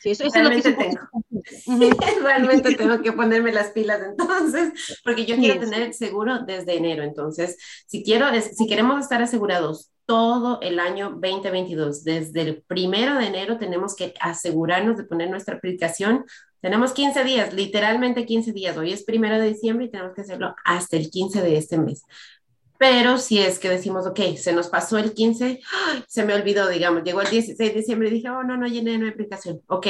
Sí, 0.00 0.10
eso, 0.10 0.24
realmente, 0.32 0.72
tengo. 0.72 0.98
realmente 2.22 2.74
tengo 2.74 3.02
que 3.02 3.12
ponerme 3.12 3.52
las 3.52 3.70
pilas 3.70 4.00
entonces, 4.02 4.72
porque 5.04 5.26
yo 5.26 5.36
quiero 5.36 5.60
tener 5.60 5.92
seguro 5.92 6.40
desde 6.40 6.76
enero. 6.76 7.02
Entonces, 7.02 7.58
si, 7.86 8.02
quiero, 8.02 8.26
si 8.40 8.66
queremos 8.66 9.02
estar 9.02 9.20
asegurados 9.20 9.90
todo 10.06 10.58
el 10.62 10.80
año 10.80 11.10
2022, 11.10 12.02
desde 12.02 12.40
el 12.40 12.62
primero 12.62 13.16
de 13.16 13.26
enero 13.26 13.58
tenemos 13.58 13.94
que 13.94 14.14
asegurarnos 14.20 14.96
de 14.96 15.04
poner 15.04 15.28
nuestra 15.28 15.56
aplicación. 15.56 16.24
Tenemos 16.62 16.92
15 16.92 17.22
días, 17.24 17.52
literalmente 17.52 18.24
15 18.24 18.52
días. 18.52 18.76
Hoy 18.78 18.92
es 18.92 19.04
primero 19.04 19.38
de 19.38 19.48
diciembre 19.48 19.86
y 19.86 19.90
tenemos 19.90 20.14
que 20.14 20.22
hacerlo 20.22 20.56
hasta 20.64 20.96
el 20.96 21.10
15 21.10 21.42
de 21.42 21.58
este 21.58 21.78
mes. 21.78 22.04
Pero 22.80 23.18
si 23.18 23.38
es 23.38 23.58
que 23.58 23.68
decimos, 23.68 24.06
ok, 24.06 24.36
se 24.38 24.54
nos 24.54 24.68
pasó 24.68 24.96
el 24.96 25.12
15, 25.12 25.60
se 26.08 26.24
me 26.24 26.32
olvidó, 26.32 26.66
digamos, 26.66 27.04
llegó 27.04 27.20
el 27.20 27.28
16 27.28 27.58
de 27.74 27.78
diciembre 27.78 28.08
y 28.08 28.12
dije, 28.12 28.30
oh, 28.30 28.42
no, 28.42 28.56
no 28.56 28.66
llené 28.66 28.96
una 28.96 29.10
aplicación. 29.10 29.60
Ok, 29.66 29.86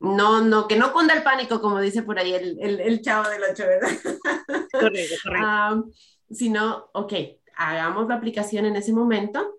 no, 0.00 0.42
no, 0.42 0.68
que 0.68 0.76
no 0.76 0.92
cunda 0.92 1.14
el 1.14 1.22
pánico, 1.22 1.62
como 1.62 1.80
dice 1.80 2.02
por 2.02 2.18
ahí 2.18 2.34
el, 2.34 2.58
el, 2.60 2.80
el 2.80 3.00
chavo 3.00 3.30
del 3.30 3.44
8, 3.50 3.64
¿verdad? 3.66 3.88
Correcto, 4.72 5.14
correcto. 5.22 5.90
sino, 6.30 6.90
ok, 6.92 7.14
hagamos 7.56 8.08
la 8.08 8.16
aplicación 8.16 8.66
en 8.66 8.76
ese 8.76 8.92
momento. 8.92 9.58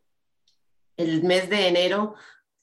El 0.95 1.23
mes 1.23 1.49
de 1.49 1.67
enero, 1.67 2.13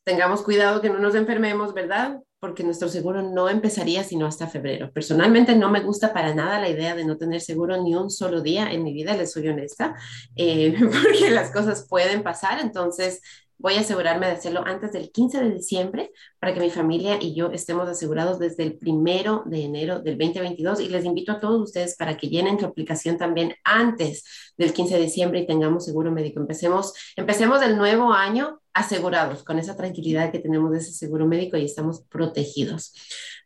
tengamos 0.05 0.43
cuidado 0.43 0.81
que 0.81 0.89
no 0.89 1.01
nos 1.01 1.17
enfermemos, 1.17 1.75
¿verdad? 1.75 2.21
Porque 2.43 2.65
nuestro 2.65 2.89
seguro 2.89 3.23
no 3.23 3.49
empezaría 3.49 4.03
sino 4.03 4.27
hasta 4.27 4.49
febrero. 4.49 4.91
Personalmente 4.93 5.55
no 5.55 5.71
me 5.71 5.79
gusta 5.79 6.13
para 6.13 6.35
nada 6.35 6.59
la 6.59 6.69
idea 6.69 6.97
de 6.97 7.05
no 7.05 7.17
tener 7.17 7.41
seguro 7.41 7.81
ni 7.81 7.95
un 7.95 8.11
solo 8.11 8.41
día 8.41 8.73
en 8.73 8.83
mi 8.83 8.93
vida, 8.93 9.17
les 9.17 9.31
soy 9.31 9.47
honesta, 9.47 9.95
eh, 10.35 10.75
porque 10.81 11.31
las 11.31 11.53
cosas 11.53 11.87
pueden 11.89 12.25
pasar, 12.25 12.59
entonces 12.59 13.21
voy 13.59 13.75
a 13.75 13.81
asegurarme 13.83 14.27
de 14.27 14.33
hacerlo 14.33 14.65
antes 14.67 14.91
del 14.91 15.13
15 15.13 15.39
de 15.39 15.51
diciembre 15.51 16.11
para 16.41 16.53
que 16.53 16.59
mi 16.59 16.71
familia 16.71 17.17
y 17.21 17.33
yo 17.33 17.53
estemos 17.53 17.89
asegurados 17.89 18.41
desde 18.41 18.65
el 18.65 18.77
primero 18.77 19.45
de 19.47 19.63
enero 19.63 20.01
del 20.01 20.19
2022 20.19 20.81
y 20.81 20.89
les 20.89 21.05
invito 21.05 21.31
a 21.31 21.39
todos 21.39 21.63
ustedes 21.63 21.95
para 21.97 22.17
que 22.17 22.27
llenen 22.27 22.59
su 22.59 22.67
aplicación 22.67 23.19
también 23.19 23.55
antes 23.63 24.25
del 24.59 24.73
15 24.73 24.97
de 24.97 25.03
diciembre 25.03 25.39
y 25.39 25.47
tengamos 25.47 25.85
seguro 25.85 26.11
médico. 26.11 26.41
Empecemos, 26.41 26.93
empecemos 27.15 27.63
el 27.63 27.77
nuevo 27.77 28.13
año 28.13 28.62
asegurados 28.75 29.45
con 29.45 29.59
esa 29.59 29.77
tranquilidad 29.77 30.31
que 30.31 30.39
tenemos 30.39 30.73
de 30.73 30.79
ese 30.79 30.93
seguro 30.93 31.27
médico 31.27 31.57
y 31.57 31.65
estamos 31.65 32.03
protegidos. 32.03 32.93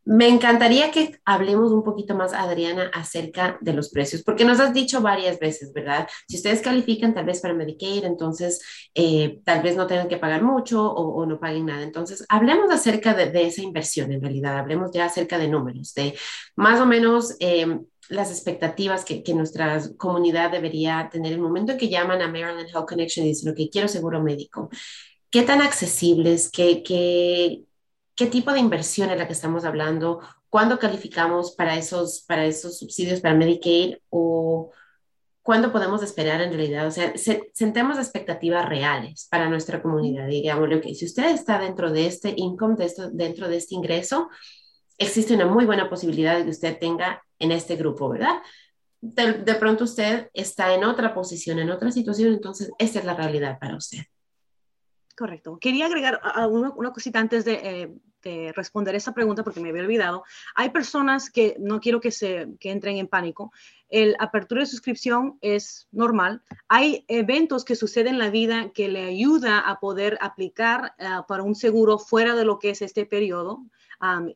Me 0.06 0.28
encantaría 0.28 0.92
que 0.92 1.18
hablemos 1.24 1.72
un 1.72 1.82
poquito 1.82 2.14
más, 2.14 2.32
Adriana, 2.32 2.92
acerca 2.94 3.58
de 3.60 3.72
los 3.72 3.88
precios, 3.88 4.22
porque 4.22 4.44
nos 4.44 4.60
has 4.60 4.72
dicho 4.72 5.00
varias 5.00 5.40
veces, 5.40 5.72
¿verdad? 5.72 6.06
Si 6.28 6.36
ustedes 6.36 6.60
califican 6.60 7.12
tal 7.12 7.24
vez 7.24 7.40
para 7.40 7.54
Medicaid, 7.54 8.04
entonces 8.04 8.60
eh, 8.94 9.40
tal 9.44 9.64
vez 9.64 9.76
no 9.76 9.88
tengan 9.88 10.06
que 10.06 10.16
pagar 10.16 10.44
mucho 10.44 10.92
o, 10.92 11.26
no 11.26 11.40
paguen 11.40 11.66
nada. 11.66 11.82
Entonces, 11.82 12.24
hablemos 12.28 12.70
acerca 12.70 13.14
de, 13.14 13.46
esa 13.46 13.62
inversión 13.62 14.12
en 14.12 14.20
realidad, 14.20 14.56
hablemos 14.56 14.92
ya 14.92 15.06
acerca 15.06 15.38
de 15.38 15.48
números, 15.48 15.92
de 15.94 16.16
más 16.54 16.80
o 16.80 16.86
menos 16.86 17.34
em, 17.40 17.84
las 18.08 18.30
expectativas 18.30 19.04
que, 19.04 19.24
nuestra 19.34 19.82
comunidad 19.96 20.52
debería 20.52 21.08
tener 21.10 21.32
el 21.32 21.40
momento 21.40 21.72
en 21.72 21.78
que 21.78 21.88
llaman 21.88 22.22
a 22.22 22.28
Maryland 22.28 22.68
Health 22.72 22.88
Connection 22.88 23.26
y 23.26 23.30
dicen, 23.30 23.50
ok, 23.50 23.58
quiero 23.72 23.88
seguro 23.88 24.22
médico. 24.22 24.70
¿Qué 25.30 25.42
tan 25.42 25.60
accesibles? 25.60 26.50
¿Qué, 26.50 26.82
qué, 26.82 27.64
qué 28.14 28.26
tipo 28.26 28.52
de 28.52 28.60
inversión 28.60 29.10
es 29.10 29.18
la 29.18 29.26
que 29.26 29.34
estamos 29.34 29.64
hablando, 29.64 30.20
cuándo 30.48 30.78
calificamos 30.78 31.52
para 31.52 31.76
esos, 31.76 32.22
para 32.22 32.46
esos 32.46 32.78
subsidios 32.78 33.20
para 33.20 33.34
Medicaid 33.34 33.96
o 34.08 34.72
cuándo 35.42 35.70
podemos 35.70 36.02
esperar 36.02 36.40
en 36.40 36.52
realidad. 36.52 36.86
O 36.86 36.90
sea, 36.90 37.12
sentemos 37.52 37.98
expectativas 37.98 38.68
reales 38.68 39.28
para 39.30 39.48
nuestra 39.48 39.82
comunidad. 39.82 40.26
Digamos, 40.26 40.68
que 40.82 40.94
si 40.94 41.04
usted 41.04 41.30
está 41.30 41.58
dentro 41.58 41.92
de 41.92 42.06
este 42.06 42.34
income, 42.36 42.76
de 42.76 42.84
esto, 42.86 43.10
dentro 43.10 43.48
de 43.48 43.56
este 43.56 43.74
ingreso, 43.74 44.28
existe 44.98 45.34
una 45.34 45.46
muy 45.46 45.66
buena 45.66 45.88
posibilidad 45.88 46.36
de 46.36 46.44
que 46.44 46.50
usted 46.50 46.78
tenga 46.78 47.22
en 47.38 47.52
este 47.52 47.76
grupo, 47.76 48.08
¿verdad? 48.08 48.42
De, 49.00 49.34
de 49.34 49.54
pronto 49.54 49.84
usted 49.84 50.30
está 50.32 50.74
en 50.74 50.84
otra 50.84 51.14
posición, 51.14 51.58
en 51.58 51.70
otra 51.70 51.92
situación, 51.92 52.32
entonces 52.32 52.70
esta 52.78 52.98
es 52.98 53.04
la 53.04 53.14
realidad 53.14 53.58
para 53.60 53.76
usted. 53.76 54.00
Correcto. 55.16 55.58
Quería 55.58 55.86
agregar 55.86 56.20
una, 56.50 56.70
una 56.70 56.92
cosita 56.92 57.18
antes 57.18 57.46
de, 57.46 57.54
eh, 57.54 57.94
de, 58.22 58.52
responder 58.52 58.94
esa 58.94 59.14
pregunta 59.14 59.42
porque 59.42 59.60
me 59.60 59.70
había 59.70 59.82
olvidado. 59.82 60.24
Hay 60.54 60.68
personas 60.70 61.30
que 61.30 61.56
no 61.58 61.80
quiero 61.80 62.00
que, 62.00 62.10
se, 62.10 62.48
que 62.60 62.70
entren 62.70 62.98
en 62.98 63.08
pánico. 63.08 63.50
El 63.88 64.14
apertura 64.18 64.60
de 64.60 64.66
suscripción 64.66 65.38
es 65.40 65.88
normal. 65.90 66.42
Hay 66.68 67.06
eventos 67.08 67.64
que 67.64 67.76
suceden 67.76 68.14
en 68.14 68.18
la 68.18 68.30
vida 68.30 68.72
que 68.74 68.88
le 68.88 69.04
ayuda 69.04 69.60
a 69.60 69.80
poder 69.80 70.18
aplicar 70.20 70.94
ah, 70.98 71.24
para 71.26 71.44
un 71.44 71.54
seguro 71.54 71.98
fuera 71.98 72.34
de 72.34 72.44
lo 72.44 72.58
que 72.58 72.70
es 72.70 72.82
este 72.82 73.06
periodo 73.06 73.64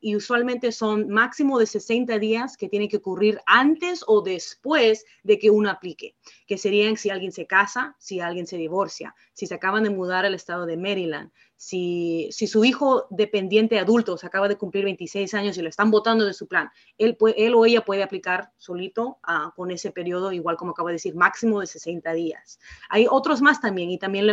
y 0.00 0.16
usualmente 0.16 0.72
son 0.72 1.08
máximo 1.08 1.58
de 1.58 1.66
60 1.66 2.18
días 2.18 2.56
que 2.56 2.68
tiene 2.68 2.88
que 2.88 2.96
ocurrir 2.96 3.40
antes 3.46 4.04
o 4.06 4.22
después 4.22 5.04
de 5.22 5.38
que 5.38 5.50
uno 5.50 5.70
aplique, 5.70 6.16
que 6.46 6.58
serían 6.58 6.96
si 6.96 7.10
alguien 7.10 7.32
se 7.32 7.46
casa, 7.46 7.96
si 7.98 8.20
alguien 8.20 8.46
se 8.46 8.56
divorcia, 8.56 9.14
si 9.32 9.46
se 9.46 9.54
acaban 9.54 9.84
de 9.84 9.90
mudar 9.90 10.24
al 10.24 10.34
estado 10.34 10.66
de 10.66 10.76
Maryland, 10.76 11.30
si, 11.60 12.30
su 12.32 12.64
hijo 12.64 13.06
dependiente 13.10 13.78
adulto 13.78 14.16
se 14.16 14.26
acaba 14.26 14.48
de 14.48 14.56
cumplir 14.56 14.82
26 14.84 15.34
años 15.34 15.58
y 15.58 15.62
lo 15.62 15.68
están 15.68 15.90
votando 15.90 16.24
de 16.24 16.32
su 16.32 16.48
plan, 16.48 16.70
él, 16.96 17.18
o 17.54 17.66
ella 17.66 17.84
puede 17.84 18.02
aplicar 18.02 18.50
solito 18.56 19.18
ah, 19.24 19.52
con 19.54 19.70
ese 19.70 19.90
periodo, 19.90 20.32
igual 20.32 20.56
como 20.56 20.70
acabo 20.70 20.88
de 20.88 20.94
decir, 20.94 21.14
máximo 21.14 21.60
de 21.60 21.66
60 21.66 22.14
días. 22.14 22.60
Hay 22.88 23.06
otros 23.10 23.42
más 23.42 23.60
también 23.60 23.90
y 23.90 23.98
también 23.98 24.26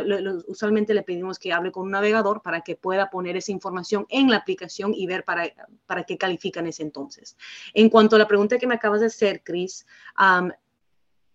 usualmente 0.48 0.94
le 0.94 1.04
pedimos 1.04 1.38
que 1.38 1.52
hable 1.52 1.74
con 1.74 1.84
un 1.84 1.92
navegador 1.92 2.42
para 2.42 2.62
que 2.62 2.78
pueda 2.78 3.10
poner 3.10 3.36
esa 3.36 3.52
información 3.52 4.06
en 4.08 4.30
la 4.30 4.38
aplicación 4.38 4.94
y 4.94 5.06
ver 5.06 5.26
para, 5.26 5.52
para 5.86 6.04
qué 6.04 6.18
califican 6.18 6.66
ese 6.66 6.84
entonces. 6.84 7.36
En 7.74 7.90
cuanto 7.90 8.16
a 8.16 8.20
la 8.20 8.28
pregunta 8.30 8.58
que 8.58 8.68
me 8.68 8.76
acabas 8.76 9.02
de 9.02 9.08
hacer, 9.08 9.44
Chris, 9.44 9.86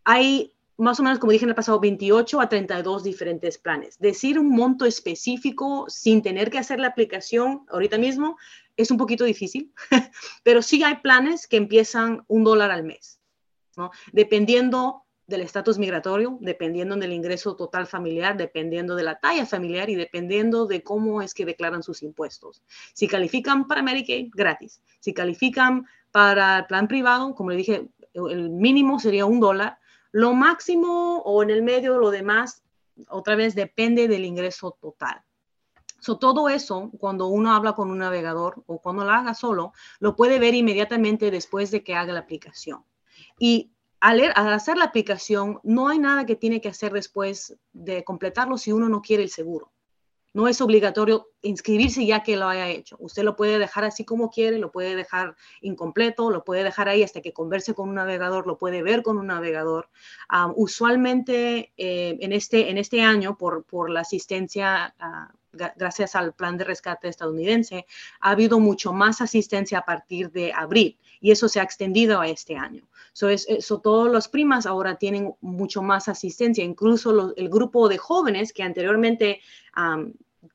hay 0.04 0.51
más 0.78 0.98
o 0.98 1.02
menos, 1.02 1.18
como 1.18 1.32
dije 1.32 1.44
en 1.44 1.50
el 1.50 1.54
pasado, 1.54 1.80
28 1.80 2.40
a 2.40 2.48
32 2.48 3.02
diferentes 3.04 3.58
planes. 3.58 3.98
Decir 3.98 4.38
un 4.38 4.50
monto 4.50 4.86
específico 4.86 5.86
sin 5.88 6.22
tener 6.22 6.50
que 6.50 6.58
hacer 6.58 6.80
la 6.80 6.88
aplicación 6.88 7.66
ahorita 7.70 7.98
mismo 7.98 8.36
es 8.76 8.90
un 8.90 8.96
poquito 8.96 9.24
difícil, 9.24 9.72
pero 10.42 10.62
sí 10.62 10.82
hay 10.82 10.96
planes 10.96 11.46
que 11.46 11.56
empiezan 11.56 12.24
un 12.26 12.44
dólar 12.44 12.70
al 12.70 12.84
mes, 12.84 13.20
¿no? 13.76 13.90
Dependiendo 14.12 15.04
del 15.26 15.42
estatus 15.42 15.78
migratorio, 15.78 16.38
dependiendo 16.40 16.96
del 16.96 17.12
ingreso 17.12 17.54
total 17.54 17.86
familiar, 17.86 18.36
dependiendo 18.36 18.96
de 18.96 19.02
la 19.02 19.18
talla 19.18 19.46
familiar 19.46 19.88
y 19.88 19.94
dependiendo 19.94 20.66
de 20.66 20.82
cómo 20.82 21.22
es 21.22 21.32
que 21.34 21.46
declaran 21.46 21.82
sus 21.82 22.02
impuestos. 22.02 22.62
Si 22.92 23.06
califican 23.06 23.66
para 23.66 23.82
Medicaid, 23.82 24.30
gratis. 24.34 24.82
Si 25.00 25.14
califican 25.14 25.86
para 26.10 26.58
el 26.58 26.66
plan 26.66 26.88
privado, 26.88 27.34
como 27.34 27.50
le 27.50 27.56
dije, 27.56 27.88
el 28.14 28.50
mínimo 28.50 28.98
sería 28.98 29.24
un 29.24 29.40
dólar 29.40 29.78
lo 30.12 30.34
máximo 30.34 31.18
o 31.24 31.42
en 31.42 31.50
el 31.50 31.62
medio, 31.62 31.98
lo 31.98 32.10
demás, 32.10 32.62
otra 33.08 33.34
vez 33.34 33.54
depende 33.54 34.06
del 34.08 34.24
ingreso 34.24 34.76
total. 34.80 35.22
So, 36.00 36.18
todo 36.18 36.48
eso, 36.48 36.90
cuando 36.98 37.28
uno 37.28 37.54
habla 37.54 37.74
con 37.74 37.90
un 37.90 37.98
navegador 37.98 38.62
o 38.66 38.80
cuando 38.80 39.04
lo 39.04 39.12
haga 39.12 39.34
solo, 39.34 39.72
lo 40.00 40.16
puede 40.16 40.38
ver 40.38 40.54
inmediatamente 40.54 41.30
después 41.30 41.70
de 41.70 41.82
que 41.82 41.94
haga 41.94 42.12
la 42.12 42.20
aplicación. 42.20 42.84
Y 43.38 43.72
al, 44.00 44.20
al, 44.34 44.52
hacer 44.52 44.76
la 44.76 44.84
aplicación, 44.84 45.60
no 45.62 45.88
hay 45.88 45.98
nada 45.98 46.26
que 46.26 46.34
tiene 46.34 46.60
que 46.60 46.68
hacer 46.68 46.92
después 46.92 47.56
de 47.72 48.02
completarlo 48.02 48.58
si 48.58 48.72
uno 48.72 48.88
no 48.88 49.00
quiere 49.00 49.22
el 49.22 49.30
seguro. 49.30 49.72
No 50.34 50.48
es 50.48 50.60
obligatorio 50.60 51.28
inscribirse 51.42 52.06
ya 52.06 52.22
que 52.22 52.36
lo 52.36 52.48
haya 52.48 52.68
hecho. 52.68 52.96
Usted 52.98 53.22
lo 53.22 53.36
puede 53.36 53.58
dejar 53.58 53.84
así 53.84 54.04
como 54.04 54.30
quiere, 54.30 54.58
lo 54.58 54.72
puede 54.72 54.96
dejar 54.96 55.36
incompleto, 55.60 56.30
lo 56.30 56.44
puede 56.44 56.64
dejar 56.64 56.88
ahí 56.88 57.02
hasta 57.02 57.20
que 57.20 57.32
converse 57.32 57.74
con 57.74 57.88
un 57.88 57.96
navegador, 57.96 58.46
lo 58.46 58.58
puede 58.58 58.82
ver 58.82 59.02
con 59.02 59.18
un 59.18 59.26
navegador. 59.26 59.90
usualmente 60.56 61.72
eh, 61.76 62.16
en, 62.20 62.32
este, 62.32 62.70
en 62.70 62.78
este 62.78 63.02
año, 63.02 63.36
por, 63.36 63.64
por 63.64 63.90
la 63.90 64.00
asistencia 64.00 64.94
ah, 64.98 65.32
gracias 65.52 66.14
al 66.14 66.32
plan 66.32 66.56
de 66.56 66.64
rescate 66.64 67.08
estadounidense, 67.08 67.86
ha 68.20 68.30
habido 68.30 68.58
mucho 68.58 68.92
más 68.92 69.20
asistencia 69.20 69.78
a 69.78 69.84
partir 69.84 70.30
de 70.30 70.52
abril 70.52 70.98
y 71.22 71.30
eso 71.30 71.48
se 71.48 71.60
ha 71.60 71.62
extendido 71.62 72.20
a 72.20 72.26
este 72.26 72.56
año. 72.56 72.86
So, 73.14 73.28
es, 73.28 73.46
eso, 73.48 73.80
todos 73.80 74.10
los 74.10 74.28
primas 74.28 74.66
ahora 74.66 74.96
tienen 74.96 75.32
mucho 75.40 75.80
más 75.80 76.08
asistencia, 76.08 76.64
incluso 76.64 77.32
el 77.34 77.48
grupo 77.48 77.88
de 77.88 77.96
jóvenes 77.96 78.52
que 78.52 78.64
anteriormente 78.64 79.40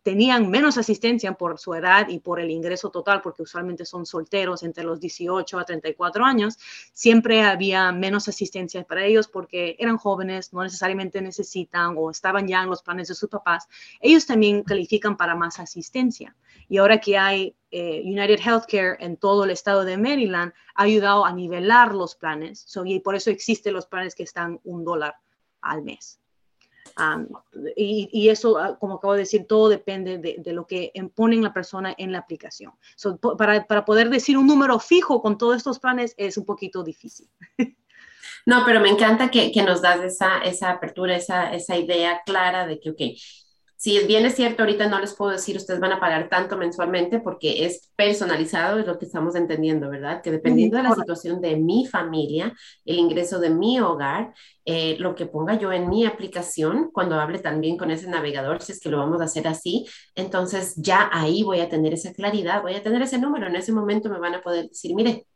tenían 0.04 0.50
menos 0.50 0.78
asistencia 0.78 1.34
por 1.34 1.60
su 1.60 1.74
edad 1.74 2.10
y 2.10 2.20
por 2.20 2.40
el 2.40 2.52
ingreso 2.52 2.90
total, 2.90 3.22
porque 3.22 3.44
usualmente 3.44 3.86
son 3.86 4.06
solteros 4.06 4.64
entre 4.64 4.84
los 4.84 5.00
18 5.00 5.60
a 5.60 5.64
34 5.64 6.26
años, 6.26 6.58
siempre 6.92 7.42
había 7.42 7.92
menos 7.92 8.28
asistencia 8.28 8.84
para 8.84 9.06
ellos 9.06 9.28
porque 9.28 9.76
eran 9.80 9.98
jóvenes, 9.98 10.52
no 10.54 10.64
necesariamente 10.64 11.22
necesitan 11.22 11.96
o 11.98 12.12
estaban 12.12 12.48
ya 12.48 12.64
en 12.64 12.70
los 12.70 12.84
planes 12.84 13.08
de 13.08 13.16
sus 13.16 13.30
papás. 13.30 13.68
Ellos 14.02 14.26
también 14.26 14.64
califican 14.64 15.16
para 15.16 15.36
más 15.36 15.60
asistencia. 15.60 16.36
Y 16.68 16.78
ahora 16.78 17.00
que 17.00 17.18
hay 17.18 17.56
eh, 17.72 18.02
United 18.04 18.40
Healthcare 18.40 18.98
en 19.00 19.16
todo 19.16 19.46
el 19.46 19.52
estado 19.52 19.86
de 19.86 19.98
Maryland, 19.98 20.54
ha 20.76 20.84
ayudado 20.84 21.26
a 21.26 21.32
nivelar 21.32 21.94
los 21.94 22.16
planes. 22.16 22.66
y 22.86 23.00
por 23.00 23.16
eso 23.16 23.30
existen 23.30 23.74
los 23.74 23.86
planes 23.86 24.16
que 24.16 24.24
están 24.24 24.60
un 24.64 24.84
dólar 24.84 25.16
al 25.62 25.82
mes 25.82 26.20
y, 27.76 28.30
eso, 28.30 28.58
ah, 28.58 28.78
como 28.80 28.96
acabo 28.96 29.14
de 29.14 29.20
decir, 29.20 29.46
todo 29.48 29.70
depende 29.70 30.18
de, 30.18 30.54
lo 30.54 30.66
que 30.66 30.92
ponen 31.16 31.44
la 31.44 31.54
persona 31.54 31.94
en 31.98 32.12
la 32.12 32.20
aplicación. 32.20 32.74
para, 33.38 33.66
para, 33.66 33.86
poder 33.86 34.10
decir 34.10 34.38
un 34.38 34.48
número 34.48 34.80
fijo 34.80 35.22
con 35.22 35.38
todos 35.38 35.58
estos 35.58 35.80
planes 35.80 36.14
es 36.18 36.38
un 36.38 36.46
poquito 36.46 36.84
difícil. 36.84 37.30
No, 38.46 38.64
pero 38.66 38.80
me 38.80 38.88
encanta 38.88 39.30
que, 39.30 39.52
que 39.52 39.62
nos 39.62 39.82
das 39.82 40.02
esa, 40.02 40.40
esa 40.40 40.70
apertura, 40.70 41.18
esa, 41.18 41.54
esa 41.54 41.76
idea 41.76 42.22
clara 42.26 42.66
de 42.66 42.80
que, 42.80 42.92
ok, 42.92 43.02
si 43.78 44.00
bien 44.08 44.26
es 44.26 44.36
cierto, 44.36 44.64
ahorita 44.64 44.88
no 44.88 45.00
les 45.00 45.14
puedo 45.14 45.32
decir 45.32 45.56
ustedes 45.56 45.80
van 45.80 45.92
a 45.92 46.00
pagar 46.00 46.30
tanto 46.30 46.58
mensualmente 46.58 47.20
porque 47.20 47.64
es 47.66 47.92
personalizado, 47.96 48.80
es 48.80 48.88
lo 48.88 48.98
que 48.98 49.06
estamos 49.06 49.36
entendiendo, 49.36 49.88
¿verdad? 49.88 50.24
Que 50.24 50.32
dependiendo 50.32 50.78
de 50.78 50.84
la 50.84 50.96
situación 50.96 51.42
de 51.42 51.58
mi 51.58 51.86
familia, 51.86 52.56
el 52.86 52.98
ingreso 52.98 53.40
de 53.40 53.52
mi 53.52 53.80
hogar, 53.80 54.34
eh, 54.66 54.98
lo 54.98 55.14
que 55.14 55.28
ponga 55.28 55.60
yo 55.60 55.72
en 55.72 55.90
mi 55.90 56.08
aplicación, 56.08 56.90
cuando 56.92 57.20
hable 57.20 57.38
también 57.38 57.78
con 57.78 57.92
ese 57.92 58.10
navegador, 58.10 58.64
si 58.64 58.72
es 58.72 58.80
que 58.80 58.90
lo 58.90 58.98
vamos 58.98 59.22
a 59.22 59.26
hacer 59.26 59.48
así, 59.48 59.86
entonces 60.16 60.74
ya 60.78 61.10
ahí 61.14 61.44
voy 61.44 61.60
a 61.60 61.70
tener 61.70 61.94
esa 61.94 62.12
claridad, 62.14 62.64
voy 62.64 62.74
a 62.74 62.82
tener 62.82 63.04
ese 63.04 63.20
número, 63.20 63.46
en 63.46 63.56
ese 63.58 63.72
momento 63.72 64.10
me 64.10 64.20
van 64.20 64.34
a 64.34 64.42
poder 64.42 64.70
decir, 64.70 64.96
mire, 64.96 65.28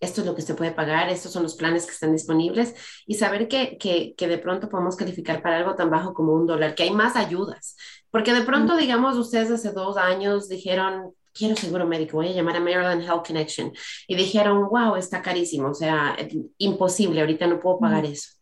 esto 0.00 0.20
es 0.20 0.26
lo 0.26 0.34
que 0.34 0.42
se 0.42 0.54
puede 0.54 0.72
pagar, 0.72 1.08
estos 1.08 1.32
son 1.32 1.42
los 1.42 1.56
planes 1.56 1.86
que 1.86 1.92
están 1.92 2.12
disponibles 2.12 2.74
y 3.06 3.14
saber 3.14 3.48
que, 3.48 3.78
que, 3.78 4.14
que, 4.16 4.28
de 4.28 4.38
pronto 4.38 4.68
podemos 4.68 4.96
calificar 4.96 5.42
para 5.42 5.56
algo 5.58 5.74
tan 5.74 5.90
bajo 5.90 6.14
como 6.14 6.32
un 6.34 6.46
dólar, 6.46 6.74
que 6.74 6.84
hay 6.84 6.90
más 6.90 7.16
ayudas, 7.16 7.76
porque 8.10 8.32
de 8.32 8.42
pronto, 8.42 8.76
digamos, 8.76 9.16
ustedes 9.16 9.50
hace 9.50 9.72
dos 9.72 9.96
años 9.96 10.48
dijeron, 10.48 11.14
quiero 11.38 11.56
seguro 11.56 11.86
médico, 11.86 12.16
voy 12.16 12.28
a 12.28 12.32
llamar 12.32 12.56
a 12.56 12.60
Maryland 12.60 13.02
Health 13.02 13.26
Connection 13.26 13.72
y 14.06 14.16
dijeron, 14.16 14.68
wow, 14.68 14.96
está 14.96 15.22
carísimo, 15.22 15.70
o 15.70 15.74
sea, 15.74 16.16
imposible, 16.58 17.20
ahorita 17.20 17.46
no 17.46 17.60
puedo 17.60 17.78
pagar 17.78 18.04
eso. 18.04 18.32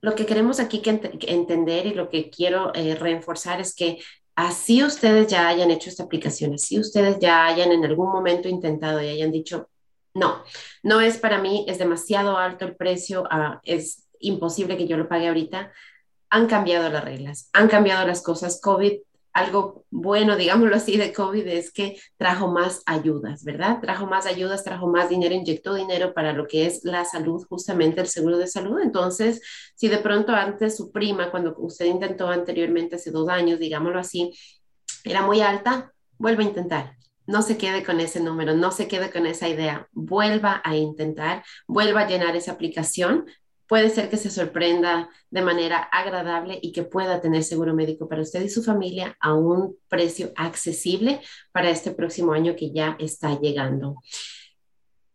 Lo 0.00 0.14
que 0.14 0.26
queremos 0.26 0.60
aquí 0.60 0.80
que, 0.80 0.90
entender 1.28 1.86
y 1.86 1.94
lo 1.94 2.08
que 2.08 2.30
quiero 2.30 2.72
eh, 2.74 2.94
reforzar 2.94 3.60
es 3.60 3.74
que 3.74 3.98
así 4.34 4.82
ustedes 4.82 5.26
ya 5.28 5.48
hayan 5.48 5.70
hecho 5.70 5.90
esta 5.90 6.04
aplicación, 6.04 6.54
así 6.54 6.78
ustedes 6.78 7.18
ya 7.18 7.46
hayan 7.46 7.72
en 7.72 7.84
algún 7.84 8.10
momento 8.10 8.48
intentado 8.48 9.02
y 9.02 9.08
hayan 9.08 9.30
dicho, 9.30 9.68
no, 10.16 10.42
no 10.82 11.00
es 11.00 11.18
para 11.18 11.38
mí, 11.38 11.64
es 11.68 11.78
demasiado 11.78 12.38
alto 12.38 12.64
el 12.64 12.76
precio, 12.76 13.24
ah, 13.30 13.60
es 13.62 14.08
imposible 14.18 14.76
que 14.76 14.88
yo 14.88 14.96
lo 14.96 15.08
pague 15.08 15.28
ahorita. 15.28 15.72
Han 16.30 16.46
cambiado 16.46 16.88
las 16.90 17.04
reglas, 17.04 17.50
han 17.52 17.68
cambiado 17.68 18.06
las 18.06 18.22
cosas. 18.22 18.60
COVID 18.60 18.94
algo 19.36 19.84
bueno, 19.90 20.34
digámoslo 20.34 20.74
así, 20.74 20.96
de 20.96 21.12
COVID 21.12 21.46
es 21.46 21.70
que 21.70 22.00
trajo 22.16 22.50
más 22.50 22.82
ayudas, 22.86 23.44
¿verdad? 23.44 23.80
Trajo 23.82 24.06
más 24.06 24.24
ayudas, 24.24 24.64
trajo 24.64 24.86
más 24.86 25.10
dinero, 25.10 25.34
inyectó 25.34 25.74
dinero 25.74 26.14
para 26.14 26.32
lo 26.32 26.46
que 26.46 26.64
es 26.64 26.82
la 26.84 27.04
salud, 27.04 27.44
justamente 27.46 28.00
el 28.00 28.06
seguro 28.06 28.38
de 28.38 28.46
salud. 28.46 28.80
Entonces, 28.80 29.42
si 29.74 29.88
de 29.88 29.98
pronto 29.98 30.32
antes 30.32 30.78
su 30.78 30.90
prima, 30.90 31.30
cuando 31.30 31.54
usted 31.58 31.84
intentó 31.84 32.28
anteriormente, 32.28 32.96
hace 32.96 33.10
dos 33.10 33.28
años, 33.28 33.58
digámoslo 33.58 33.98
así, 33.98 34.32
era 35.04 35.20
muy 35.20 35.42
alta, 35.42 35.92
vuelva 36.16 36.42
a 36.42 36.46
intentar. 36.46 36.96
No 37.26 37.42
se 37.42 37.56
quede 37.58 37.84
con 37.84 38.00
ese 38.00 38.20
número, 38.20 38.54
no 38.54 38.70
se 38.70 38.88
quede 38.88 39.10
con 39.10 39.26
esa 39.26 39.48
idea. 39.48 39.88
Vuelva 39.92 40.60
a 40.64 40.76
intentar, 40.76 41.44
vuelva 41.66 42.02
a 42.02 42.08
llenar 42.08 42.36
esa 42.36 42.52
aplicación 42.52 43.26
puede 43.66 43.90
ser 43.90 44.08
que 44.08 44.16
se 44.16 44.30
sorprenda 44.30 45.10
de 45.30 45.42
manera 45.42 45.78
agradable 45.78 46.58
y 46.62 46.72
que 46.72 46.84
pueda 46.84 47.20
tener 47.20 47.42
seguro 47.42 47.74
médico 47.74 48.08
para 48.08 48.22
usted 48.22 48.42
y 48.42 48.48
su 48.48 48.62
familia 48.62 49.16
a 49.20 49.34
un 49.34 49.76
precio 49.88 50.32
accesible 50.36 51.20
para 51.52 51.70
este 51.70 51.90
próximo 51.90 52.32
año 52.32 52.54
que 52.56 52.72
ya 52.72 52.96
está 52.98 53.38
llegando. 53.38 53.96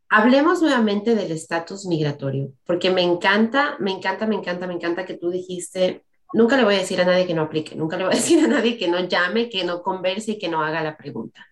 Hablemos 0.10 0.62
nuevamente 0.62 1.16
del 1.16 1.32
estatus 1.32 1.86
migratorio, 1.86 2.52
porque 2.66 2.90
me 2.90 3.02
encanta, 3.02 3.78
me 3.80 3.92
encanta, 3.92 4.28
me 4.28 4.36
encanta, 4.36 4.68
me 4.68 4.74
encanta 4.74 5.06
que 5.06 5.14
tú 5.14 5.30
dijiste, 5.30 6.04
nunca 6.34 6.58
le 6.58 6.66
voy 6.66 6.76
a 6.76 6.80
decir 6.80 7.00
a 7.00 7.06
nadie 7.06 7.26
que 7.26 7.34
no 7.34 7.44
aplique, 7.44 7.78
nunca 7.78 7.96
le 7.96 8.04
voy 8.04 8.14
a 8.14 8.18
decir 8.18 8.44
a 8.44 8.48
nadie 8.48 8.78
que 8.78 8.90
no 8.90 9.00
llame, 9.08 9.50
que 9.50 9.64
no 9.64 9.82
converse 9.82 10.32
y 10.32 10.38
que 10.38 10.50
no 10.50 10.62
haga 10.62 10.84
la 10.84 10.98
pregunta. 10.98 11.48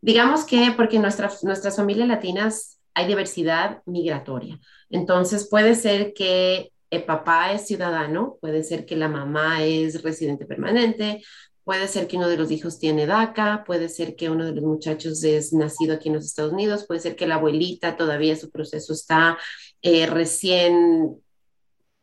Digamos 0.00 0.44
que 0.44 0.72
porque 0.76 0.98
nuestras, 0.98 1.42
nuestras 1.44 1.76
familias 1.76 2.08
latinas 2.08 2.78
hay 2.94 3.06
diversidad 3.06 3.82
migratoria. 3.86 4.58
Entonces 4.90 5.48
puede 5.48 5.74
ser 5.74 6.12
que 6.14 6.72
el 6.90 7.04
papá 7.04 7.52
es 7.52 7.66
ciudadano, 7.66 8.38
puede 8.40 8.62
ser 8.62 8.86
que 8.86 8.96
la 8.96 9.08
mamá 9.08 9.62
es 9.62 10.02
residente 10.02 10.46
permanente, 10.46 11.22
puede 11.64 11.86
ser 11.86 12.08
que 12.08 12.16
uno 12.16 12.28
de 12.28 12.38
los 12.38 12.50
hijos 12.50 12.78
tiene 12.78 13.06
DACA, 13.06 13.62
puede 13.66 13.88
ser 13.88 14.16
que 14.16 14.30
uno 14.30 14.46
de 14.46 14.52
los 14.52 14.64
muchachos 14.64 15.22
es 15.22 15.52
nacido 15.52 15.94
aquí 15.94 16.08
en 16.08 16.14
los 16.14 16.24
Estados 16.24 16.52
Unidos, 16.52 16.86
puede 16.86 17.00
ser 17.00 17.14
que 17.14 17.26
la 17.26 17.34
abuelita 17.34 17.96
todavía 17.96 18.36
su 18.36 18.50
proceso 18.50 18.94
está 18.94 19.36
eh, 19.82 20.06
recién 20.06 21.20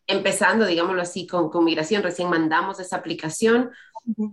empezando, 0.07 0.67
digámoslo 0.67 1.01
así, 1.01 1.25
con, 1.25 1.49
con, 1.49 1.65
migración, 1.65 2.03
recién 2.03 2.29
mandamos 2.29 2.79
esa 2.79 2.97
aplicación 2.97 3.71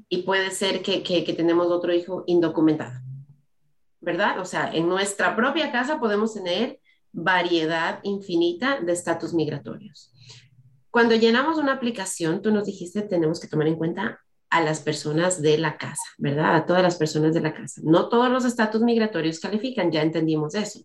y 0.08 0.22
puede 0.22 0.50
ser 0.50 0.82
que, 0.82 1.02
que, 1.02 1.24
que 1.24 1.32
tenemos 1.32 1.68
otro 1.68 1.94
hijo 1.94 2.24
indocumentado. 2.26 3.00
¿Verdad? 4.02 4.38
O 4.40 4.44
sea, 4.44 4.70
en 4.72 4.88
nuestra 4.88 5.34
propia 5.34 5.72
casa 5.72 5.98
podemos 5.98 6.34
tener 6.34 6.80
variedad 7.12 8.00
infinita 8.02 8.80
de 8.80 8.92
estatus 8.92 9.32
migratorios. 9.32 10.12
Cuando 10.90 11.14
llenamos 11.14 11.56
una 11.56 11.72
aplicación, 11.72 12.42
tú 12.42 12.50
nos 12.50 12.66
dijiste, 12.66 13.02
tenemos 13.02 13.40
que 13.40 13.48
tomar 13.48 13.68
en 13.68 13.76
cuenta 13.76 14.20
a 14.50 14.60
las 14.60 14.80
personas 14.80 15.40
de 15.40 15.56
la 15.56 15.78
casa, 15.78 16.02
¿verdad? 16.18 16.56
A 16.56 16.66
todas 16.66 16.82
las 16.82 16.96
personas 16.96 17.32
de 17.32 17.40
la 17.40 17.54
casa. 17.54 17.80
No 17.84 18.10
todos 18.10 18.30
los 18.30 18.44
estatus 18.44 18.82
migratorios 18.82 19.40
califican, 19.40 19.90
ya 19.90 20.02
entendimos 20.02 20.54
eso. 20.54 20.80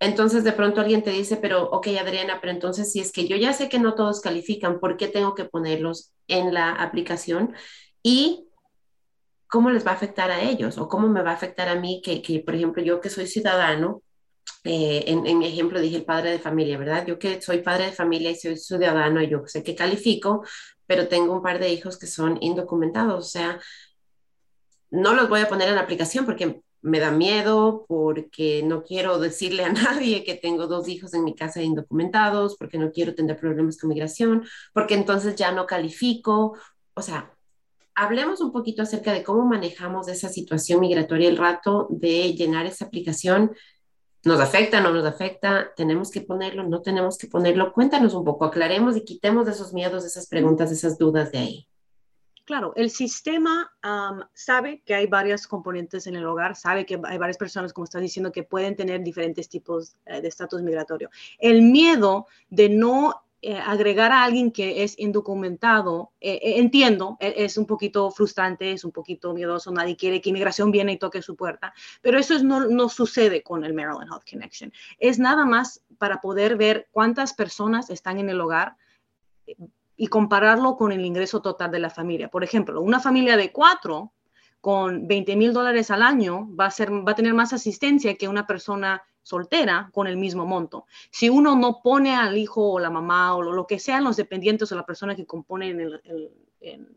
Entonces, 0.00 0.44
de 0.44 0.52
pronto 0.52 0.80
alguien 0.80 1.02
te 1.02 1.10
dice, 1.10 1.36
pero, 1.36 1.64
ok, 1.70 1.88
Adriana, 2.00 2.38
pero 2.40 2.52
entonces 2.52 2.90
si 2.90 3.00
es 3.00 3.12
que 3.12 3.26
yo 3.26 3.36
ya 3.36 3.52
sé 3.52 3.68
que 3.68 3.80
no 3.80 3.94
todos 3.94 4.20
califican, 4.20 4.80
¿por 4.80 4.96
qué 4.96 5.08
tengo 5.08 5.34
que 5.34 5.44
ponerlos 5.44 6.14
en 6.28 6.54
la 6.54 6.70
aplicación? 6.70 7.54
Y 8.02 8.47
cómo 9.48 9.70
les 9.70 9.86
va 9.86 9.92
a 9.92 9.94
afectar 9.94 10.30
a 10.30 10.42
ellos 10.42 10.78
o 10.78 10.88
cómo 10.88 11.08
me 11.08 11.22
va 11.22 11.32
a 11.32 11.34
afectar 11.34 11.68
a 11.68 11.74
mí, 11.74 12.00
que, 12.04 12.22
que 12.22 12.40
por 12.40 12.54
ejemplo, 12.54 12.82
yo 12.82 13.00
que 13.00 13.10
soy 13.10 13.26
ciudadano, 13.26 14.02
eh, 14.64 15.04
en, 15.06 15.26
en, 15.26 15.42
ejemplo 15.42 15.80
dije 15.80 15.96
el 15.96 16.04
padre 16.04 16.30
de 16.32 16.38
familia, 16.38 16.78
¿verdad? 16.78 17.06
Yo 17.06 17.18
que 17.18 17.40
soy 17.40 17.58
padre 17.62 17.86
de 17.86 17.92
familia 17.92 18.30
y 18.30 18.36
soy 18.36 18.56
ciudadano, 18.56 19.22
yo 19.22 19.42
sé 19.46 19.62
que 19.62 19.74
califico, 19.74 20.44
pero 20.86 21.08
tengo 21.08 21.32
un 21.34 21.42
par 21.42 21.58
de 21.58 21.70
hijos 21.70 21.98
que 21.98 22.06
son 22.06 22.38
indocumentados, 22.40 23.26
o 23.26 23.28
sea, 23.28 23.60
no 24.90 25.14
los 25.14 25.28
voy 25.28 25.40
a 25.40 25.48
poner 25.48 25.68
en 25.68 25.74
la 25.76 25.82
aplicación 25.82 26.24
porque 26.24 26.62
me 26.80 27.00
da 27.00 27.10
miedo, 27.10 27.84
porque 27.88 28.62
no 28.64 28.82
quiero 28.84 29.18
decirle 29.18 29.64
a 29.64 29.72
nadie 29.72 30.24
que 30.24 30.34
tengo 30.34 30.66
dos 30.66 30.88
hijos 30.88 31.14
en 31.14 31.24
mi 31.24 31.34
casa 31.34 31.62
indocumentados, 31.62 32.56
porque 32.56 32.78
no 32.78 32.92
quiero 32.92 33.14
tener 33.14 33.38
problemas 33.38 33.78
con 33.78 33.88
migración, 33.88 34.44
porque 34.72 34.94
entonces 34.94 35.36
ya 35.36 35.52
no 35.52 35.66
califico, 35.66 36.56
o 36.94 37.02
sea, 37.02 37.32
hablemos 37.98 38.40
un 38.40 38.52
poquito 38.52 38.82
acerca 38.82 39.12
de 39.12 39.24
cómo 39.24 39.44
manejamos 39.44 40.06
esa 40.06 40.28
situación 40.28 40.80
migratoria 40.80 41.28
el 41.28 41.36
rato 41.36 41.88
de 41.90 42.32
llenar 42.34 42.64
esa 42.64 42.84
aplicación. 42.84 43.52
¿Nos 44.24 44.40
afecta, 44.40 44.80
no 44.80 44.92
nos 44.92 45.04
afecta? 45.04 45.72
¿Tenemos 45.76 46.10
que 46.10 46.20
ponerlo, 46.20 46.62
no 46.62 46.80
tenemos 46.80 47.18
que 47.18 47.26
ponerlo? 47.26 47.72
Cuéntanos 47.72 48.14
un 48.14 48.24
poco, 48.24 48.44
aclaremos 48.44 48.96
y 48.96 49.04
quitemos 49.04 49.48
esos 49.48 49.72
miedos, 49.72 50.04
esas 50.04 50.28
preguntas, 50.28 50.70
esas 50.70 50.96
dudas 50.96 51.32
de 51.32 51.38
ahí. 51.38 51.68
Claro, 52.44 52.72
el 52.76 52.90
sistema 52.90 53.70
sabe 54.32 54.80
que 54.86 54.94
hay 54.94 55.06
varias 55.06 55.46
componentes 55.46 56.06
en 56.06 56.14
el 56.14 56.24
hogar, 56.24 56.54
sabe 56.54 56.86
que 56.86 57.00
hay 57.04 57.18
varias 57.18 57.36
personas, 57.36 57.72
como 57.72 57.84
estás 57.84 58.00
diciendo, 58.00 58.32
que 58.32 58.44
pueden 58.44 58.76
tener 58.76 59.02
diferentes 59.02 59.48
tipos 59.48 59.96
eh, 60.06 60.20
de 60.20 60.28
estatus 60.28 60.62
migratorio. 60.62 61.10
El 61.38 61.62
miedo 61.62 62.26
de 62.48 62.68
no 62.68 63.27
eh, 63.40 63.56
agregar 63.56 64.10
a 64.10 64.24
alguien 64.24 64.50
que 64.50 64.82
es 64.82 64.98
indocumentado, 64.98 66.10
eh, 66.20 66.40
eh, 66.42 66.58
entiendo, 66.58 67.16
es 67.20 67.56
un 67.56 67.66
poquito 67.66 68.10
frustrante, 68.10 68.72
es 68.72 68.84
un 68.84 68.90
poquito 68.90 69.32
miedoso, 69.32 69.70
nadie 69.70 69.96
quiere 69.96 70.20
que 70.20 70.30
inmigración 70.30 70.72
viene 70.72 70.94
y 70.94 70.98
toque 70.98 71.22
su 71.22 71.36
puerta, 71.36 71.72
pero 72.02 72.18
eso 72.18 72.36
no, 72.42 72.88
sucede 72.88 73.44
con 73.44 73.64
el 73.64 73.74
Maryland 73.74 74.10
Health 74.10 74.28
Connection. 74.28 74.72
Es 74.98 75.20
nada 75.20 75.44
más 75.44 75.84
para 75.98 76.20
poder 76.20 76.56
ver 76.56 76.88
cuántas 76.90 77.32
personas 77.32 77.90
están 77.90 78.18
en 78.18 78.28
el 78.28 78.40
hogar 78.40 78.76
y 79.96 80.08
compararlo 80.08 80.76
con 80.76 80.90
el 80.90 81.04
ingreso 81.04 81.40
total 81.40 81.70
de 81.70 81.78
la 81.78 81.90
familia. 81.90 82.28
Por 82.28 82.42
ejemplo, 82.42 82.82
una 82.82 82.98
familia 82.98 83.36
de 83.36 83.52
cuatro 83.52 84.14
con 84.60 85.06
20 85.06 85.36
mil 85.36 85.52
dólares 85.52 85.92
al 85.92 86.02
año 86.02 86.48
va 86.58 86.66
a 86.66 87.14
tener 87.14 87.34
más 87.34 87.52
asistencia 87.52 88.16
que 88.16 88.26
una 88.26 88.48
persona 88.48 89.04
soltera 89.28 89.90
con 89.92 90.06
el 90.06 90.16
mismo 90.16 90.46
monto. 90.46 90.86
Si 91.10 91.28
uno 91.28 91.54
no 91.54 91.80
pone 91.82 92.16
al 92.16 92.36
hijo 92.38 92.72
o 92.72 92.80
la 92.80 92.88
mamá 92.88 93.36
o 93.36 93.42
lo, 93.42 93.66
que 93.66 93.78
sean 93.78 94.04
los 94.04 94.16
dependientes 94.16 94.72
o 94.72 94.76
la 94.76 94.86
persona 94.86 95.14
que 95.14 95.26
compone 95.26 95.70
el, 95.70 96.00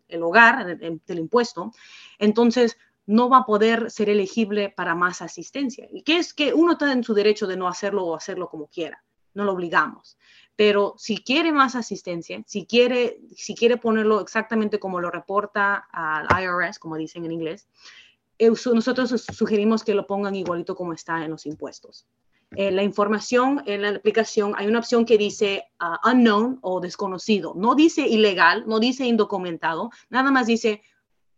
el, 0.07 0.23
hogar 0.23 0.77
del 0.77 1.19
impuesto, 1.19 1.71
entonces 2.17 2.77
no 3.05 3.29
va 3.29 3.39
a 3.39 3.45
poder 3.45 3.91
ser 3.91 4.09
elegible 4.09 4.69
para 4.69 4.95
más 4.95 5.21
asistencia. 5.21 5.87
Y 5.91 6.03
que 6.03 6.17
es 6.17 6.33
que 6.33 6.53
uno 6.53 6.73
está 6.73 6.91
en 6.91 7.03
su 7.03 7.13
derecho 7.13 7.47
de 7.47 7.57
no 7.57 7.67
hacerlo 7.67 8.05
o 8.05 8.15
hacerlo 8.15 8.49
como 8.49 8.67
quiera, 8.67 9.03
no 9.33 9.43
lo 9.43 9.51
obligamos. 9.51 10.17
Pero 10.55 10.93
si 10.97 11.17
quiere 11.17 11.51
más 11.51 11.75
asistencia, 11.75 12.41
si 12.45 12.65
quiere, 12.65 13.19
si 13.35 13.55
quiere 13.55 13.77
ponerlo 13.77 14.21
exactamente 14.21 14.79
como 14.79 15.01
lo 15.01 15.11
reporta 15.11 15.87
al 15.91 16.27
IRS, 16.41 16.79
como 16.79 16.97
dicen 16.97 17.25
en 17.25 17.31
inglés, 17.31 17.67
nosotros 18.49 19.25
sugerimos 19.33 19.83
que 19.83 19.93
lo 19.93 20.07
pongan 20.07 20.35
igualito 20.35 20.75
como 20.75 20.93
está 20.93 21.23
en 21.23 21.31
los 21.31 21.45
impuestos. 21.45 22.07
Eh, 22.55 22.69
la 22.69 22.83
información 22.83 23.63
en 23.65 23.81
la 23.81 23.89
aplicación, 23.89 24.53
hay 24.57 24.67
una 24.67 24.79
opción 24.79 25.05
que 25.05 25.17
dice 25.17 25.63
uh, 25.79 26.09
unknown 26.09 26.59
o 26.61 26.81
desconocido. 26.81 27.53
No 27.55 27.75
dice 27.75 28.05
ilegal, 28.05 28.65
no 28.67 28.79
dice 28.79 29.05
indocumentado, 29.05 29.89
nada 30.09 30.31
más 30.31 30.47
dice, 30.47 30.81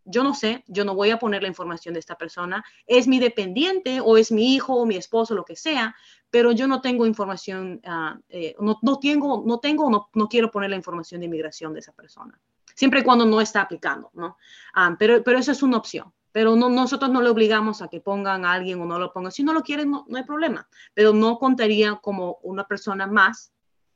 yo 0.04 0.24
no 0.24 0.34
sé, 0.34 0.64
yo 0.66 0.84
no 0.84 0.96
voy 0.96 1.10
a 1.10 1.20
poner 1.20 1.42
la 1.42 1.48
información 1.48 1.94
de 1.94 2.00
esta 2.00 2.16
persona, 2.16 2.64
es 2.86 3.06
mi 3.06 3.20
dependiente 3.20 4.00
o 4.00 4.16
es 4.16 4.32
mi 4.32 4.54
hijo 4.54 4.74
o 4.74 4.86
mi 4.86 4.96
esposo, 4.96 5.36
lo 5.36 5.44
que 5.44 5.54
sea, 5.54 5.94
pero 6.30 6.50
yo 6.50 6.66
no 6.66 6.80
tengo 6.80 7.06
información, 7.06 7.80
uh, 7.86 8.20
eh, 8.28 8.56
no, 8.58 8.80
no, 8.82 8.98
tengo, 8.98 9.44
no 9.46 9.60
tengo, 9.60 9.88
no, 9.90 10.08
no 10.14 10.28
quiero 10.28 10.50
poner 10.50 10.70
la 10.70 10.76
información 10.76 11.20
de 11.20 11.26
inmigración 11.26 11.72
de 11.74 11.78
esa 11.78 11.92
persona, 11.92 12.40
siempre 12.74 13.00
y 13.00 13.02
cuando 13.04 13.24
no 13.24 13.40
está 13.40 13.60
aplicando, 13.60 14.10
¿no? 14.14 14.36
Ah, 14.74 14.96
pero, 14.98 15.22
pero 15.22 15.38
eso 15.38 15.52
es 15.52 15.62
una 15.62 15.76
opción 15.76 16.12
pero 16.34 16.56
no, 16.56 16.68
nosotros 16.68 17.12
no 17.12 17.22
le 17.22 17.30
obligamos 17.30 17.80
a 17.80 17.86
que 17.86 18.00
pongan 18.00 18.44
a 18.44 18.54
alguien 18.54 18.80
o 18.80 18.84
no 18.84 18.98
lo 18.98 19.12
pongan. 19.12 19.30
Si 19.30 19.44
no 19.44 19.52
lo 19.52 19.62
quieren, 19.62 19.92
no, 19.92 20.04
hay 20.16 20.24
problema, 20.24 20.68
pero 20.92 21.12
no 21.12 21.38
contaría 21.38 21.94
como 22.02 22.40
una 22.42 22.66
persona 22.66 23.06
más 23.06 23.52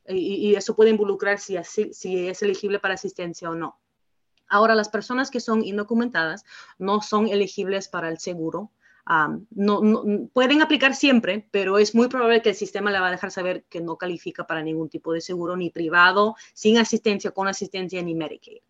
y, 0.07 0.55
eso 0.55 0.77
puede 0.77 0.91
involucrar 0.91 1.41
si, 1.41 1.57
es 1.57 2.43
elegible 2.43 2.79
para 2.79 2.95
asistencia 2.95 3.51
o 3.51 3.57
no. 3.57 3.81
Ahora, 4.47 4.77
las 4.77 4.89
personas 4.89 5.33
que 5.33 5.41
son 5.41 5.65
indocumentadas 5.65 6.45
no 6.79 7.03
son 7.03 7.27
elegibles 7.27 7.89
para 7.89 8.09
el 8.09 8.19
seguro. 8.19 8.71
no, 9.51 10.05
pueden 10.33 10.63
aplicar 10.63 10.95
siempre, 10.95 11.49
pero 11.51 11.77
es 11.77 11.93
muy 11.93 12.07
probable 12.07 12.41
que 12.41 12.51
el 12.51 12.55
sistema 12.55 12.93
le 12.93 13.01
va 13.01 13.09
a 13.09 13.11
dejar 13.11 13.33
saber 13.33 13.65
que 13.65 13.81
no 13.81 13.97
califica 13.97 14.47
para 14.47 14.63
ningún 14.63 14.89
tipo 14.89 15.13
de 15.13 15.21
seguro, 15.21 15.57
ni 15.57 15.71
privado, 15.71 16.37
sin 16.55 16.79
asistencia, 16.79 17.33
con 17.33 17.49
asistencia, 17.49 18.01
ni 18.01 18.15
Medicaid. 18.15 18.63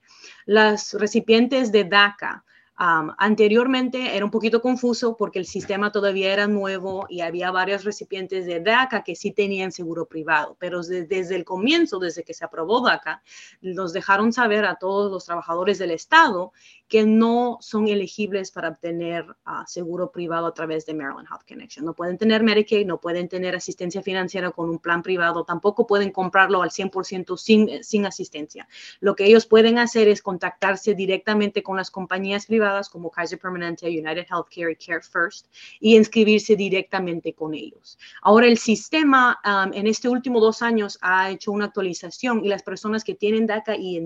Las 0.46 0.94
recipientes 0.94 1.70
de 1.70 1.84
DACA, 1.84 2.46
anteriormente 2.78 4.14
era 4.16 4.24
un 4.24 4.30
poquito 4.30 4.62
confuso 4.62 5.16
porque 5.16 5.40
el 5.40 5.46
sistema 5.46 5.90
todavía 5.90 6.32
era 6.32 6.46
nuevo 6.46 7.06
y 7.08 7.22
había 7.22 7.50
varios 7.50 7.82
recipientes 7.82 8.46
de 8.46 8.60
DACA 8.60 9.02
que 9.02 9.16
sí 9.16 9.32
tenían 9.32 9.72
seguro 9.72 10.06
privado, 10.06 10.56
pero 10.60 10.82
desde, 10.82 11.34
el 11.34 11.44
comienzo, 11.44 11.98
desde 11.98 12.22
que 12.22 12.34
se 12.34 12.44
aprobó 12.44 12.80
DACA, 12.80 13.22
nos 13.62 13.92
dejaron 13.92 14.32
saber 14.32 14.64
a 14.64 14.76
todos 14.76 15.10
los 15.10 15.24
trabajadores 15.24 15.78
del 15.78 15.90
Estado 15.90 16.52
que 16.86 17.04
no 17.04 17.58
son 17.60 17.88
elegibles 17.88 18.50
para 18.50 18.70
obtener 18.70 19.26
ah, 19.44 19.64
seguro 19.66 20.10
privado 20.10 20.46
a 20.46 20.54
través 20.54 20.86
de 20.86 20.94
Maryland 20.94 21.28
Health 21.28 21.46
Connection. 21.46 21.84
No 21.84 21.94
pueden 21.94 22.16
tener 22.16 22.42
Medicaid, 22.42 22.86
no 22.86 22.98
pueden 22.98 23.28
tener 23.28 23.54
asistencia 23.54 24.02
financiera 24.02 24.52
con 24.52 24.70
un 24.70 24.78
plan 24.78 25.02
privado, 25.02 25.44
tampoco 25.44 25.86
pueden 25.86 26.12
comprarlo 26.12 26.62
al 26.62 26.70
100% 26.70 27.36
sin, 27.36 27.84
sin 27.84 28.06
asistencia. 28.06 28.68
Lo 29.00 29.16
que 29.16 29.26
ellos 29.26 29.46
pueden 29.46 29.78
hacer 29.78 30.08
es 30.08 30.22
contactarse 30.22 30.94
directamente 30.94 31.62
con 31.62 31.76
las 31.76 31.90
compañías 31.90 32.46
privadas 32.46 32.67
privadas 32.68 32.88
como 32.88 33.10
Kaiser 33.10 33.38
Permanente, 33.38 33.86
United 33.86 34.26
Healthcare 34.28 34.72
y 34.72 34.76
Care 34.76 35.00
First 35.00 35.46
y 35.80 35.96
inscribirse 35.96 36.54
directamente 36.54 37.32
con 37.32 37.54
ellos. 37.54 37.98
Ahora 38.22 38.46
el 38.46 38.58
sistema 38.58 39.38
um, 39.44 39.72
en 39.72 39.86
este 39.86 40.08
último 40.08 40.40
dos 40.40 40.60
años 40.60 40.98
ha 41.00 41.30
hecho 41.30 41.52
una 41.52 41.66
actualización 41.66 42.44
y 42.44 42.48
las 42.48 42.62
personas 42.62 43.04
que 43.04 43.14
tienen 43.14 43.46
DACA 43.46 43.76
y 43.76 43.96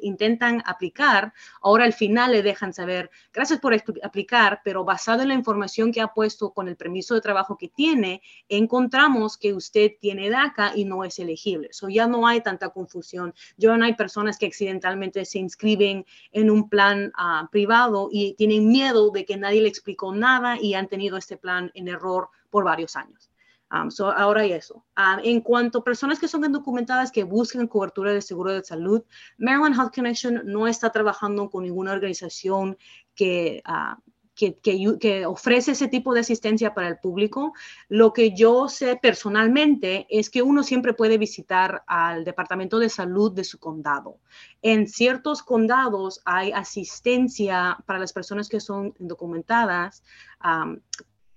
intentan 0.00 0.62
aplicar, 0.66 1.32
ahora 1.62 1.84
al 1.84 1.92
final 1.92 2.32
le 2.32 2.42
dejan 2.42 2.72
saber, 2.72 3.10
gracias 3.32 3.60
por 3.60 3.74
aplicar, 4.02 4.60
pero 4.64 4.84
basado 4.84 5.22
en 5.22 5.28
la 5.28 5.34
información 5.34 5.92
que 5.92 6.00
ha 6.00 6.08
puesto 6.08 6.50
con 6.50 6.68
el 6.68 6.76
permiso 6.76 7.14
de 7.14 7.20
trabajo 7.20 7.56
que 7.56 7.68
tiene, 7.68 8.22
encontramos 8.48 9.36
que 9.36 9.52
usted 9.52 9.92
tiene 10.00 10.30
DACA 10.30 10.72
y 10.74 10.84
no 10.84 11.04
es 11.04 11.18
elegible. 11.18 11.68
So 11.72 11.88
ya 11.88 12.06
no 12.06 12.26
hay 12.26 12.40
tanta 12.40 12.70
confusión. 12.70 13.34
Ya 13.56 13.76
no 13.76 13.84
hay 13.84 13.94
personas 13.94 14.38
que 14.38 14.46
accidentalmente 14.46 15.24
se 15.24 15.38
inscriben 15.38 16.04
en 16.32 16.50
un 16.50 16.68
plan 16.68 17.12
ah, 17.16 17.48
privado 17.50 18.07
y 18.10 18.34
tienen 18.34 18.68
miedo 18.68 19.10
de 19.10 19.24
que 19.24 19.36
nadie 19.36 19.62
le 19.62 19.68
explicó 19.68 20.14
nada 20.14 20.60
y 20.60 20.74
han 20.74 20.88
tenido 20.88 21.16
este 21.16 21.36
plan 21.36 21.70
en 21.74 21.88
error 21.88 22.28
por 22.50 22.64
varios 22.64 22.96
años. 22.96 23.30
Um, 23.70 23.90
ahora 24.16 24.46
y 24.46 24.52
eso. 24.52 24.86
Um, 24.96 25.20
en 25.22 25.40
cuanto 25.42 25.78
a 25.78 25.84
personas 25.84 26.18
que 26.18 26.26
son 26.26 26.42
indocumentadas 26.42 27.12
que 27.12 27.24
buscan 27.24 27.66
cobertura 27.66 28.12
de 28.12 28.22
seguro 28.22 28.52
de 28.52 28.64
salud, 28.64 29.02
Maryland 29.36 29.74
Health 29.78 29.94
Connection 29.94 30.40
no 30.44 30.66
está 30.66 30.90
trabajando 30.90 31.50
con 31.50 31.64
ninguna 31.64 31.92
organización 31.92 32.78
que, 33.14 33.62
uh, 33.68 34.00
que, 34.38 34.54
que, 34.98 35.26
ofrece 35.26 35.72
ese 35.72 35.88
tipo 35.88 36.14
de 36.14 36.20
asistencia 36.20 36.72
para 36.72 36.86
el 36.86 36.98
público. 36.98 37.54
Lo 37.88 38.12
que 38.12 38.36
yo 38.36 38.68
sé 38.68 38.96
personalmente 38.96 40.06
es 40.08 40.30
que 40.30 40.42
uno 40.42 40.62
siempre 40.62 40.94
puede 40.94 41.18
visitar 41.18 41.82
al 41.88 42.24
Departamento 42.24 42.78
de 42.78 42.88
Salud 42.88 43.32
de 43.32 43.42
su 43.42 43.58
condado. 43.58 44.20
En 44.62 44.86
ciertos 44.86 45.42
condados 45.42 46.20
hay 46.24 46.52
asistencia 46.52 47.78
para 47.84 47.98
las 47.98 48.12
personas 48.12 48.48
que 48.48 48.60
son 48.60 48.94
indocumentadas. 49.00 50.04
Um, 50.44 50.78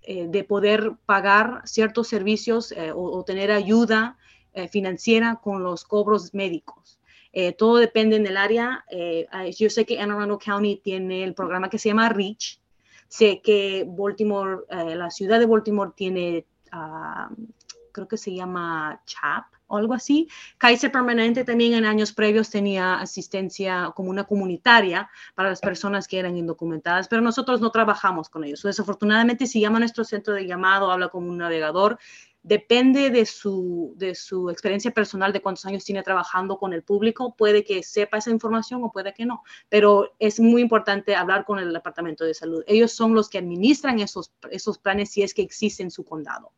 eh, 0.04 0.26
de 0.28 0.44
poder 0.44 0.94
pagar 1.06 1.62
ciertos 1.66 2.08
servicios 2.08 2.72
eh, 2.72 2.92
o, 2.92 3.24
tener 3.24 3.52
ayuda 3.52 4.18
eh, 4.54 4.68
financiera 4.68 5.40
con 5.44 5.62
los 5.62 5.84
cobros 5.84 6.34
médicos. 6.34 7.00
todo 7.58 7.78
depende 7.78 8.16
en 8.16 8.26
el 8.26 8.36
área. 8.36 8.84
yo 9.58 9.70
sé 9.70 9.86
que 9.86 10.02
Anne 10.02 10.14
Arundel 10.14 10.40
County 10.44 10.82
tiene 10.84 11.24
el 11.24 11.34
programa 11.34 11.70
que 11.70 11.78
se 11.78 11.90
llama 11.90 12.10
REACH. 12.10 12.61
Sé 13.12 13.42
que 13.42 13.84
Baltimore, 13.86 14.62
la 14.70 15.10
ciudad 15.10 15.38
de 15.38 15.46
Baltimore 15.46 15.92
tiene, 15.94 16.46
ah, 16.72 17.30
creo 17.92 18.08
que 18.08 18.16
se 18.16 18.34
llama 18.34 19.02
CHAP 19.06 19.48
o 19.68 19.76
algo 19.76 19.94
así. 19.94 20.30
Kaiser 20.58 20.94
Permanente 20.94 21.44
también 21.44 21.74
en 21.74 21.84
años 21.84 22.14
previos 22.14 22.50
tenía 22.50 23.02
asistencia 23.02 23.92
como 23.94 24.10
una 24.10 24.24
comunitaria 24.24 25.10
para 25.36 25.50
las 25.50 25.60
personas 25.60 26.08
que 26.08 26.20
eran 26.20 26.38
indocumentadas, 26.38 27.10
pero 27.10 27.22
nosotros 27.22 27.60
no 27.60 27.70
trabajamos 27.70 28.30
con 28.30 28.46
ellos. 28.46 28.64
Desafortunadamente, 28.64 29.46
si 29.46 29.60
llama 29.60 29.80
nuestro 29.80 30.06
centro 30.06 30.34
de 30.34 30.48
llamado, 30.48 30.90
habla 30.90 31.10
con 31.10 31.30
un 31.30 31.38
navegador, 31.38 32.00
depende 32.44 33.10
de 33.10 33.26
su, 33.26 33.94
de 33.98 34.16
su 34.16 34.50
experiencia 34.50 34.92
personal, 34.92 35.32
de 35.32 35.42
cuántos 35.42 35.66
años 35.66 35.84
tiene 35.84 36.04
trabajando 36.04 36.58
con 36.58 36.74
el 36.74 36.84
público, 36.84 37.36
puede 37.36 37.64
que 37.64 37.84
sepa 37.84 38.18
esa 38.18 38.32
información 38.32 38.84
o 38.84 38.92
puede 38.92 39.14
que 39.14 39.26
no, 39.26 39.44
pero 39.70 40.14
es 40.20 40.40
muy 40.40 40.62
importante 40.62 41.16
hablar 41.16 41.46
con 41.46 41.60
el 41.60 41.72
Departamento 41.72 42.26
de 42.26 42.34
Salud. 42.34 42.64
Ellos 42.68 42.92
son 42.92 43.14
los 43.14 43.30
que 43.30 43.38
administran 43.38 44.00
esos, 44.00 44.32
esos 44.50 44.78
planes 44.78 45.12
si 45.12 45.24
es 45.24 45.34
que 45.34 45.42
existen 45.42 45.88
en 45.88 45.92
su 45.92 46.04
condado. 46.04 46.52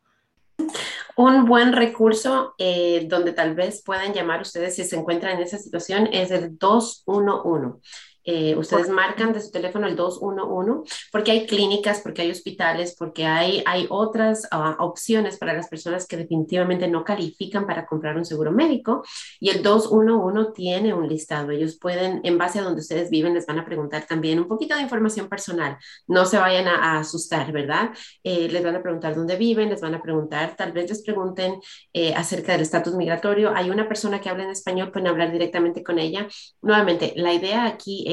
Un 1.16 1.46
buen 1.46 1.74
recurso 1.74 2.56
eh, 2.58 3.06
donde 3.08 3.34
tal 3.34 3.56
vez 3.56 3.84
puedan 3.84 4.14
llamar 4.14 4.42
ustedes 4.42 4.76
si 4.76 4.84
se 4.84 4.96
encuentran 4.96 5.38
en 5.38 5.44
esa 5.44 5.58
situación 5.58 6.08
es 6.12 6.32
el 6.32 6.58
211. 6.58 7.80
Eh, 8.26 8.56
ustedes 8.56 8.90
marcan 8.90 9.34
de 9.34 9.42
su 9.42 9.52
teléfono 9.52 9.88
el 9.88 9.96
211 9.96 10.90
porque 11.12 11.32
hay 11.32 11.46
clínicas, 11.46 12.02
porque 12.02 12.22
hay 12.22 12.32
hospitales, 12.32 12.96
porque 12.98 13.26
hay, 13.26 13.64
hay 13.66 13.86
otras 13.90 14.48
ah, 14.52 14.78
opciones 14.80 15.38
para 15.38 15.54
las 15.54 15.68
personas 15.68 16.08
que 16.08 16.18
definitivamente 16.18 16.88
no 16.88 17.04
califican 17.04 17.68
para 17.68 17.86
comprar 17.86 18.18
un 18.18 18.26
seguro 18.26 18.52
médico 18.52 19.04
y 19.40 19.50
el 19.50 19.62
211 19.62 20.54
tiene 20.54 20.94
un 20.94 21.08
listado. 21.08 21.52
Ellos 21.52 21.78
pueden, 21.80 22.22
en 22.24 22.38
base 22.38 22.60
a 22.60 22.64
donde 22.64 22.82
ustedes 22.82 23.10
viven, 23.10 23.34
les 23.34 23.46
van 23.46 23.60
a 23.60 23.66
preguntar 23.66 24.06
también 24.08 24.40
un 24.40 24.48
poquito 24.48 24.76
de 24.76 24.82
información 24.82 25.30
personal. 25.30 25.78
No 26.08 26.26
se 26.26 26.38
vayan 26.38 26.68
a, 26.68 27.00
asustar, 27.00 27.52
¿verdad? 27.52 27.92
Eh, 28.24 28.48
les 28.50 28.64
van 28.64 28.76
a 28.76 28.82
preguntar 28.82 29.16
dónde 29.16 29.36
viven, 29.36 29.70
les 29.70 29.82
van 29.82 29.96
a 29.96 30.02
preguntar, 30.02 30.56
tal 30.56 30.72
vez 30.72 30.90
les 30.90 31.04
pregunten 31.04 31.60
eh, 31.94 32.14
acerca 32.14 32.54
del 32.54 32.62
estatus 32.62 32.96
migratorio. 32.96 33.54
Hay 33.56 33.70
una 33.70 33.88
persona 33.88 34.22
que 34.22 34.30
habla 34.30 34.44
en 34.44 34.52
español, 34.52 34.92
pueden 34.92 35.08
hablar 35.08 35.32
directamente 35.32 35.84
con 35.84 36.00
ella. 36.00 36.28
Nuevamente, 36.62 37.14
la 37.16 37.34
idea 37.34 37.66
aquí 37.66 38.06
es, 38.08 38.13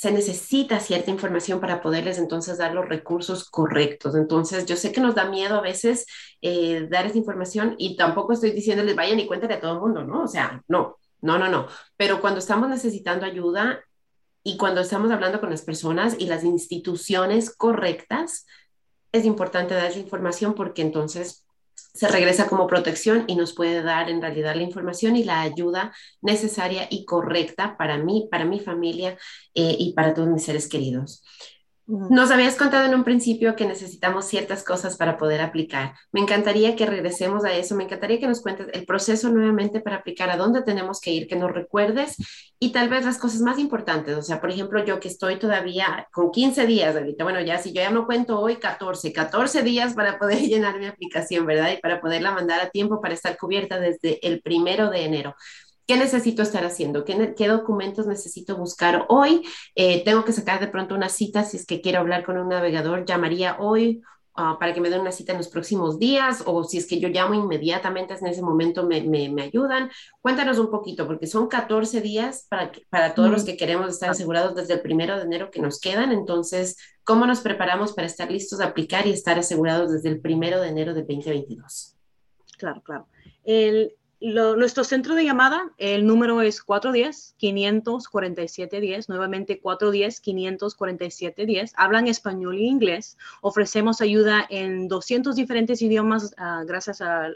se 0.00 0.12
necesita 0.12 0.80
cierta 0.80 1.10
información 1.10 1.60
para 1.60 1.82
poderles 1.82 2.16
entonces 2.16 2.56
dar 2.56 2.72
los 2.72 2.88
recursos 2.88 3.50
correctos. 3.50 4.14
Entonces, 4.14 4.64
yo 4.64 4.76
sé 4.76 4.92
que 4.92 5.00
nos 5.02 5.14
da 5.14 5.28
miedo 5.28 5.56
a 5.56 5.60
veces 5.60 6.06
eh, 6.40 6.86
dar 6.90 7.04
esa 7.04 7.18
información 7.18 7.74
y 7.76 7.96
tampoco 7.96 8.32
estoy 8.32 8.52
diciéndoles 8.52 8.96
vayan 8.96 9.20
y 9.20 9.26
cuéntale 9.26 9.54
a 9.54 9.60
todo 9.60 9.74
el 9.74 9.80
mundo, 9.80 10.02
¿no? 10.04 10.22
O 10.22 10.26
sea, 10.26 10.62
no, 10.68 10.96
no, 11.20 11.38
no, 11.38 11.50
no. 11.50 11.66
Pero 11.98 12.22
cuando 12.22 12.38
estamos 12.38 12.70
necesitando 12.70 13.26
ayuda 13.26 13.80
y 14.42 14.56
cuando 14.56 14.80
estamos 14.80 15.10
hablando 15.10 15.38
con 15.38 15.50
las 15.50 15.62
personas 15.62 16.16
y 16.18 16.26
las 16.26 16.44
instituciones 16.44 17.54
correctas, 17.54 18.46
es 19.12 19.26
importante 19.26 19.74
dar 19.74 19.90
esa 19.90 19.98
información 19.98 20.54
porque 20.54 20.80
entonces 20.80 21.44
se 21.92 22.08
regresa 22.08 22.46
como 22.46 22.66
protección 22.66 23.24
y 23.26 23.36
nos 23.36 23.54
puede 23.54 23.82
dar 23.82 24.10
en 24.10 24.22
realidad 24.22 24.54
la 24.54 24.62
información 24.62 25.16
y 25.16 25.24
la 25.24 25.40
ayuda 25.40 25.92
necesaria 26.20 26.86
y 26.90 27.04
correcta 27.04 27.76
para 27.76 27.98
mí, 27.98 28.28
para 28.30 28.44
mi 28.44 28.60
familia 28.60 29.16
eh, 29.54 29.76
y 29.78 29.92
para 29.94 30.14
todos 30.14 30.28
mis 30.28 30.44
seres 30.44 30.68
queridos. 30.68 31.22
Nos 31.90 32.30
habías 32.30 32.54
contado 32.54 32.86
en 32.86 32.94
un 32.94 33.02
principio 33.02 33.56
que 33.56 33.66
necesitamos 33.66 34.24
ciertas 34.26 34.62
cosas 34.62 34.96
para 34.96 35.18
poder 35.18 35.40
aplicar. 35.40 35.94
Me 36.12 36.20
encantaría 36.20 36.76
que 36.76 36.86
regresemos 36.86 37.44
a 37.44 37.52
eso. 37.52 37.74
Me 37.74 37.84
encantaría 37.84 38.20
que 38.20 38.28
nos 38.28 38.42
cuentes 38.42 38.68
el 38.72 38.86
proceso 38.86 39.28
nuevamente 39.30 39.80
para 39.80 39.96
aplicar, 39.96 40.30
a 40.30 40.36
dónde 40.36 40.62
tenemos 40.62 41.00
que 41.00 41.10
ir, 41.10 41.26
que 41.26 41.34
nos 41.34 41.50
recuerdes 41.50 42.16
y 42.60 42.70
tal 42.70 42.88
vez 42.88 43.04
las 43.04 43.18
cosas 43.18 43.40
más 43.40 43.58
importantes. 43.58 44.16
O 44.16 44.22
sea, 44.22 44.40
por 44.40 44.50
ejemplo, 44.50 44.84
yo 44.84 45.00
que 45.00 45.08
estoy 45.08 45.38
todavía 45.40 46.06
con 46.12 46.30
15 46.30 46.64
días 46.66 46.94
ahorita, 46.94 47.24
bueno, 47.24 47.40
ya 47.40 47.58
si 47.58 47.72
yo 47.72 47.82
ya 47.82 47.90
no 47.90 48.06
cuento 48.06 48.38
hoy 48.38 48.56
14, 48.56 49.12
14 49.12 49.62
días 49.62 49.94
para 49.94 50.16
poder 50.16 50.38
llenar 50.48 50.78
mi 50.78 50.86
aplicación, 50.86 51.44
¿verdad? 51.44 51.72
Y 51.72 51.80
para 51.80 52.00
poderla 52.00 52.30
mandar 52.30 52.60
a 52.60 52.70
tiempo 52.70 53.00
para 53.00 53.14
estar 53.14 53.36
cubierta 53.36 53.80
desde 53.80 54.24
el 54.24 54.42
primero 54.42 54.90
de 54.90 55.04
enero. 55.04 55.34
¿Qué 55.90 55.96
necesito 55.96 56.42
estar 56.42 56.64
haciendo? 56.64 57.04
¿Qué, 57.04 57.48
documentos 57.48 58.06
necesito 58.06 58.56
buscar 58.56 59.06
hoy? 59.08 59.42
Eh, 59.74 60.04
tengo 60.04 60.24
que 60.24 60.32
sacar 60.32 60.60
de 60.60 60.68
pronto 60.68 60.94
una 60.94 61.08
cita 61.08 61.42
si 61.42 61.56
es 61.56 61.66
que 61.66 61.80
quiero 61.80 61.98
hablar 61.98 62.24
con 62.24 62.38
un 62.38 62.48
navegador. 62.48 63.04
Llamaría 63.04 63.56
hoy 63.58 64.00
ah, 64.36 64.56
para 64.60 64.72
que 64.72 64.80
me 64.80 64.88
den 64.88 65.00
una 65.00 65.10
cita 65.10 65.32
en 65.32 65.38
los 65.38 65.48
próximos 65.48 65.98
días 65.98 66.44
o 66.46 66.62
si 66.62 66.78
es 66.78 66.86
que 66.86 67.00
yo 67.00 67.08
llamo 67.08 67.34
inmediatamente 67.34 68.14
en 68.14 68.24
ese 68.28 68.40
momento 68.40 68.86
me, 68.86 69.02
me, 69.02 69.42
ayudan. 69.42 69.90
Cuéntanos 70.20 70.60
un 70.60 70.70
poquito 70.70 71.08
porque 71.08 71.26
son 71.26 71.48
14 71.48 72.00
días 72.00 72.46
para, 72.48 72.70
para 72.88 73.12
todos 73.16 73.32
los 73.32 73.42
que 73.42 73.56
queremos 73.56 73.90
estar 73.90 74.10
asegurados 74.10 74.54
desde 74.54 74.74
el 74.74 74.82
primero 74.82 75.16
de 75.16 75.22
enero 75.22 75.50
que 75.50 75.60
nos 75.60 75.80
quedan. 75.80 76.12
Entonces, 76.12 76.76
¿cómo 77.02 77.26
nos 77.26 77.40
preparamos 77.40 77.94
para 77.94 78.06
estar 78.06 78.30
listos 78.30 78.60
a 78.60 78.66
aplicar 78.66 79.08
y 79.08 79.10
estar 79.10 79.40
asegurados 79.40 79.90
desde 79.90 80.10
el 80.10 80.20
primero 80.20 80.60
de 80.60 80.68
enero 80.68 80.94
de 80.94 81.00
2022? 81.00 81.96
Claro, 82.58 82.80
claro. 82.84 83.08
El, 83.42 83.96
nuestro 84.20 84.84
centro 84.84 85.14
de 85.14 85.24
llamada, 85.24 85.72
el 85.78 86.06
número 86.06 86.42
es 86.42 86.62
410-547-10, 86.64 89.08
nuevamente 89.08 89.62
410-547-10. 89.62 91.72
Hablan 91.74 92.06
español 92.06 92.58
e 92.58 92.64
inglés. 92.64 93.16
Ofrecemos 93.40 94.02
ayuda 94.02 94.46
en 94.50 94.88
200 94.88 95.34
diferentes 95.34 95.80
idiomas 95.80 96.34
uh, 96.38 96.66
gracias 96.66 97.00
a, 97.00 97.30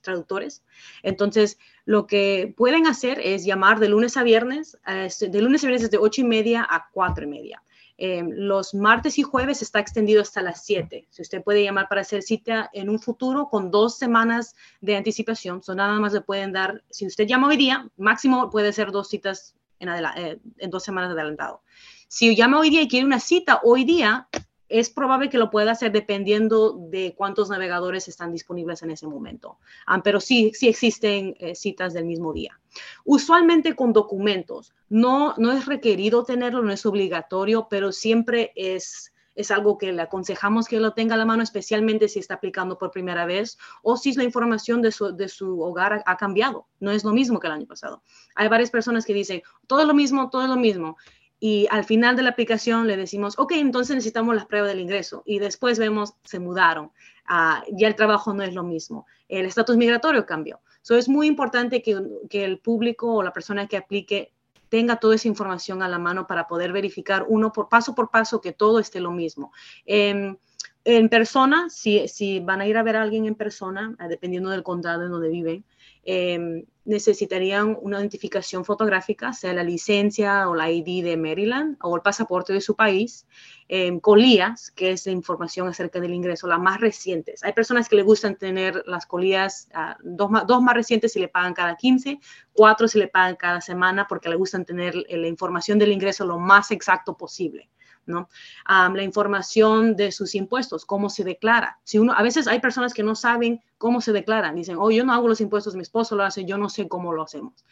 traductores. 0.00 0.62
Entonces, 1.02 1.58
lo 1.84 2.06
que 2.06 2.54
pueden 2.56 2.86
hacer 2.86 3.18
es 3.20 3.44
llamar 3.44 3.80
de 3.80 3.88
lunes 3.88 4.16
a 4.16 4.22
viernes, 4.22 4.78
uh, 4.86 5.08
de 5.28 5.42
lunes 5.42 5.64
a 5.64 5.66
viernes 5.66 5.90
de 5.90 5.98
8 5.98 6.20
y 6.20 6.24
media 6.24 6.64
a 6.70 6.88
4 6.92 7.24
y 7.24 7.28
media. 7.28 7.64
Em, 8.02 8.30
los 8.30 8.72
martes 8.72 9.18
y 9.18 9.22
jueves 9.22 9.60
está 9.60 9.78
extendido 9.78 10.22
hasta 10.22 10.40
las 10.40 10.64
7. 10.64 11.06
Si 11.10 11.20
usted 11.20 11.44
puede 11.44 11.62
llamar 11.62 11.86
para 11.86 12.00
hacer 12.00 12.22
cita 12.22 12.70
en 12.72 12.88
un 12.88 12.98
futuro 12.98 13.50
con 13.50 13.70
dos 13.70 13.98
semanas 13.98 14.56
de 14.80 14.96
anticipación, 14.96 15.62
son 15.62 15.76
nada 15.76 16.00
más 16.00 16.14
le 16.14 16.22
pueden 16.22 16.50
dar, 16.50 16.82
si 16.88 17.06
usted 17.06 17.26
llama 17.26 17.48
hoy 17.48 17.58
día, 17.58 17.90
máximo 17.98 18.48
puede 18.48 18.72
ser 18.72 18.90
dos 18.90 19.10
citas 19.10 19.54
en, 19.80 19.90
eh, 19.90 20.40
en 20.56 20.70
dos 20.70 20.82
semanas 20.82 21.10
de 21.10 21.20
adelantado. 21.20 21.60
Si 22.08 22.34
llama 22.34 22.58
hoy 22.60 22.70
día 22.70 22.80
y 22.80 22.88
quiere 22.88 23.04
una 23.04 23.20
cita 23.20 23.60
hoy 23.64 23.84
día, 23.84 24.30
es 24.70 24.88
probable 24.88 25.28
que 25.28 25.36
lo 25.36 25.50
pueda 25.50 25.72
hacer 25.72 25.90
dependiendo 25.90 26.76
de 26.78 27.14
cuántos 27.16 27.50
navegadores 27.50 28.06
están 28.06 28.32
disponibles 28.32 28.82
en 28.82 28.92
ese 28.92 29.06
momento. 29.06 29.58
Ah, 29.84 30.00
pero 30.02 30.20
sí, 30.20 30.52
sí 30.54 30.68
existen 30.68 31.34
eh, 31.40 31.56
citas 31.56 31.92
del 31.92 32.04
mismo 32.04 32.32
día. 32.32 32.58
Usualmente 33.04 33.74
con 33.74 33.92
documentos, 33.92 34.72
no, 34.88 35.34
no 35.38 35.50
es 35.52 35.66
requerido 35.66 36.22
tenerlo, 36.22 36.62
no 36.62 36.72
es 36.72 36.86
obligatorio, 36.86 37.66
pero 37.68 37.90
siempre 37.90 38.52
es, 38.54 39.12
es 39.34 39.50
algo 39.50 39.76
que 39.76 39.92
le 39.92 40.02
aconsejamos 40.02 40.68
que 40.68 40.78
lo 40.78 40.92
tenga 40.92 41.16
a 41.16 41.18
la 41.18 41.26
mano, 41.26 41.42
especialmente 41.42 42.08
si 42.08 42.20
está 42.20 42.34
aplicando 42.34 42.78
por 42.78 42.92
primera 42.92 43.26
vez 43.26 43.58
o 43.82 43.96
si 43.96 44.12
la 44.14 44.22
información 44.22 44.82
de 44.82 44.92
su, 44.92 45.16
de 45.16 45.28
su 45.28 45.60
hogar 45.60 45.94
ha, 45.94 46.02
ha 46.06 46.16
cambiado. 46.16 46.68
No 46.78 46.92
es 46.92 47.02
lo 47.02 47.10
mismo 47.10 47.40
que 47.40 47.48
el 47.48 47.54
año 47.54 47.66
pasado. 47.66 48.04
Hay 48.36 48.46
varias 48.46 48.70
personas 48.70 49.04
que 49.04 49.14
dicen, 49.14 49.42
todo 49.66 49.80
es 49.80 49.86
lo 49.88 49.94
mismo, 49.94 50.30
todo 50.30 50.44
es 50.44 50.48
lo 50.48 50.56
mismo 50.56 50.96
y 51.40 51.66
al 51.70 51.84
final 51.84 52.16
de 52.16 52.22
la 52.22 52.30
aplicación 52.30 52.86
le 52.86 52.98
decimos, 52.98 53.38
ok, 53.38 53.52
entonces 53.52 53.96
necesitamos 53.96 54.34
las 54.34 54.44
pruebas 54.44 54.68
del 54.68 54.80
ingreso 54.80 55.22
y 55.24 55.38
después 55.38 55.78
vemos, 55.78 56.14
se 56.22 56.38
mudaron, 56.38 56.92
uh, 57.30 57.64
ya 57.72 57.88
el 57.88 57.96
trabajo 57.96 58.34
no 58.34 58.42
es 58.42 58.54
lo 58.54 58.62
mismo, 58.62 59.06
el 59.26 59.46
estatus 59.46 59.78
migratorio 59.78 60.26
cambió. 60.26 60.60
So, 60.82 60.96
es 60.96 61.08
muy 61.08 61.26
importante 61.26 61.82
que, 61.82 61.98
el 62.30 62.58
público 62.58 63.14
o 63.14 63.22
la 63.22 63.32
persona 63.32 63.66
que 63.66 63.76
aplique 63.76 64.32
tenga 64.68 64.96
toda 64.96 65.14
esa 65.14 65.28
información 65.28 65.82
a 65.82 65.88
la 65.88 65.98
mano 65.98 66.26
para 66.26 66.46
poder 66.46 66.72
verificar 66.72 67.24
uno 67.28 67.52
por 67.52 67.68
paso 67.68 67.94
por 67.94 68.10
paso 68.10 68.40
que 68.40 68.52
todo 68.52 68.78
esté 68.78 69.00
lo 69.00 69.10
mismo. 69.10 69.52
Eh, 69.84 70.36
en 70.84 71.08
persona, 71.08 71.68
si, 71.68 72.08
si, 72.08 72.40
van 72.40 72.60
a 72.60 72.66
ir 72.66 72.78
a 72.78 72.82
ver 72.82 72.96
a 72.96 73.02
alguien 73.02 73.26
en 73.26 73.34
persona, 73.34 73.94
eh, 74.00 74.08
dependiendo 74.08 74.48
del 74.50 74.62
condado 74.62 75.04
en 75.04 75.10
donde 75.10 75.28
viven, 75.28 75.64
eh, 76.04 76.64
necesitarían 76.84 77.76
una 77.80 77.98
identificación 77.98 78.64
fotográfica, 78.64 79.32
sea 79.32 79.52
la 79.52 79.62
licencia 79.62 80.48
o 80.48 80.54
la 80.54 80.70
ID 80.70 81.04
de 81.04 81.16
Maryland 81.16 81.76
o 81.82 81.94
el 81.94 82.02
pasaporte 82.02 82.52
de 82.52 82.60
su 82.60 82.74
país, 82.74 83.26
eh, 83.68 84.00
colías, 84.00 84.70
que 84.72 84.90
es 84.90 85.06
la 85.06 85.12
información 85.12 85.68
acerca 85.68 86.00
del 86.00 86.14
ingreso, 86.14 86.48
las 86.48 86.58
más 86.58 86.80
recientes. 86.80 87.44
Hay 87.44 87.52
personas 87.52 87.88
que 87.88 87.96
les 87.96 88.04
gustan 88.04 88.36
tener 88.36 88.82
las 88.86 89.06
colías, 89.06 89.68
uh, 89.74 89.94
dos, 90.02 90.30
más, 90.30 90.46
dos 90.46 90.62
más 90.62 90.74
recientes 90.74 91.12
si 91.12 91.20
le 91.20 91.28
pagan 91.28 91.54
cada 91.54 91.76
15, 91.76 92.18
cuatro 92.52 92.88
si 92.88 92.98
le 92.98 93.08
pagan 93.08 93.36
cada 93.36 93.60
semana 93.60 94.06
porque 94.08 94.28
le 94.28 94.36
gustan 94.36 94.64
tener 94.64 94.94
la 94.96 95.28
información 95.28 95.78
del 95.78 95.92
ingreso 95.92 96.24
lo 96.24 96.38
más 96.38 96.70
exacto 96.70 97.16
posible. 97.16 97.70
¿No? 98.06 98.28
La 98.68 99.02
información 99.02 99.96
de 99.96 100.12
sus 100.12 100.34
impuestos, 100.34 100.84
cómo 100.84 101.10
se 101.10 101.24
declara. 101.24 101.78
Si 101.84 101.98
uno, 101.98 102.12
a 102.12 102.22
veces 102.22 102.46
hay 102.46 102.60
personas 102.60 102.94
que 102.94 103.02
no 103.02 103.14
saben 103.14 103.62
cómo 103.78 104.00
se 104.00 104.12
declaran, 104.12 104.54
dicen, 104.54 104.76
oh, 104.78 104.90
yo 104.90 105.04
no 105.04 105.12
hago 105.12 105.28
los 105.28 105.40
impuestos, 105.40 105.74
mi 105.74 105.82
esposo 105.82 106.16
lo 106.16 106.24
hace, 106.24 106.44
yo 106.44 106.58
no 106.58 106.68
sé 106.68 106.88
cómo 106.88 107.12
lo 107.12 107.22
hacemos. 107.22 107.64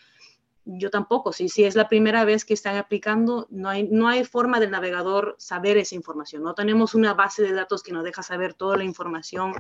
Yo 0.70 0.91
tampoco, 0.91 1.33
si, 1.33 1.49
si 1.49 1.64
es 1.64 1.74
la 1.76 1.89
primera 1.89 2.26
vez 2.26 2.45
que 2.45 2.53
están 2.53 2.76
aplicando, 2.76 3.47
no 3.51 3.70
hay, 3.70 3.89
no 3.91 4.07
hay 4.07 4.24
forma 4.24 4.61
del 4.61 4.70
navegador 4.70 5.35
saber 5.39 5.79
esa 5.79 5.95
información. 5.95 6.43
No 6.43 6.55
tenemos 6.55 6.95
una 6.95 7.14
base 7.14 7.43
de 7.43 7.55
datos 7.55 7.83
que 7.83 7.91
nos 7.91 8.05
deja 8.05 8.22
saber 8.22 8.53
toda 8.53 8.76
la 8.76 8.85
información. 8.85 9.55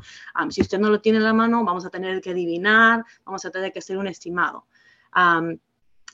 Si 0.50 0.60
usted 0.60 0.78
no 0.78 0.90
lo 0.90 1.00
tiene 1.00 1.16
en 1.16 1.24
la 1.24 1.32
mano, 1.32 1.64
vamos 1.64 1.86
a 1.86 1.90
tener 1.90 2.20
que 2.20 2.30
adivinar, 2.30 3.06
vamos 3.24 3.42
a 3.46 3.50
tener 3.50 3.72
que 3.72 3.78
hacer 3.78 3.96
un 3.96 4.06
estimado. 4.06 4.66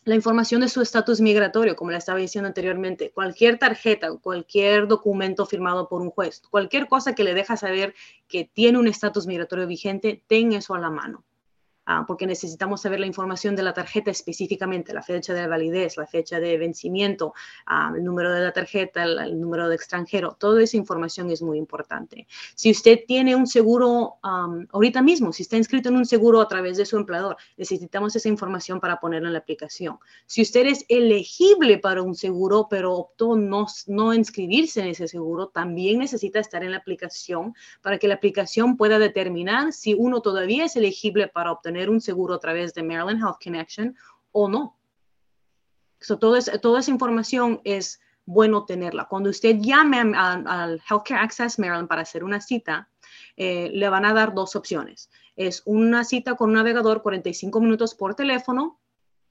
La 0.05 0.15
información 0.15 0.61
de 0.61 0.69
su 0.69 0.83
estatus 0.83 1.21
migratorio, 1.21 1.77
como 1.77 1.91
le 1.91 1.97
estaba 1.97 2.19
diciendo 2.19 2.49
anteriormente, 2.49 3.11
cualquier 3.11 3.59
tarjeta, 3.59 4.15
cualquier 4.19 4.87
documento 4.87 5.47
firmado 5.47 5.89
por 5.89 6.03
un 6.03 6.11
juez, 6.11 6.43
cualquier 6.51 6.89
cosa 6.89 7.15
que 7.15 7.25
le 7.25 7.35
deja 7.35 7.57
saber 7.57 7.95
que 8.29 8.45
tiene 8.45 8.79
un 8.79 8.87
estatus 8.87 9.27
migratorio 9.27 9.67
vigente, 9.67 10.23
ten 10.27 10.53
eso 10.53 10.75
a 10.75 10.79
la 10.79 10.91
mano. 10.91 11.25
Ah, 11.87 12.05
porque 12.07 12.27
necesitamos 12.27 12.81
saber 12.81 12.99
la 12.99 13.07
información 13.07 13.55
de 13.55 13.63
la 13.63 13.75
tarjeta 13.75 14.11
específicamente, 14.11 14.95
la 14.95 15.03
fecha 15.03 15.35
de 15.35 15.47
validez, 15.47 15.99
la 15.99 16.07
fecha 16.07 16.41
de 16.41 16.57
vencimiento, 16.57 17.35
ah, 17.67 17.93
el 17.95 18.03
número 18.03 18.33
de 18.33 18.41
la 18.41 18.53
tarjeta, 18.53 19.03
el, 19.05 19.39
número 19.39 19.69
de 19.69 19.75
extranjero, 19.75 20.35
toda 20.39 20.63
esa 20.63 20.79
información 20.79 21.31
es 21.31 21.43
muy 21.43 21.59
importante. 21.59 22.27
Si 22.55 22.71
usted 22.71 23.01
tiene 23.07 23.37
un 23.37 23.47
seguro 23.47 24.15
ahorita 24.23 25.03
mismo, 25.03 25.33
si 25.33 25.43
está 25.43 25.59
inscrito 25.59 25.91
en 25.91 25.97
un 25.97 26.07
seguro 26.07 26.41
a 26.41 26.49
través 26.49 26.79
de 26.79 26.87
su 26.87 26.97
empleador, 26.97 27.37
necesitamos 27.59 28.17
esa 28.17 28.31
información 28.31 28.81
para 28.81 28.99
ponerla 28.99 29.29
en 29.29 29.35
la 29.35 29.41
aplicación. 29.41 29.99
Si 30.25 30.41
usted 30.41 30.67
es 30.67 30.87
elegible 30.89 31.77
para 31.79 32.01
un 32.01 32.15
seguro, 32.15 32.67
pero 32.71 32.95
optó 32.95 33.37
no, 33.37 33.67
no 33.89 34.15
inscribirse 34.15 34.81
en 34.81 34.89
ese 34.89 35.07
seguro, 35.07 35.49
también 35.49 35.99
necesita 35.99 36.39
estar 36.39 36.65
en 36.65 36.71
la 36.71 36.79
aplicación 36.79 37.55
para 37.83 37.99
que 37.99 38.09
la 38.09 38.15
aplicación 38.15 38.79
pueda 38.79 38.99
determinar 38.99 39.75
si 39.75 39.93
uno 39.93 40.23
todavía 40.23 40.65
es 40.65 40.77
elegible 40.77 41.29
para 41.29 41.53
obtener 41.53 41.74
un 41.91 42.01
seguro 42.01 42.35
a 42.35 42.41
través 42.41 42.75
de 42.75 42.83
Maryland 42.83 43.21
Health 43.21 43.43
Connection 43.43 43.97
o 44.33 44.49
no. 44.49 44.79
So, 46.01 46.19
toda 46.19 46.39
esa 46.39 46.91
información 46.91 47.61
es 47.65 48.01
bueno 48.27 48.65
tenerla. 48.65 49.07
Cuando 49.07 49.31
usted 49.31 49.57
llame 49.61 49.99
al 50.17 50.83
Healthcare 50.89 51.21
Access 51.21 51.59
Maryland 51.59 51.89
para 51.89 52.03
hacer 52.03 52.25
una 52.25 52.41
cita, 52.41 52.89
eh, 53.37 53.71
le 53.73 53.89
van 53.89 54.05
a 54.05 54.13
dar 54.13 54.35
dos 54.35 54.57
opciones. 54.57 55.11
Es 55.37 55.63
una 55.65 56.05
cita 56.05 56.37
con 56.37 56.51
un 56.51 56.57
navegador 56.57 57.03
45 57.03 57.61
minutos 57.61 57.95
por 57.95 58.15
teléfono 58.15 58.81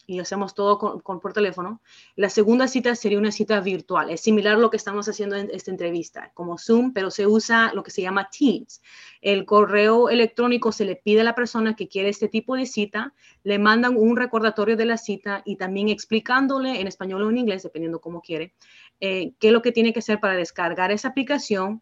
y 0.05 0.19
hacemos 0.19 0.53
todo 0.53 0.77
con, 0.77 1.19
por 1.19 1.33
teléfono. 1.33 1.81
La 2.15 2.29
segunda 2.29 2.67
cita 2.67 2.95
sería 2.95 3.17
una 3.17 3.31
cita 3.31 3.59
virtual. 3.61 4.09
Es 4.09 4.21
similar 4.21 4.55
a 4.55 4.59
lo 4.59 4.69
que 4.69 4.77
estamos 4.77 5.07
haciendo 5.07 5.35
en 5.35 5.49
esta 5.51 5.71
entrevista, 5.71 6.31
como 6.33 6.57
Zoom, 6.57 6.93
pero 6.93 7.09
se 7.11 7.27
usa 7.27 7.71
lo 7.73 7.83
que 7.83 7.91
se 7.91 8.01
llama 8.01 8.29
Teams. 8.29 8.81
El 9.21 9.45
correo 9.45 10.09
electrónico 10.09 10.71
se 10.71 10.85
le 10.85 10.95
pide 10.95 11.21
a 11.21 11.23
la 11.23 11.35
persona 11.35 11.75
que 11.75 11.87
quiere 11.87 12.09
este 12.09 12.27
tipo 12.27 12.55
de 12.55 12.65
cita, 12.65 13.13
le 13.43 13.59
mandan 13.59 13.95
un 13.97 14.17
recordatorio 14.17 14.75
de 14.75 14.85
la 14.85 14.97
cita 14.97 15.41
y 15.45 15.55
también 15.55 15.89
explicándole 15.89 16.81
en 16.81 16.87
español 16.87 17.23
o 17.23 17.29
en 17.29 17.37
inglés, 17.37 17.63
dependiendo 17.63 18.01
cómo 18.01 18.21
quiere, 18.21 18.53
eh, 18.99 19.33
qué 19.39 19.47
es 19.47 19.53
lo 19.53 19.61
que 19.61 19.71
tiene 19.71 19.93
que 19.93 19.99
hacer 19.99 20.19
para 20.19 20.35
descargar 20.35 20.91
esa 20.91 21.09
aplicación 21.09 21.81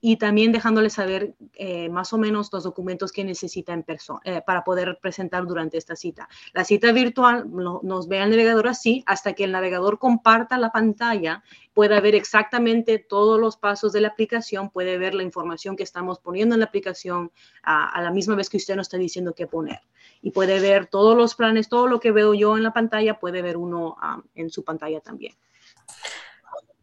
y 0.00 0.16
también 0.16 0.52
dejándole 0.52 0.90
saber 0.90 1.34
eh, 1.54 1.88
más 1.88 2.12
o 2.12 2.18
menos 2.18 2.50
los 2.52 2.62
documentos 2.62 3.10
que 3.10 3.24
necesita 3.24 3.72
en 3.72 3.82
persona 3.82 4.20
eh, 4.24 4.42
para 4.46 4.62
poder 4.62 4.98
presentar 5.02 5.46
durante 5.46 5.76
esta 5.76 5.96
cita. 5.96 6.28
La 6.52 6.64
cita 6.64 6.92
virtual 6.92 7.46
no, 7.50 7.80
nos 7.82 8.06
ve 8.06 8.20
al 8.20 8.30
navegador 8.30 8.68
así 8.68 9.02
hasta 9.06 9.32
que 9.32 9.44
el 9.44 9.52
navegador 9.52 9.98
comparta 9.98 10.56
la 10.56 10.70
pantalla, 10.70 11.42
pueda 11.74 12.00
ver 12.00 12.14
exactamente 12.14 12.98
todos 12.98 13.40
los 13.40 13.56
pasos 13.56 13.92
de 13.92 14.00
la 14.00 14.08
aplicación, 14.08 14.70
puede 14.70 14.98
ver 14.98 15.14
la 15.14 15.24
información 15.24 15.76
que 15.76 15.82
estamos 15.82 16.20
poniendo 16.20 16.54
en 16.54 16.60
la 16.60 16.66
aplicación 16.66 17.32
a, 17.62 18.00
la 18.00 18.10
misma 18.10 18.36
vez 18.36 18.48
que 18.48 18.56
usted 18.56 18.76
nos 18.76 18.86
está 18.86 18.98
diciendo 18.98 19.34
qué 19.34 19.46
poner. 19.46 19.80
Y 20.22 20.30
puede 20.30 20.60
ver 20.60 20.86
todos 20.86 21.16
los 21.16 21.34
planes, 21.34 21.68
todo 21.68 21.86
lo 21.88 21.98
que 22.00 22.12
veo 22.12 22.34
yo 22.34 22.56
en 22.56 22.62
la 22.62 22.72
pantalla, 22.72 23.18
puede 23.18 23.42
ver 23.42 23.56
uno 23.56 23.96
um, 24.02 24.22
en 24.34 24.50
su 24.50 24.64
pantalla 24.64 25.00
también. 25.00 25.34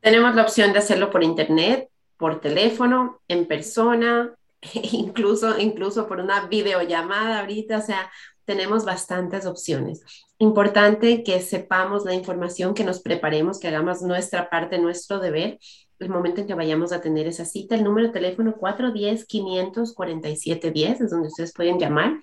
Tenemos 0.01 0.35
la 0.35 0.43
opción 0.43 0.71
de 0.71 0.79
hacerlo 0.79 1.09
por 1.09 1.23
internet 1.23 1.89
por 2.17 2.41
teléfono, 2.41 3.21
en 3.27 3.47
persona, 3.47 4.35
incluso, 4.73 5.59
incluso 5.59 6.07
por 6.07 6.19
una 6.19 6.47
videollamada 6.47 7.39
ahorita, 7.39 7.77
o 7.77 7.81
sea, 7.81 8.09
tenemos 8.45 8.85
bastantes 8.85 9.45
opciones. 9.45 10.01
Importante 10.37 11.23
que 11.23 11.39
sepamos 11.41 12.03
la 12.05 12.13
información, 12.13 12.73
que 12.73 12.83
nos 12.83 13.01
preparemos, 13.01 13.59
que 13.59 13.69
hagamos 13.69 14.01
nuestra 14.01 14.49
parte, 14.49 14.77
nuestro 14.77 15.19
deber. 15.19 15.57
El 15.97 16.09
momento 16.09 16.41
en 16.41 16.47
que 16.47 16.53
vayamos 16.53 16.91
a 16.91 16.99
tener 17.01 17.25
esa 17.25 17.45
cita, 17.45 17.75
el 17.75 17.83
número 17.83 18.07
de 18.07 18.13
teléfono 18.13 18.55
410-547-10 18.57 21.03
es 21.03 21.09
donde 21.09 21.29
ustedes 21.29 21.53
pueden 21.53 21.79
llamar 21.79 22.21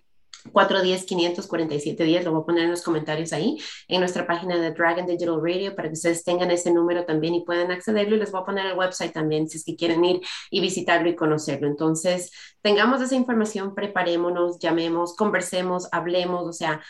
410-547 0.51 2.05
días, 2.05 2.25
lo 2.25 2.33
voy 2.33 2.43
a 2.43 2.47
poner 2.47 2.65
en 2.65 2.71
los 2.71 2.83
comentarios 2.83 3.33
ahí, 3.33 3.59
en 3.89 4.01
nuestra 4.01 4.27
página 4.27 4.59
de 4.59 4.73
Dragon 4.73 5.07
Digital 5.07 5.41
Radio 5.43 5.75
para 5.77 5.89
que 5.89 5.95
ustedes 5.95 6.25
tengan 6.25 6.51
ese 6.51 6.73
número 6.73 7.05
también 7.05 7.35
y 7.35 7.45
puedan 7.45 7.71
accederlo 7.71 8.17
y 8.17 8.19
les 8.19 8.33
voy 8.33 8.43
a 8.43 8.45
poner 8.45 8.67
el 8.67 8.77
website 8.77 9.13
también 9.13 9.49
si 9.49 9.59
es 9.59 9.65
que 9.65 9.77
quieren 9.77 10.05
ir 10.05 10.21
y 10.51 10.61
visitarlo 10.61 11.09
y 11.09 11.15
conocerlo. 11.15 11.69
Entonces, 11.69 12.33
tengamos 12.61 13.01
esa 13.01 13.15
información, 13.15 13.75
preparémonos, 13.75 14.59
llamemos, 14.59 15.15
conversemos, 15.17 15.89
hablemos, 15.93 16.47
o 16.47 16.53
sea, 16.53 16.81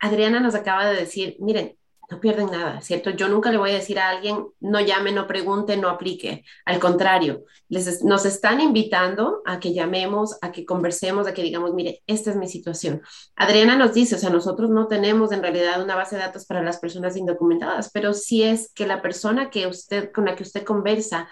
Adriana 0.00 0.40
nos 0.40 0.54
acaba 0.54 0.88
de 0.88 0.96
decir, 0.96 1.36
miren, 1.40 1.77
no 2.10 2.20
pierden 2.20 2.50
nada, 2.50 2.80
¿cierto? 2.80 3.10
Yo 3.10 3.28
nunca 3.28 3.50
le 3.50 3.58
voy 3.58 3.70
a 3.70 3.74
decir 3.74 3.98
a 3.98 4.08
alguien, 4.08 4.46
no 4.60 4.80
llame, 4.80 5.12
no 5.12 5.26
pregunte, 5.26 5.76
no 5.76 5.90
aplique. 5.90 6.44
Al 6.64 6.78
contrario, 6.78 7.44
les, 7.68 8.02
nos 8.02 8.24
están 8.24 8.60
invitando 8.60 9.42
a 9.44 9.60
que 9.60 9.74
llamemos, 9.74 10.38
a 10.40 10.50
que 10.50 10.64
conversemos, 10.64 11.26
a 11.26 11.34
que 11.34 11.42
digamos, 11.42 11.74
mire, 11.74 12.02
esta 12.06 12.30
es 12.30 12.36
mi 12.36 12.48
situación. 12.48 13.02
Adriana 13.36 13.76
nos 13.76 13.92
dice, 13.92 14.14
o 14.14 14.18
sea, 14.18 14.30
nosotros 14.30 14.70
no 14.70 14.86
tenemos 14.86 15.32
en 15.32 15.42
realidad 15.42 15.82
una 15.82 15.96
base 15.96 16.16
de 16.16 16.22
datos 16.22 16.46
para 16.46 16.62
las 16.62 16.78
personas 16.78 17.14
indocumentadas, 17.16 17.90
pero 17.92 18.14
si 18.14 18.42
es 18.42 18.72
que 18.72 18.86
la 18.86 19.02
persona 19.02 19.50
que 19.50 19.66
usted, 19.66 20.10
con 20.10 20.24
la 20.24 20.34
que 20.34 20.44
usted 20.44 20.64
conversa 20.64 21.28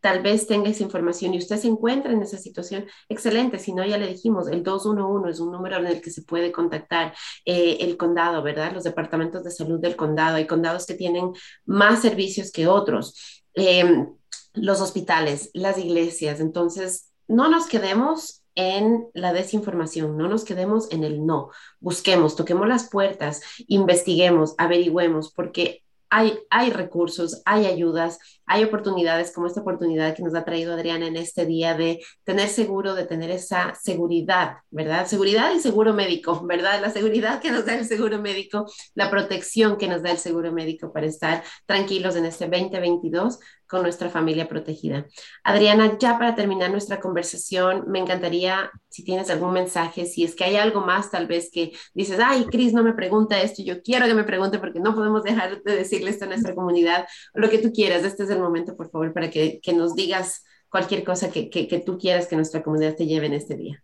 tal 0.00 0.22
vez 0.22 0.46
tenga 0.46 0.70
esa 0.70 0.82
información 0.82 1.34
y 1.34 1.38
usted 1.38 1.56
se 1.56 1.68
encuentra 1.68 2.12
en 2.12 2.22
esa 2.22 2.38
situación, 2.38 2.86
excelente. 3.08 3.58
Si 3.58 3.72
no, 3.72 3.84
ya 3.84 3.98
le 3.98 4.06
dijimos, 4.06 4.48
el 4.48 4.62
211 4.62 5.30
es 5.30 5.40
un 5.40 5.52
número 5.52 5.76
en 5.76 5.86
el 5.86 6.00
que 6.00 6.10
se 6.10 6.22
puede 6.22 6.52
contactar 6.52 7.14
eh, 7.44 7.78
el 7.80 7.96
condado, 7.96 8.42
¿verdad? 8.42 8.72
Los 8.72 8.84
departamentos 8.84 9.44
de 9.44 9.50
salud 9.50 9.80
del 9.80 9.96
condado. 9.96 10.36
Hay 10.36 10.46
condados 10.46 10.86
que 10.86 10.94
tienen 10.94 11.32
más 11.66 12.02
servicios 12.02 12.52
que 12.52 12.66
otros. 12.66 13.44
Em, 13.54 14.08
los 14.54 14.80
hospitales, 14.80 15.50
las 15.54 15.78
iglesias. 15.78 16.40
Entonces, 16.40 17.10
no 17.26 17.48
nos 17.48 17.66
quedemos 17.66 18.44
en 18.54 19.06
la 19.14 19.32
desinformación, 19.32 20.16
no 20.16 20.28
nos 20.28 20.44
quedemos 20.44 20.90
en 20.90 21.04
el 21.04 21.24
no. 21.24 21.50
Busquemos, 21.80 22.34
toquemos 22.34 22.66
las 22.66 22.88
puertas, 22.88 23.42
investiguemos, 23.68 24.54
averigüemos, 24.58 25.32
porque 25.32 25.84
hay, 26.10 26.70
recursos, 26.70 27.42
hay 27.44 27.66
ayudas, 27.66 28.18
hay 28.46 28.64
oportunidades 28.64 29.32
como 29.32 29.46
esta 29.46 29.60
oportunidad 29.60 30.14
que 30.14 30.22
nos 30.22 30.34
ha 30.34 30.44
traído 30.44 30.72
Adriana 30.72 31.06
en 31.06 31.16
este 31.16 31.44
día 31.44 31.74
de 31.74 32.00
tener 32.24 32.48
seguro, 32.48 32.94
de 32.94 33.06
tener 33.06 33.30
esa 33.30 33.74
seguridad, 33.74 34.58
¿verdad? 34.70 35.06
Seguridad 35.06 35.52
y 35.54 35.60
seguro 35.60 35.92
médico, 35.92 36.44
¿verdad? 36.46 36.80
La 36.80 36.90
seguridad 36.90 37.40
que 37.40 37.50
nos 37.50 37.66
da 37.66 37.74
el 37.74 37.84
seguro 37.84 38.20
médico, 38.20 38.66
la 38.94 39.10
protección 39.10 39.76
que 39.76 39.88
nos 39.88 40.02
da 40.02 40.10
el 40.10 40.18
seguro 40.18 40.52
médico 40.52 40.92
para 40.92 41.06
estar 41.06 41.44
tranquilos 41.66 42.16
en 42.16 42.24
este 42.24 42.46
2022, 42.46 43.38
con 43.68 43.82
nuestra 43.82 44.08
familia 44.08 44.48
protegida. 44.48 45.06
Adriana, 45.44 45.98
ya 45.98 46.18
para 46.18 46.34
terminar 46.34 46.70
nuestra 46.70 47.00
conversación, 47.00 47.84
me 47.88 47.98
encantaría 47.98 48.70
si 48.88 49.04
tienes 49.04 49.30
algún 49.30 49.52
mensaje, 49.52 50.06
si 50.06 50.24
es 50.24 50.34
que 50.34 50.44
hay 50.44 50.56
algo 50.56 50.80
más 50.80 51.10
tal 51.10 51.26
vez 51.26 51.50
que 51.52 51.72
dices, 51.94 52.18
ay, 52.24 52.46
Cris 52.46 52.72
no 52.72 52.82
me 52.82 52.94
pregunta 52.94 53.40
esto, 53.40 53.62
yo 53.62 53.82
quiero 53.82 54.06
que 54.06 54.14
me 54.14 54.24
pregunte 54.24 54.58
porque 54.58 54.80
no 54.80 54.94
podemos 54.94 55.22
dejar 55.22 55.62
de 55.62 55.76
decirle 55.76 56.10
esto 56.10 56.24
a 56.24 56.28
nuestra 56.28 56.54
comunidad, 56.54 57.06
lo 57.34 57.50
que 57.50 57.58
tú 57.58 57.72
quieras, 57.72 58.04
este 58.04 58.24
es 58.24 58.30
el 58.30 58.40
momento, 58.40 58.76
por 58.76 58.90
favor, 58.90 59.12
para 59.12 59.30
que, 59.30 59.60
nos 59.74 59.94
digas 59.94 60.44
cualquier 60.70 61.04
cosa 61.04 61.30
que, 61.30 61.50
que 61.50 61.82
tú 61.84 61.98
quieras 61.98 62.26
que 62.26 62.36
nuestra 62.36 62.62
comunidad 62.62 62.96
te 62.96 63.06
lleve 63.06 63.26
en 63.26 63.34
este 63.34 63.54
día. 63.54 63.82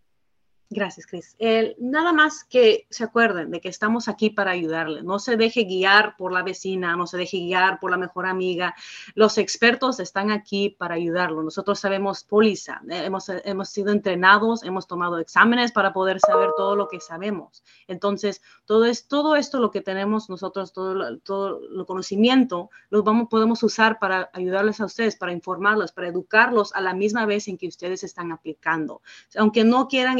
Gracias, 0.74 1.06
Cris. 1.06 1.36
nada 1.78 2.12
más 2.12 2.42
que 2.42 2.88
se 2.90 3.04
acuerden 3.04 3.52
de 3.52 3.60
que 3.60 3.68
estamos 3.68 4.08
aquí 4.08 4.30
para 4.30 4.50
ayudarle. 4.50 5.04
No 5.04 5.20
se 5.20 5.36
deje 5.36 5.62
guiar 5.62 6.16
por 6.16 6.32
la 6.32 6.42
vecina, 6.42 6.96
no 6.96 7.06
se 7.06 7.16
deje 7.16 7.36
guiar 7.36 7.78
por 7.78 7.92
la 7.92 7.96
mejor 7.96 8.26
amiga. 8.26 8.74
Los 9.14 9.38
expertos 9.38 10.00
están 10.00 10.32
aquí 10.32 10.70
para 10.70 10.96
ayudarlo. 10.96 11.44
Nosotros 11.44 11.78
sabemos 11.78 12.24
póliza, 12.24 12.82
eh, 12.90 13.04
hemos, 13.04 13.28
hemos 13.28 13.68
sido 13.68 13.92
entrenados, 13.92 14.64
hemos 14.64 14.88
tomado 14.88 15.18
exámenes 15.18 15.70
para 15.70 15.92
poder 15.92 16.18
saber 16.18 16.50
todo 16.56 16.74
lo 16.74 16.88
que 16.88 16.98
sabemos. 16.98 17.62
Entonces, 17.86 18.42
todo, 18.64 18.84
es, 18.84 19.06
todo 19.06 19.36
esto 19.36 19.60
lo 19.60 19.70
que 19.70 19.80
tenemos 19.80 20.28
nosotros, 20.28 20.72
todo, 20.72 21.18
todo 21.18 21.60
el 21.72 21.86
conocimiento, 21.86 22.70
lo 22.90 23.04
vamos, 23.04 23.28
podemos 23.30 23.62
usar 23.62 24.00
para 24.00 24.28
ayudarles 24.32 24.80
a 24.80 24.86
ustedes, 24.86 25.14
para 25.14 25.32
informarlos, 25.32 25.92
para 25.92 26.08
educarlos 26.08 26.74
a 26.74 26.80
la 26.80 26.94
misma 26.94 27.26
vez 27.26 27.46
en 27.46 27.58
que 27.58 27.68
ustedes 27.68 28.02
están 28.02 28.32
aplicando. 28.32 29.02
Aunque 29.36 29.62
no 29.62 29.86
quieran 29.86 30.18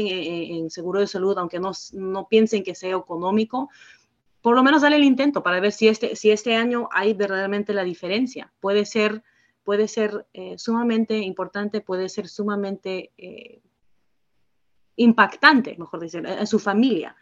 inscribir 0.00 0.52
en, 0.52 0.70
seguro 0.70 1.00
de 1.00 1.06
salud, 1.06 1.36
aunque 1.38 1.60
no, 1.60 1.72
no 1.92 2.28
piensen 2.28 2.62
que 2.62 2.74
sea 2.74 2.96
económico, 2.96 3.70
por 4.42 4.56
lo 4.56 4.62
menos 4.64 4.82
dale 4.82 4.96
el 4.96 5.04
intento 5.04 5.42
para 5.42 5.60
ver 5.60 5.72
si 5.72 5.88
este, 5.88 6.16
si 6.16 6.30
este 6.30 6.56
año 6.56 6.88
hay 6.90 7.14
verdaderamente 7.14 7.72
la 7.72 7.84
diferencia. 7.84 8.52
Puede 8.60 8.84
ser, 8.84 9.22
puede 9.62 9.86
ser 9.86 10.26
eh, 10.32 10.58
sumamente 10.58 11.16
importante, 11.18 11.80
puede 11.80 12.08
ser 12.08 12.28
sumamente 12.28 13.12
eh, 13.16 13.62
impactante, 14.96 15.76
mejor 15.78 16.00
decir, 16.00 16.26
en 16.26 16.46
su 16.46 16.58
familia. 16.58 17.16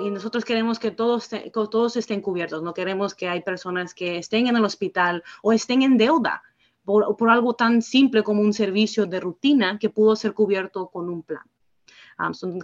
Y 0.00 0.10
nosotros 0.10 0.44
queremos 0.44 0.78
que 0.78 0.92
todos, 0.92 1.28
todos 1.52 1.96
estén 1.96 2.22
cubiertos, 2.22 2.62
no 2.62 2.72
queremos 2.72 3.14
que 3.14 3.28
hay 3.28 3.42
personas 3.42 3.92
que 3.92 4.16
estén 4.16 4.46
en 4.46 4.56
el 4.56 4.64
hospital 4.64 5.24
o 5.42 5.52
estén 5.52 5.82
en 5.82 5.98
deuda 5.98 6.42
por, 6.84 7.16
por 7.16 7.28
algo 7.28 7.54
tan 7.54 7.82
simple 7.82 8.22
como 8.22 8.40
un 8.40 8.52
servicio 8.52 9.06
de 9.06 9.20
rutina 9.20 9.78
que 9.80 9.90
pudo 9.90 10.14
ser 10.14 10.32
cubierto 10.32 10.86
con 10.86 11.10
un 11.10 11.22
plan 11.22 11.42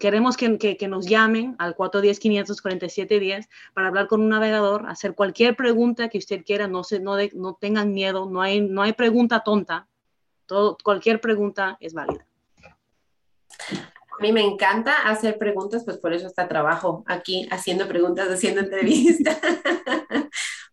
queremos 0.01 0.37
que, 0.37 0.89
nos 0.89 1.07
llamen 1.07 1.57
al 1.59 1.77
410-547-10 1.77 3.49
para 3.75 3.89
hablar 3.89 4.07
con 4.07 4.21
un 4.21 4.29
navegador, 4.29 4.87
hacer 4.89 5.15
cualquier 5.15 5.57
pregunta 5.57 6.09
que 6.09 6.19
usted 6.19 6.45
quiera, 6.45 6.69
no, 6.69 6.85
se, 6.85 7.01
no, 7.01 7.17
no 7.35 7.55
tengan 7.55 7.93
miedo, 7.93 8.29
no 8.29 8.43
hay, 8.43 8.61
no 8.61 8.83
hay 8.83 8.93
pregunta 8.93 9.41
tonta, 9.41 9.89
Todo, 10.47 10.77
cualquier 10.83 11.21
pregunta 11.21 11.77
es 11.81 11.95
válida. 11.95 12.27
A 14.19 14.23
mí 14.23 14.33
me 14.33 14.45
encanta 14.45 15.09
hacer 15.09 15.39
preguntas, 15.39 15.85
pues 15.85 15.97
por 15.97 16.13
eso 16.13 16.27
está 16.27 16.49
trabajo 16.49 17.05
aquí 17.07 17.47
haciendo 17.51 17.87
preguntas, 17.87 18.29
haciendo 18.29 18.61
entrevistas. 18.61 19.39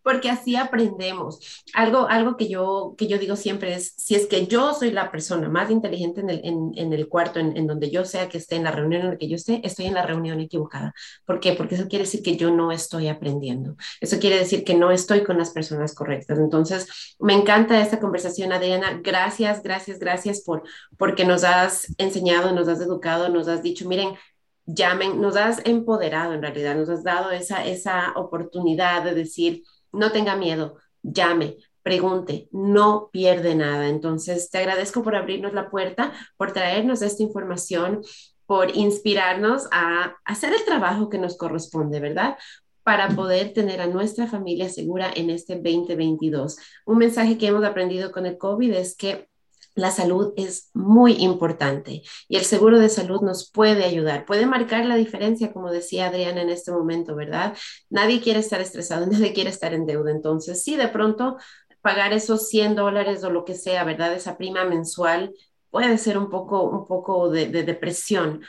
porque 0.06 0.30
así 0.30 0.54
aprendemos. 0.54 1.64
Algo, 1.74 2.06
algo 2.08 2.36
que, 2.36 2.46
yo, 2.46 2.94
que 2.96 3.08
yo 3.08 3.18
digo 3.18 3.34
siempre 3.34 3.74
es, 3.74 3.92
si 3.96 4.14
es 4.14 4.26
que 4.28 4.46
yo 4.46 4.72
soy 4.72 4.92
la 4.92 5.10
persona 5.10 5.48
más 5.48 5.68
inteligente 5.68 6.20
en 6.20 6.30
el, 6.30 6.40
en, 6.44 6.92
el 6.92 7.08
cuarto, 7.08 7.40
en, 7.40 7.66
donde 7.66 7.90
yo 7.90 8.04
sea 8.04 8.28
que 8.28 8.38
esté, 8.38 8.54
en 8.54 8.62
la 8.62 8.70
reunión 8.70 9.02
en 9.02 9.10
la 9.10 9.16
que 9.16 9.26
yo 9.26 9.34
esté, 9.34 9.60
estoy 9.66 9.86
en 9.86 9.94
la 9.94 10.06
reunión 10.06 10.38
equivocada. 10.38 10.94
¿Por 11.24 11.40
qué? 11.40 11.54
Porque 11.54 11.74
eso 11.74 11.88
quiere 11.88 12.04
decir 12.04 12.22
que 12.22 12.36
yo 12.36 12.52
no 12.52 12.70
estoy 12.70 13.08
aprendiendo. 13.08 13.74
Eso 14.00 14.20
quiere 14.20 14.38
decir 14.38 14.62
que 14.62 14.74
no 14.74 14.92
estoy 14.92 15.24
con 15.24 15.38
las 15.38 15.50
personas 15.50 15.92
correctas. 15.92 16.38
Entonces, 16.38 17.16
me 17.18 17.34
encanta 17.34 17.82
esta 17.82 17.98
conversación, 17.98 18.52
Adriana. 18.52 19.00
Gracias, 19.02 19.60
gracias, 19.60 19.98
gracias 19.98 20.40
por 20.42 20.62
porque 20.96 21.24
nos 21.24 21.42
has 21.42 21.92
enseñado, 21.98 22.52
nos 22.52 22.68
has 22.68 22.80
educado, 22.80 23.28
nos 23.28 23.48
has 23.48 23.60
dicho, 23.60 23.88
miren, 23.88 24.14
llamen, 24.66 25.20
nos 25.20 25.36
has 25.36 25.64
empoderado 25.64 26.32
en 26.32 26.42
realidad, 26.42 26.76
nos 26.76 26.90
has 26.90 27.02
dado 27.02 27.30
esa, 27.32 27.64
esa 27.64 28.12
oportunidad 28.14 29.02
de 29.02 29.14
decir, 29.14 29.62
no 29.96 30.12
tenga 30.12 30.36
miedo, 30.36 30.76
llame, 31.02 31.56
pregunte, 31.82 32.48
no 32.50 33.10
pierde 33.12 33.54
nada. 33.54 33.88
Entonces, 33.88 34.50
te 34.50 34.58
agradezco 34.58 35.02
por 35.02 35.14
abrirnos 35.14 35.52
la 35.52 35.70
puerta, 35.70 36.12
por 36.36 36.52
traernos 36.52 37.00
esta 37.02 37.22
información, 37.22 38.02
por 38.46 38.76
inspirarnos 38.76 39.68
a 39.70 40.16
hacer 40.24 40.52
el 40.52 40.64
trabajo 40.64 41.08
que 41.08 41.18
nos 41.18 41.36
corresponde, 41.36 42.00
¿verdad? 42.00 42.36
Para 42.82 43.08
poder 43.10 43.52
tener 43.52 43.80
a 43.80 43.86
nuestra 43.86 44.26
familia 44.26 44.68
segura 44.68 45.10
en 45.14 45.30
este 45.30 45.54
2022. 45.54 46.56
Un 46.86 46.98
mensaje 46.98 47.38
que 47.38 47.48
hemos 47.48 47.64
aprendido 47.64 48.12
con 48.12 48.26
el 48.26 48.38
COVID 48.38 48.72
es 48.72 48.96
que 48.96 49.28
la 49.76 49.90
salud 49.90 50.32
es 50.36 50.70
muy 50.74 51.12
importante 51.22 52.02
y 52.28 52.36
el 52.36 52.44
seguro 52.44 52.80
de 52.80 52.88
salud 52.88 53.20
nos 53.20 53.50
puede 53.50 53.84
ayudar, 53.84 54.24
puede 54.24 54.46
marcar 54.46 54.86
la 54.86 54.96
diferencia, 54.96 55.52
como 55.52 55.70
decía 55.70 56.06
Adriana 56.06 56.40
en 56.40 56.48
este 56.48 56.72
momento, 56.72 57.14
¿verdad? 57.14 57.56
Nadie 57.90 58.22
quiere 58.22 58.40
estar 58.40 58.60
estresado, 58.60 59.06
nadie 59.10 59.34
quiere 59.34 59.50
estar 59.50 59.74
en 59.74 59.86
deuda. 59.86 60.10
Entonces, 60.10 60.64
sí, 60.64 60.76
de 60.76 60.88
pronto 60.88 61.36
pagar 61.82 62.14
esos 62.14 62.48
100 62.48 62.74
dólares 62.74 63.22
o 63.22 63.30
lo 63.30 63.44
que 63.44 63.54
sea, 63.54 63.84
¿verdad? 63.84 64.14
Esa 64.14 64.38
prima 64.38 64.64
mensual 64.64 65.34
puede 65.70 65.98
ser 65.98 66.16
un 66.16 66.30
poco, 66.30 66.62
un 66.62 66.86
poco 66.86 67.28
de, 67.28 67.46
de 67.48 67.62
depresión, 67.62 68.42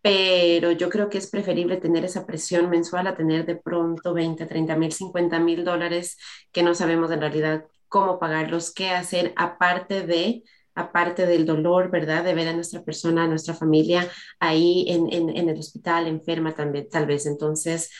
pero 0.00 0.72
yo 0.72 0.88
creo 0.88 1.10
que 1.10 1.18
es 1.18 1.28
preferible 1.28 1.76
tener 1.76 2.06
esa 2.06 2.24
presión 2.24 2.70
mensual 2.70 3.06
a 3.06 3.16
tener 3.16 3.44
de 3.44 3.56
pronto 3.56 4.14
20, 4.14 4.46
30 4.46 4.76
mil, 4.76 4.92
50 4.92 5.38
mil 5.40 5.62
dólares 5.62 6.16
que 6.52 6.62
no 6.62 6.74
sabemos 6.74 7.10
en 7.10 7.20
realidad 7.20 7.66
cómo 7.88 8.18
pagarlos, 8.18 8.72
qué 8.72 8.90
hacer 8.90 9.34
aparte 9.36 10.06
de 10.06 10.42
aparte 10.74 11.26
del 11.26 11.46
dolor, 11.46 11.90
¿verdad? 11.90 12.24
De 12.24 12.34
ver 12.34 12.48
a 12.48 12.52
nuestra 12.52 12.82
persona, 12.82 13.24
a 13.24 13.28
nuestra 13.28 13.54
familia 13.54 14.08
ahí 14.38 14.86
en, 14.88 15.48
el 15.48 15.58
hospital, 15.58 16.06
enferma 16.06 16.54
también, 16.54 16.88
tal 16.88 17.06
vez. 17.06 17.26
Entonces, 17.26 17.90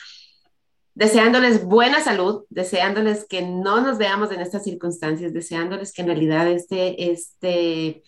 deseándoles 0.93 1.63
buena 1.63 2.01
salud, 2.01 2.45
deseándoles 2.49 3.25
que 3.27 3.41
no 3.41 3.81
nos 3.81 3.97
veamos 3.97 4.31
en 4.31 4.41
estas 4.41 4.63
circunstancias, 4.63 5.33
deseándoles 5.33 5.93
que 5.93 6.01
en 6.01 6.07
realidad 6.07 6.47
este, 6.47 7.11
este, 7.11 8.03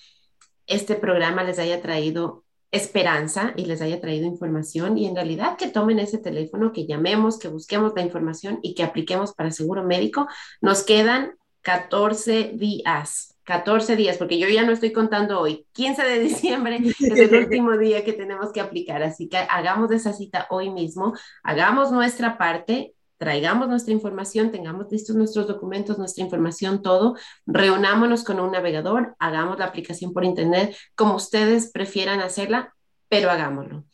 este 0.67 0.95
programa 0.95 1.43
les 1.43 1.59
haya 1.59 1.81
traído 1.81 2.43
esperanza 2.71 3.53
y 3.55 3.65
les 3.65 3.81
haya 3.81 4.01
traído 4.01 4.25
información 4.25 4.97
y 4.97 5.05
en 5.05 5.15
realidad 5.15 5.57
que 5.57 5.67
tomen 5.67 5.99
ese 5.99 6.17
teléfono, 6.17 6.73
que 6.73 6.87
llamemos, 6.87 7.37
que 7.37 7.47
busquemos 7.47 7.93
la 7.95 8.01
información 8.01 8.59
y 8.63 8.73
que 8.73 8.81
apliquemos 8.81 9.33
para 9.33 9.51
seguro 9.51 9.83
médico. 9.83 10.27
Nos 10.59 10.81
quedan 10.81 11.35
14 11.61 12.53
días 12.55 13.32
14 13.43 13.95
días, 13.95 14.17
porque 14.17 14.39
yo 14.39 14.47
ya 14.47 14.63
no 14.63 14.71
estoy 14.71 14.91
contando 14.91 15.39
hoy. 15.39 15.65
15 15.73 16.03
de 16.03 16.19
diciembre 16.19 16.77
es 16.83 17.01
el 17.01 17.35
último 17.35 17.77
día 17.77 18.03
que 18.03 18.13
tenemos 18.13 18.51
que 18.51 18.61
aplicar, 18.61 19.03
así 19.03 19.27
que 19.27 19.37
hagamos 19.37 19.91
esa 19.91 20.13
cita 20.13 20.47
hoy 20.49 20.69
mismo, 20.69 21.13
hagamos 21.43 21.91
nuestra 21.91 22.37
parte, 22.37 22.93
traigamos 23.17 23.67
nuestra 23.69 23.93
información, 23.93 24.51
tengamos 24.51 24.91
listos 24.91 25.15
nuestros 25.15 25.47
documentos, 25.47 25.97
nuestra 25.97 26.23
información, 26.23 26.81
todo, 26.81 27.15
reunámonos 27.45 28.23
con 28.23 28.39
un 28.39 28.51
navegador, 28.51 29.15
hagamos 29.19 29.59
la 29.59 29.65
aplicación 29.65 30.13
por 30.13 30.25
internet, 30.25 30.75
como 30.95 31.15
ustedes 31.15 31.71
prefieran 31.71 32.19
hacerla, 32.19 32.73
pero 33.07 33.29
hagámoslo. 33.29 33.85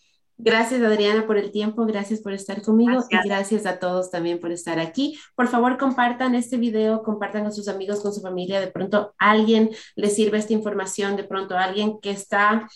Gracias, 0.42 0.82
Adriana, 0.82 1.28
por 1.28 1.38
el 1.38 1.52
tiempo. 1.52 1.86
Gracias 1.86 2.22
por 2.22 2.32
estar 2.32 2.62
conmigo 2.62 3.04
y 3.10 3.28
gracias 3.28 3.66
a 3.66 3.78
todos 3.78 4.10
también 4.10 4.40
por 4.40 4.54
estar 4.54 4.80
aquí. 4.80 5.20
Por 5.36 5.50
favor, 5.50 5.78
compartan 5.78 6.34
este 6.34 6.56
video, 6.56 7.04
compartan 7.04 7.44
con 7.44 7.52
sus 7.52 7.68
amigos, 7.68 8.00
con 8.00 8.14
su 8.14 8.22
familia. 8.22 8.62
De 8.62 8.68
pronto 8.68 9.14
alguien 9.18 9.70
les 9.98 10.16
sirve 10.16 10.38
esta 10.38 10.54
información, 10.54 11.18
de 11.18 11.26
pronto 11.26 11.58
alguien 11.58 12.00
que 12.00 12.12
está 12.12 12.70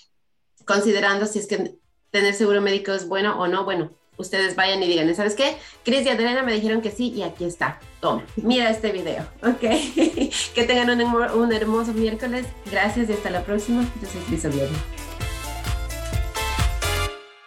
considerando 0.65 1.25
si 1.25 1.39
es 1.39 1.47
que 1.47 1.77
tener 2.11 2.33
seguro 2.33 2.61
médico 2.61 2.91
es 2.91 3.07
bueno 3.07 3.39
o 3.39 3.47
no. 3.47 3.63
Bueno, 3.63 3.91
ustedes 4.17 4.57
vayan 4.57 4.83
y 4.83 4.87
digan, 4.87 5.15
¿sabes 5.15 5.33
qué? 5.33 5.55
Cris 5.85 6.05
y 6.05 6.09
Adriana 6.09 6.43
me 6.43 6.53
dijeron 6.53 6.81
que 6.81 6.91
sí 6.91 7.13
y 7.15 7.23
aquí 7.23 7.45
está. 7.45 7.79
Toma, 8.01 8.25
mira 8.35 8.69
este 8.69 8.91
video, 8.91 9.25
¿ok? 9.41 9.61
que 10.53 10.63
tengan 10.67 10.89
un, 10.89 11.15
un, 11.31 11.53
hermoso 11.53 11.93
miércoles. 11.93 12.45
Gracias 12.69 13.09
y 13.09 13.13
hasta 13.13 13.29
la 13.29 13.45
próxima. 13.45 13.89
Yo 14.01 14.07
soy 14.09 14.21
Cris 14.23 14.43
Oviedo. 14.43 15.02